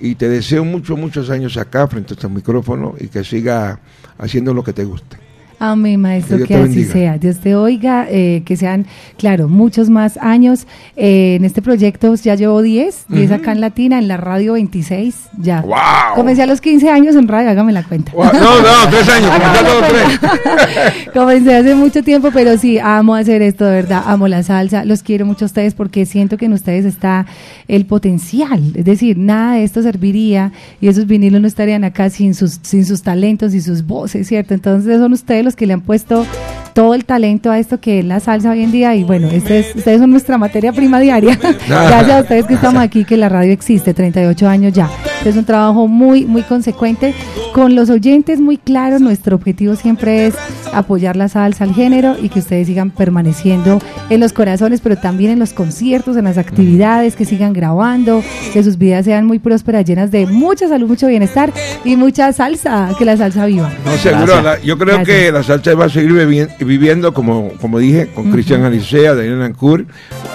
Y 0.00 0.14
te 0.14 0.28
deseo 0.28 0.64
muchos, 0.64 0.98
muchos 0.98 1.28
años 1.28 1.56
acá 1.58 1.86
frente 1.86 2.12
a 2.12 2.16
este 2.16 2.28
micrófono 2.28 2.94
y 2.98 3.08
que 3.08 3.22
siga 3.22 3.78
haciendo 4.18 4.54
lo 4.54 4.64
que 4.64 4.72
te 4.72 4.84
guste. 4.84 5.23
Amén, 5.58 6.00
maestro, 6.00 6.44
que, 6.44 6.54
así 6.54 6.84
sea. 6.84 7.18
Dios 7.18 7.38
te 7.38 7.54
oiga, 7.54 8.06
eh, 8.10 8.42
que 8.44 8.56
sean, 8.56 8.86
claro, 9.16 9.48
muchos 9.48 9.88
más 9.88 10.16
años. 10.18 10.66
Eh, 10.96 11.36
en 11.36 11.44
este 11.44 11.62
proyecto 11.62 12.14
ya 12.16 12.34
llevo 12.34 12.60
10, 12.62 13.06
10 13.08 13.32
acá 13.32 13.52
en 13.52 13.60
Latina, 13.60 13.98
en 13.98 14.08
la 14.08 14.16
radio 14.16 14.54
26, 14.54 15.14
ya. 15.38 15.62
¡Wow! 15.62 16.14
Comencé 16.16 16.42
a 16.42 16.46
los 16.46 16.60
15 16.60 16.90
años 16.90 17.16
en 17.16 17.28
radio, 17.28 17.50
hágame 17.50 17.72
la 17.72 17.82
cuenta. 17.82 18.12
No, 18.14 18.24
no, 18.24 18.90
3 18.90 19.08
años, 19.08 19.30
comencé 19.30 20.26
a 20.26 21.12
Comencé 21.12 21.54
hace 21.54 21.74
mucho 21.74 22.02
tiempo, 22.02 22.30
pero 22.32 22.58
sí, 22.58 22.78
amo 22.78 23.14
hacer 23.14 23.42
esto, 23.42 23.64
de 23.64 23.72
verdad, 23.72 24.02
amo 24.06 24.28
la 24.28 24.42
salsa, 24.42 24.84
los 24.84 25.02
quiero 25.02 25.26
mucho 25.26 25.44
a 25.44 25.46
ustedes 25.46 25.74
porque 25.74 26.06
siento 26.06 26.36
que 26.36 26.46
en 26.46 26.52
ustedes 26.52 26.84
está 26.84 27.26
el 27.68 27.86
potencial, 27.86 28.72
es 28.74 28.84
decir, 28.84 29.18
nada 29.18 29.54
de 29.54 29.64
esto 29.64 29.82
serviría 29.82 30.52
y 30.80 30.88
esos 30.88 31.06
vinilos 31.06 31.40
no 31.40 31.46
estarían 31.46 31.84
acá 31.84 32.10
sin 32.10 32.34
sus, 32.34 32.58
sin 32.62 32.84
sus 32.84 33.02
talentos 33.02 33.54
y 33.54 33.60
sus 33.60 33.86
voces, 33.86 34.26
¿cierto? 34.28 34.54
Entonces 34.54 34.98
son 34.98 35.12
ustedes 35.12 35.43
los 35.44 35.56
que 35.56 35.66
le 35.66 35.74
han 35.74 35.80
puesto 35.80 36.26
todo 36.74 36.94
el 36.94 37.04
talento 37.04 37.50
a 37.50 37.58
esto 37.58 37.80
que 37.80 38.00
es 38.00 38.04
la 38.04 38.20
salsa 38.20 38.50
hoy 38.50 38.62
en 38.62 38.72
día 38.72 38.94
y 38.96 39.04
bueno, 39.04 39.28
este 39.28 39.60
es, 39.60 39.76
ustedes 39.76 40.00
son 40.00 40.10
nuestra 40.10 40.38
materia 40.38 40.72
prima 40.72 40.98
diaria. 40.98 41.38
Gracias 41.68 42.10
a 42.10 42.20
ustedes 42.20 42.46
que 42.46 42.54
estamos 42.54 42.82
aquí, 42.82 43.04
que 43.04 43.16
la 43.16 43.28
radio 43.28 43.52
existe, 43.52 43.94
38 43.94 44.48
años 44.48 44.72
ya. 44.72 44.90
Es 45.24 45.36
un 45.36 45.44
trabajo 45.44 45.88
muy, 45.88 46.26
muy 46.26 46.42
consecuente. 46.42 47.14
Con 47.52 47.74
los 47.74 47.88
oyentes 47.88 48.40
muy 48.40 48.58
claro, 48.58 48.98
nuestro 48.98 49.36
objetivo 49.36 49.74
siempre 49.74 50.26
es 50.26 50.34
apoyar 50.72 51.16
la 51.16 51.28
salsa 51.28 51.64
al 51.64 51.74
género 51.74 52.16
y 52.20 52.28
que 52.28 52.40
ustedes 52.40 52.66
sigan 52.66 52.90
permaneciendo 52.90 53.80
en 54.10 54.20
los 54.20 54.32
corazones, 54.32 54.80
pero 54.80 54.96
también 54.96 55.30
en 55.30 55.38
los 55.38 55.52
conciertos, 55.52 56.16
en 56.16 56.24
las 56.24 56.36
actividades, 56.36 57.16
que 57.16 57.24
sigan 57.24 57.52
grabando, 57.52 58.22
que 58.52 58.62
sus 58.62 58.76
vidas 58.76 59.04
sean 59.04 59.26
muy 59.26 59.38
prósperas, 59.38 59.84
llenas 59.84 60.10
de 60.10 60.26
mucha 60.26 60.68
salud, 60.68 60.88
mucho 60.88 61.06
bienestar 61.06 61.52
y 61.84 61.96
mucha 61.96 62.32
salsa, 62.32 62.90
que 62.98 63.04
la 63.04 63.16
salsa 63.16 63.46
viva. 63.46 63.72
No, 63.84 63.92
seguro, 63.96 64.34
yo 64.62 64.76
creo 64.76 65.04
que 65.04 65.32
la 65.32 65.42
salsa 65.42 65.74
va 65.74 65.86
a 65.86 65.88
seguir 65.88 66.12
viviendo, 66.60 67.14
como, 67.14 67.50
como 67.60 67.78
dije, 67.78 68.08
con 68.14 68.30
Cristian 68.30 68.64
Alicea, 68.64 69.14
Daniel 69.14 69.42
Ancur, 69.42 69.86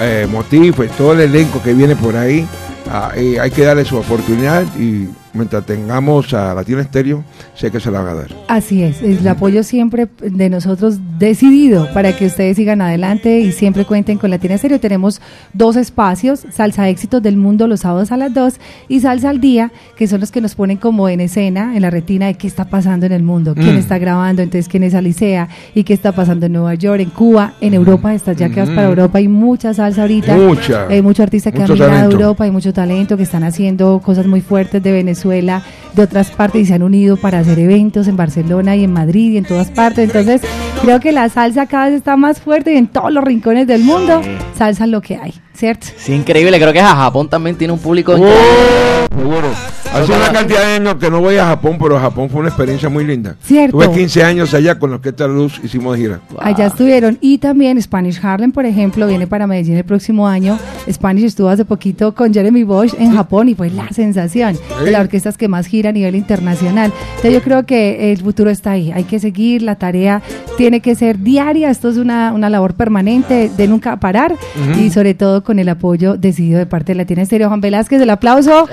eh, 0.02 0.28
Motif, 0.32 0.80
todo 0.98 1.14
el 1.14 1.22
elenco 1.22 1.62
que 1.62 1.74
viene 1.74 1.96
por 1.96 2.16
ahí. 2.16 2.48
Ah, 2.88 3.12
hay 3.14 3.52
que 3.52 3.64
darle 3.64 3.86
su 3.86 3.98
oportunidad 3.98 4.64
y 4.78 5.10
mientras 5.34 5.66
tengamos 5.66 6.34
a 6.34 6.54
Latino 6.54 6.80
Estéreo, 6.80 7.24
sé 7.56 7.72
que 7.72 7.80
se 7.80 7.92
la 7.92 8.02
va 8.02 8.12
a 8.12 8.14
dar. 8.16 8.28
Así 8.48 8.84
es, 8.84 9.02
el 9.02 9.28
apoyo 9.28 9.64
siempre 9.64 10.08
de 10.22 10.50
nosotros 10.50 10.98
decidido 11.20 11.88
para 11.94 12.16
que 12.16 12.26
ustedes 12.26 12.58
sigan 12.58 12.82
adelante 12.82 13.40
y 13.40 13.52
siempre 13.52 13.86
cuenten 13.86 14.18
con 14.18 14.30
Latino 14.30 14.56
Estéreo. 14.56 14.80
Tenemos 14.80 15.22
dos 15.54 15.76
espacios, 15.76 16.46
Salsa 16.52 16.90
Éxitos 16.90 17.22
del 17.22 17.38
Mundo 17.38 17.68
los 17.68 17.82
sábados 17.82 18.12
a 18.12 18.18
las 18.18 18.34
2 18.34 18.56
y 18.88 19.00
Salsa 19.02 19.30
al 19.30 19.40
Día, 19.40 19.72
que 19.96 20.08
son 20.08 20.20
los 20.20 20.32
que 20.32 20.42
nos 20.42 20.56
ponen 20.56 20.78
como 20.78 21.10
en 21.10 21.22
escena, 21.22 21.76
en 21.76 21.82
la 21.82 21.90
retina 21.90 22.28
de 22.28 22.36
qué 22.36 22.48
está 22.48 22.66
pasando 22.66 23.06
en 23.06 23.12
el 23.12 23.24
mundo, 23.24 23.54
quién 23.54 23.76
mm. 23.76 23.80
está 23.80 23.98
grabando, 23.98 24.42
entonces 24.42 24.68
quién 24.68 24.84
es 24.84 24.96
Alicea 24.96 25.50
y 25.76 25.84
qué 25.84 25.94
está 25.94 26.12
pasando 26.12 26.48
en 26.48 26.54
Nueva 26.54 26.74
York, 26.76 27.02
en 27.02 27.10
Cuba, 27.10 27.54
en 27.62 27.74
Europa, 27.74 28.14
estás 28.14 28.38
ya 28.38 28.50
que 28.50 28.62
vas 28.62 28.70
para 28.70 28.88
mm. 28.88 28.92
Europa, 28.92 29.18
hay 29.20 29.28
mucha 29.28 29.74
salsa 29.74 30.02
ahorita. 30.02 30.36
Mucha. 30.36 30.88
Hay 30.88 31.02
mucho 31.02 31.24
artista 31.24 31.52
que 31.52 31.62
ha 31.62 31.68
mirado 31.68 32.12
Europa, 32.12 32.46
hay 32.46 32.52
mucho 32.52 32.74
talento 32.74 33.18
que 33.18 33.24
están 33.24 33.44
haciendo 33.44 34.02
cosas 34.04 34.26
muy 34.26 34.42
fuertes 34.42 34.82
de 34.82 34.92
Venezuela 34.92 35.19
Venezuela, 35.20 35.62
de 35.96 36.04
otras 36.04 36.32
partes 36.32 36.62
y 36.62 36.66
se 36.66 36.74
han 36.74 36.84
unido 36.84 37.18
para 37.18 37.40
hacer 37.40 37.60
eventos 37.60 38.08
en 38.08 38.16
Barcelona 38.16 38.76
y 38.76 38.84
en 38.84 38.94
Madrid 38.94 39.32
y 39.32 39.38
en 39.38 39.46
todas 39.46 39.70
partes. 39.70 40.06
Entonces, 40.06 40.42
creo 40.82 41.00
que 41.00 41.12
la 41.12 41.28
salsa 41.30 41.66
cada 41.66 41.86
vez 41.86 41.96
está 41.96 42.16
más 42.16 42.40
fuerte 42.40 42.74
y 42.74 42.78
en 42.78 42.88
todos 42.88 43.12
los 43.12 43.24
rincones 43.24 43.68
del 43.68 43.84
mundo, 43.84 44.22
salsa 44.56 44.86
es 44.86 44.90
lo 44.90 45.02
que 45.02 45.18
hay, 45.18 45.34
¿cierto? 45.60 45.88
Sí, 45.98 46.14
increíble. 46.14 46.58
Creo 46.60 46.72
que 46.72 46.80
a 46.80 46.96
Japón 46.96 47.28
también 47.30 47.58
tiene 47.58 47.74
un 47.74 47.80
público. 47.80 48.16
seguro. 48.16 49.50
Hace 49.94 50.14
una 50.14 50.32
cantidad 50.32 50.60
de 50.60 50.74
años 50.76 50.96
que 50.96 51.10
no 51.10 51.20
voy 51.20 51.38
a 51.38 51.46
Japón, 51.48 51.78
pero 51.82 52.00
Japón 52.00 52.30
fue 52.30 52.42
una 52.42 52.50
experiencia 52.50 52.90
muy 52.90 53.04
linda. 53.06 53.36
Cierto. 53.42 53.76
Tuve 53.76 53.92
15 53.92 54.24
años 54.24 54.54
allá 54.54 54.78
con 54.78 54.92
los 54.92 55.02
que 55.02 55.10
esta 55.10 55.28
luz 55.28 55.60
hicimos 55.64 55.98
gira. 55.98 56.20
Allá 56.38 56.68
estuvieron. 56.68 57.18
Y 57.22 57.40
también 57.40 57.82
Spanish 57.82 58.24
Harlem, 58.24 58.52
por 58.52 58.68
ejemplo, 58.68 59.08
viene 59.08 59.26
para 59.26 59.48
Medellín 59.48 59.76
el 59.78 59.84
próximo 59.84 60.28
año. 60.28 60.60
Spanish 60.90 61.24
estuvo 61.26 61.50
hace 61.50 61.66
poquito 61.66 62.14
con 62.14 62.32
Jeremy 62.32 62.64
Bosch 62.64 62.94
en 63.00 63.16
Japón 63.16 63.50
y 63.50 63.56
fue 63.56 63.72
la 63.72 63.90
sensación 63.90 64.58
de 64.84 64.92
las 64.92 65.02
orquestas 65.02 65.38
que 65.38 65.48
más 65.48 65.66
gira 65.66 65.90
a 65.90 65.94
nivel 65.94 66.16
internacional. 66.16 66.94
Entonces 67.16 67.34
yo 67.34 67.42
creo 67.42 67.66
que 67.66 68.12
el 68.12 68.20
futuro 68.20 68.52
está 68.52 68.72
ahí. 68.72 68.92
Hay 68.92 69.06
que 69.06 69.20
seguir, 69.20 69.64
la 69.64 69.76
tarea 69.76 70.22
tiene 70.56 70.82
que 70.82 70.94
ser 70.94 71.18
diaria. 71.20 71.72
Esto 71.72 71.90
es 71.90 71.98
una, 71.98 72.32
una 72.32 72.50
labor 72.52 72.76
permanente 72.76 73.50
de 73.50 73.68
nunca 73.68 74.00
parar 74.00 74.36
y 74.80 74.92
sobre 74.92 75.16
todo 75.16 75.44
con 75.50 75.58
el 75.58 75.68
apoyo 75.68 76.16
decidido 76.16 76.60
de 76.60 76.68
parte 76.68 76.92
de 76.92 76.98
Latina 76.98 77.24
Estéreo. 77.24 77.48
Juan 77.48 77.60
Velázquez, 77.60 78.00
el 78.00 78.12
aplauso. 78.12 78.70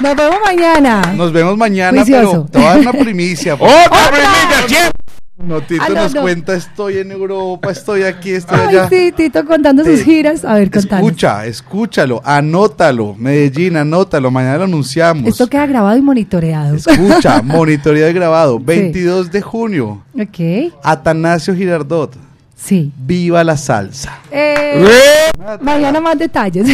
Nos 0.00 0.14
vemos 0.14 0.36
mañana. 0.44 1.12
Nos 1.16 1.32
vemos 1.32 1.56
mañana, 1.56 2.04
pero 2.06 2.46
te 2.48 2.58
voy 2.58 2.66
a 2.68 2.70
dar 2.70 2.80
una 2.82 2.92
primicia. 2.92 3.54
¡Otra 3.60 4.10
primicia! 4.12 4.92
No, 5.36 5.60
Tito 5.62 5.82
ah, 5.84 5.88
nos 5.88 6.14
cuenta, 6.14 6.54
estoy 6.54 6.98
en 6.98 7.10
Europa, 7.10 7.72
estoy 7.72 8.04
aquí, 8.04 8.30
estoy 8.30 8.58
Ay, 8.60 8.68
allá. 8.68 8.88
Sí, 8.88 9.10
Tito 9.10 9.44
contando 9.44 9.84
sus 9.84 10.04
giras. 10.04 10.44
A 10.44 10.54
ver, 10.54 10.70
contando. 10.70 11.04
Escucha, 11.04 11.44
escúchalo, 11.46 12.22
anótalo. 12.24 13.16
Medellín, 13.18 13.76
anótalo, 13.76 14.30
mañana 14.30 14.58
lo 14.58 14.64
anunciamos. 14.64 15.26
Esto 15.26 15.48
queda 15.48 15.66
grabado 15.66 15.98
y 15.98 16.00
monitoreado. 16.00 16.76
Escucha, 16.76 17.42
monitoreado 17.44 18.10
y 18.12 18.14
grabado. 18.14 18.60
22 18.60 19.32
de 19.32 19.42
junio. 19.42 20.04
Ok. 20.14 20.72
Atanasio 20.84 21.56
Girardot. 21.56 22.25
Sí. 22.56 22.90
Viva 22.96 23.44
la 23.44 23.56
salsa. 23.56 24.20
Eh, 24.30 25.30
mañana 25.60 26.00
más 26.00 26.18
detalles. 26.18 26.66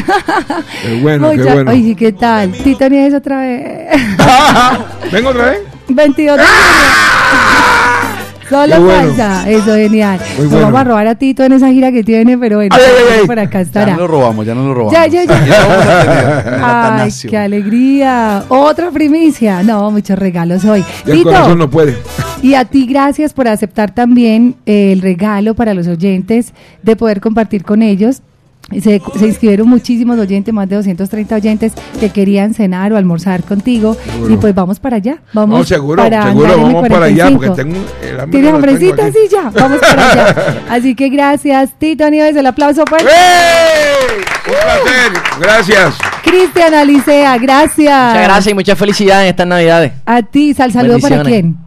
Qué 0.82 1.00
bueno, 1.02 1.30
qué 1.32 1.42
bueno. 1.42 1.70
Oye, 1.70 1.94
¿qué 1.96 2.12
tal? 2.12 2.52
Tito 2.52 2.88
Nieves 2.88 3.14
otra 3.14 3.40
vez. 3.40 3.90
¿Vengo 5.12 5.30
otra 5.30 5.50
vez? 5.50 5.58
22 5.88 6.38
de 6.38 6.44
Solo 8.48 8.86
salsa, 8.86 9.48
eso 9.48 9.74
genial. 9.74 10.20
Nos 10.38 10.50
vamos 10.50 10.80
a 10.80 10.84
robar 10.84 11.06
a 11.06 11.14
Tito 11.14 11.42
en 11.42 11.52
esa 11.52 11.68
gira 11.68 11.90
que 11.90 12.04
tiene, 12.04 12.36
pero 12.36 12.56
bueno, 12.56 12.76
por 13.26 13.38
acá 13.38 13.62
estará. 13.62 13.86
Ya 13.86 13.92
no 13.94 14.00
lo 14.00 14.08
robamos, 14.08 14.46
ya 14.46 14.54
no 14.54 14.66
lo 14.66 14.74
robamos. 14.74 14.92
Ya, 14.92 15.06
ya, 15.06 15.24
ya. 15.24 17.02
Ay, 17.02 17.10
qué 17.28 17.38
alegría. 17.38 18.44
Otra 18.48 18.90
primicia. 18.90 19.62
No, 19.62 19.90
muchos 19.90 20.18
regalos 20.18 20.64
hoy. 20.64 20.84
Y 21.06 21.10
el 21.10 21.22
corazón 21.22 21.58
no 21.58 21.70
puede. 21.70 21.96
Y 22.42 22.54
a 22.54 22.64
ti 22.64 22.86
gracias 22.86 23.32
por 23.32 23.48
aceptar 23.48 23.94
también 23.94 24.56
el 24.66 25.00
regalo 25.00 25.54
para 25.54 25.74
los 25.74 25.86
oyentes 25.86 26.52
de 26.82 26.96
poder 26.96 27.20
compartir 27.20 27.64
con 27.64 27.82
ellos 27.82 28.22
se, 28.80 29.02
inscribieron 29.20 29.68
muchísimos 29.68 30.18
oyentes, 30.18 30.54
más 30.54 30.68
de 30.68 30.76
230 30.76 31.34
oyentes 31.34 31.72
que 32.00 32.10
querían 32.10 32.54
cenar 32.54 32.92
o 32.92 32.96
almorzar 32.96 33.42
contigo. 33.42 33.96
Y 34.30 34.36
pues 34.36 34.54
vamos 34.54 34.78
para 34.78 34.96
allá. 34.96 35.18
Vamos 35.32 35.58
no, 35.58 35.64
seguro, 35.64 36.02
para 36.02 36.28
seguro, 36.28 36.56
vamos 36.56 36.88
para 36.88 37.06
allá 37.06 37.30
porque 37.30 37.50
tengo 37.50 37.76
el 38.02 38.20
hambre. 38.20 38.30
¿Tienes 38.30 38.54
hambrecita? 38.54 39.12
Sí, 39.12 39.18
ya, 39.30 39.50
vamos 39.50 39.78
para 39.78 40.12
allá. 40.12 40.62
Así 40.70 40.94
que 40.94 41.08
gracias, 41.10 41.70
Tito 41.78 42.08
Nieves, 42.08 42.36
el 42.36 42.46
aplauso 42.46 42.84
fuerte. 42.86 43.08
Un 44.46 44.52
placer, 44.52 45.12
gracias. 45.40 45.98
Cristian 46.22 46.74
Alicea, 46.74 47.36
gracias. 47.38 48.08
Muchas 48.08 48.24
gracias 48.24 48.46
y 48.52 48.54
muchas 48.54 48.78
felicidades 48.78 49.24
en 49.24 49.30
estas 49.30 49.46
navidades. 49.46 49.92
A 50.06 50.22
ti, 50.22 50.54
sal 50.54 50.72
saludo 50.72 50.98
para 50.98 51.22
quién. 51.22 51.61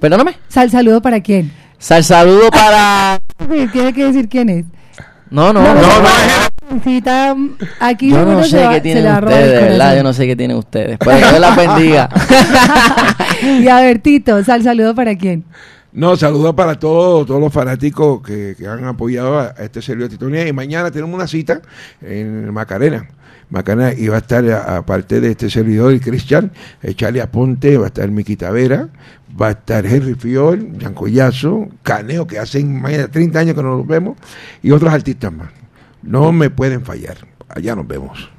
Perdóname. 0.00 0.36
Sal 0.48 0.70
saludo 0.70 1.02
para 1.02 1.20
quién. 1.20 1.52
Sal 1.78 2.02
saludo 2.02 2.50
para. 2.50 3.20
tiene 3.72 3.92
que 3.92 4.04
decir 4.06 4.28
quién 4.28 4.48
es. 4.48 4.64
No, 5.30 5.52
no, 5.52 5.62
no. 5.62 5.74
no, 5.74 7.56
aquí 7.78 8.10
yo 8.10 8.24
no 8.24 8.42
sé 8.42 8.68
qué 8.72 8.80
tienen 8.80 9.06
ustedes, 9.06 9.62
¿verdad? 9.62 9.96
Yo 9.96 10.02
no 10.02 10.12
sé 10.12 10.26
qué 10.26 10.34
tienen 10.34 10.56
ustedes. 10.56 10.98
Pero 10.98 11.16
Dios 11.16 11.38
las 11.38 11.56
bendiga. 11.76 12.08
y 13.42 13.68
a 13.68 13.80
ver, 13.80 14.00
Tito, 14.00 14.42
sal 14.42 14.64
saludo 14.64 14.94
para 14.94 15.16
quién. 15.16 15.44
No, 15.92 16.16
saludo 16.16 16.54
para 16.54 16.78
todos, 16.78 17.26
todos 17.26 17.40
los 17.40 17.52
fanáticos 17.52 18.22
que, 18.22 18.54
que 18.56 18.66
han 18.66 18.84
apoyado 18.84 19.38
a, 19.38 19.54
este 19.58 19.82
Sergio 19.82 20.08
Titonia. 20.08 20.46
Y 20.48 20.52
mañana 20.52 20.90
tenemos 20.90 21.14
una 21.14 21.26
cita 21.26 21.60
en 22.00 22.52
Macarena. 22.52 23.08
Macarena 23.50 23.92
y 23.92 24.08
va 24.08 24.16
a 24.16 24.20
estar, 24.20 24.48
aparte 24.50 25.20
de 25.20 25.32
este 25.32 25.50
servidor 25.50 25.92
y 25.92 26.00
Cristian, 26.00 26.52
Charlie 26.94 27.20
Aponte, 27.20 27.76
va 27.76 27.84
a 27.84 27.88
estar 27.88 28.08
Miki 28.08 28.36
Tavera, 28.36 28.88
va 29.40 29.48
a 29.48 29.50
estar 29.50 29.84
Henry 29.84 30.14
Fiol, 30.14 30.78
Collazo, 30.94 31.68
Caneo, 31.82 32.26
que 32.26 32.38
hace 32.38 32.64
más 32.64 32.92
de 32.92 33.08
30 33.08 33.38
años 33.38 33.54
que 33.54 33.62
no 33.62 33.76
nos 33.76 33.86
vemos, 33.86 34.16
y 34.62 34.70
otros 34.70 34.92
artistas 34.92 35.32
más. 35.32 35.48
No 36.02 36.32
me 36.32 36.50
pueden 36.50 36.84
fallar. 36.84 37.18
Allá 37.48 37.74
nos 37.74 37.86
vemos. 37.86 38.30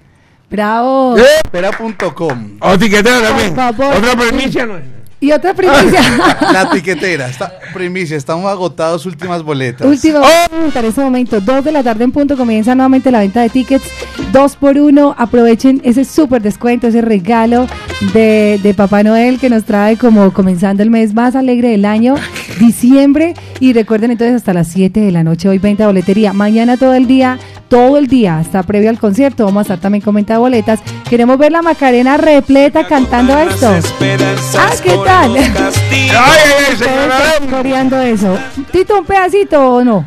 Bravo. 0.50 1.18
¿Eh? 1.18 1.24
Espera.com. 1.44 2.58
O 2.60 2.78
también. 2.78 3.52
Otra 3.54 4.16
premisa 4.18 4.66
no 4.66 4.78
es. 4.78 5.01
Y 5.24 5.32
otra 5.32 5.54
primicia. 5.54 6.02
La 6.52 6.72
tiquetera, 6.72 7.28
está, 7.28 7.54
primicia, 7.76 8.18
estamos 8.18 8.52
agotados, 8.52 9.06
últimas 9.06 9.44
boletas. 9.44 9.86
Última 9.86 10.20
oh. 10.20 10.80
en 10.80 10.86
este 10.86 11.00
momento, 11.00 11.40
dos 11.40 11.64
de 11.64 11.72
la 11.72 11.84
tarde 11.84 12.06
en 12.06 12.12
punto, 12.12 12.36
comienza 12.36 12.74
nuevamente 12.74 13.12
la 13.12 13.20
venta 13.20 13.42
de 13.42 13.50
tickets, 13.50 13.86
dos 14.32 14.56
por 14.56 14.80
uno, 14.80 15.14
aprovechen 15.20 15.80
ese 15.84 16.06
súper 16.06 16.42
descuento, 16.42 16.88
ese 16.88 17.02
regalo 17.02 17.68
de, 18.14 18.60
de, 18.64 18.74
Papá 18.74 19.04
Noel 19.04 19.40
que 19.40 19.52
nos 19.52 19.64
trae 19.64 19.96
como 19.96 20.34
comenzando 20.34 20.82
el 20.82 20.90
mes 20.90 21.14
más 21.14 21.36
alegre 21.36 21.70
del 21.70 21.86
año, 21.86 22.16
diciembre. 22.60 23.36
Y 23.60 23.74
recuerden 23.74 24.10
entonces 24.10 24.38
hasta 24.38 24.56
las 24.56 24.70
7 24.70 25.02
de 25.02 25.12
la 25.12 25.24
noche, 25.24 25.48
hoy 25.48 25.60
20 25.60 25.86
boletería. 25.86 26.34
Mañana 26.34 26.78
todo 26.78 26.96
el 26.96 27.06
día, 27.06 27.38
todo 27.72 27.98
el 27.98 28.08
día, 28.08 28.38
hasta 28.38 28.64
previo 28.64 28.90
al 28.90 29.00
concierto. 29.00 29.46
Vamos 29.46 29.62
a 29.62 29.62
estar 29.62 29.80
también 29.80 30.04
con 30.04 30.14
venta 30.14 30.34
de 30.34 30.40
boletas. 30.40 30.82
Queremos 31.10 31.38
ver 31.38 31.54
la 31.54 31.62
Macarena 31.62 32.18
repleta 32.18 32.86
cantando 32.86 33.38
esto. 33.40 33.74
Ah, 34.60 34.74
¿qué 34.84 35.00
tal? 35.06 35.38
Ay, 35.98 37.48
coreando 37.50 38.02
eso. 38.02 38.38
Tito, 38.74 39.00
un 39.00 39.06
pedacito 39.06 39.76
o 39.76 39.84
no? 39.86 40.06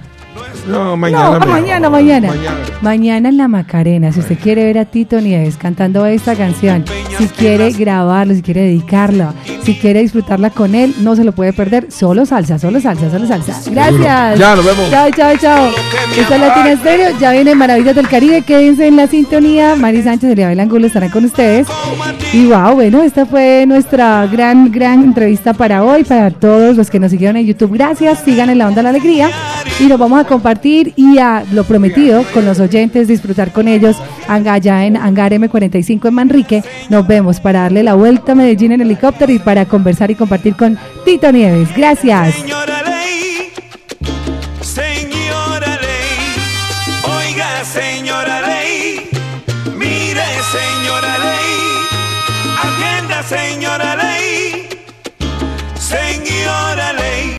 No, 0.67 0.97
mañana. 0.97 1.39
No, 1.39 1.47
mañana, 1.47 1.91
mañana, 1.91 2.33
mañana. 2.81 3.29
en 3.29 3.37
la 3.37 3.49
Macarena. 3.49 4.13
Si 4.13 4.21
usted 4.21 4.39
quiere 4.39 4.65
ver 4.65 4.79
a 4.79 4.85
Tito 4.87 5.21
Nieves 5.21 5.57
cantando 5.57 6.07
esta 6.07 6.35
canción, 6.35 6.85
si 7.19 7.27
quiere 7.29 7.71
grabarlo, 7.73 8.35
si 8.35 8.43
quiere 8.43 8.63
dedicarla, 8.63 9.35
si 9.63 9.75
quiere 9.75 10.01
disfrutarla 10.01 10.51
con 10.51 10.75
él, 10.75 10.95
no 11.01 11.17
se 11.17 11.25
lo 11.25 11.33
puede 11.33 11.53
perder. 11.53 11.91
Solo 11.91 12.25
salsa, 12.25 12.59
solo 12.59 12.81
salsa, 12.81 13.11
solo 13.11 13.27
salsa. 13.27 13.61
Gracias. 13.71 14.39
Ya, 14.39 14.57
nos 14.57 14.65
vemos. 14.65 14.91
Chao, 14.91 15.11
chao, 15.11 15.37
chao. 15.37 15.69
Esto 16.17 16.35
es 16.35 16.41
Latina 16.41 16.73
Estéreo. 16.73 17.19
Ya 17.19 17.33
viene 17.33 17.55
Maravillas 17.55 17.95
del 17.95 18.09
Caribe. 18.09 18.43
Quédense 18.43 18.87
en 18.87 18.97
la 18.97 19.07
sintonía. 19.07 19.77
Mari 19.77 20.03
Sánchez 20.03 20.33
y 20.33 20.37
Leabel 20.37 20.61
Angulo 20.61 20.87
estarán 20.87 21.11
con 21.11 21.25
ustedes. 21.25 21.67
Y 22.33 22.47
wow, 22.47 22.75
bueno, 22.75 23.03
esta 23.03 23.27
fue 23.27 23.65
nuestra 23.67 24.27
gran, 24.27 24.73
gran 24.73 25.05
entrevista 25.05 25.53
para 25.53 25.85
hoy, 25.85 26.05
para 26.05 26.31
todos 26.31 26.77
los 26.77 26.91
que 26.91 26.99
nos 26.99 27.11
siguieron 27.11 27.37
en 27.37 27.47
YouTube. 27.47 27.73
Gracias. 27.75 28.21
Sigan 28.25 28.49
en 28.49 28.59
la 28.59 28.67
onda 28.67 28.77
de 28.77 28.83
la 28.85 28.91
alegría. 28.91 29.31
Y 29.79 29.85
nos 29.85 29.99
vamos 29.99 30.21
a 30.21 30.25
compartir 30.25 30.54
y 30.63 31.19
a 31.19 31.45
lo 31.53 31.65
prometido 31.65 32.25
con 32.33 32.45
los 32.45 32.61
oyentes, 32.61 33.09
disfrutar 33.09 33.53
con 33.53 33.69
ellos 33.69 33.97
allá 34.29 34.85
en 34.85 34.97
Hangar 34.97 35.33
M45 35.33 36.09
en 36.09 36.15
Manrique. 36.15 36.65
Nos 36.89 37.07
vemos 37.07 37.41
para 37.41 37.63
darle 37.63 37.83
la 37.83 37.95
vuelta 37.95 38.33
a 38.33 38.35
Medellín 38.35 38.73
en 38.73 38.81
helicóptero 38.81 39.33
y 39.33 39.39
para 39.39 39.67
conversar 39.67 40.11
y 40.11 40.15
compartir 40.15 40.57
con 40.57 40.79
Tito 41.05 41.31
Nieves. 41.33 41.69
Gracias. 41.77 42.35
Señora 42.35 42.83
Ley, 42.83 43.53
señora 44.61 45.79
Ley, 45.81 46.19
oiga 47.19 47.65
señora 47.65 48.41
Ley, 48.41 49.11
mire 49.77 50.25
señora 50.53 51.19
Ley, 51.19 51.55
atienda 52.63 53.23
señora 53.23 53.39
Ley, 53.39 53.55
señora 53.55 53.94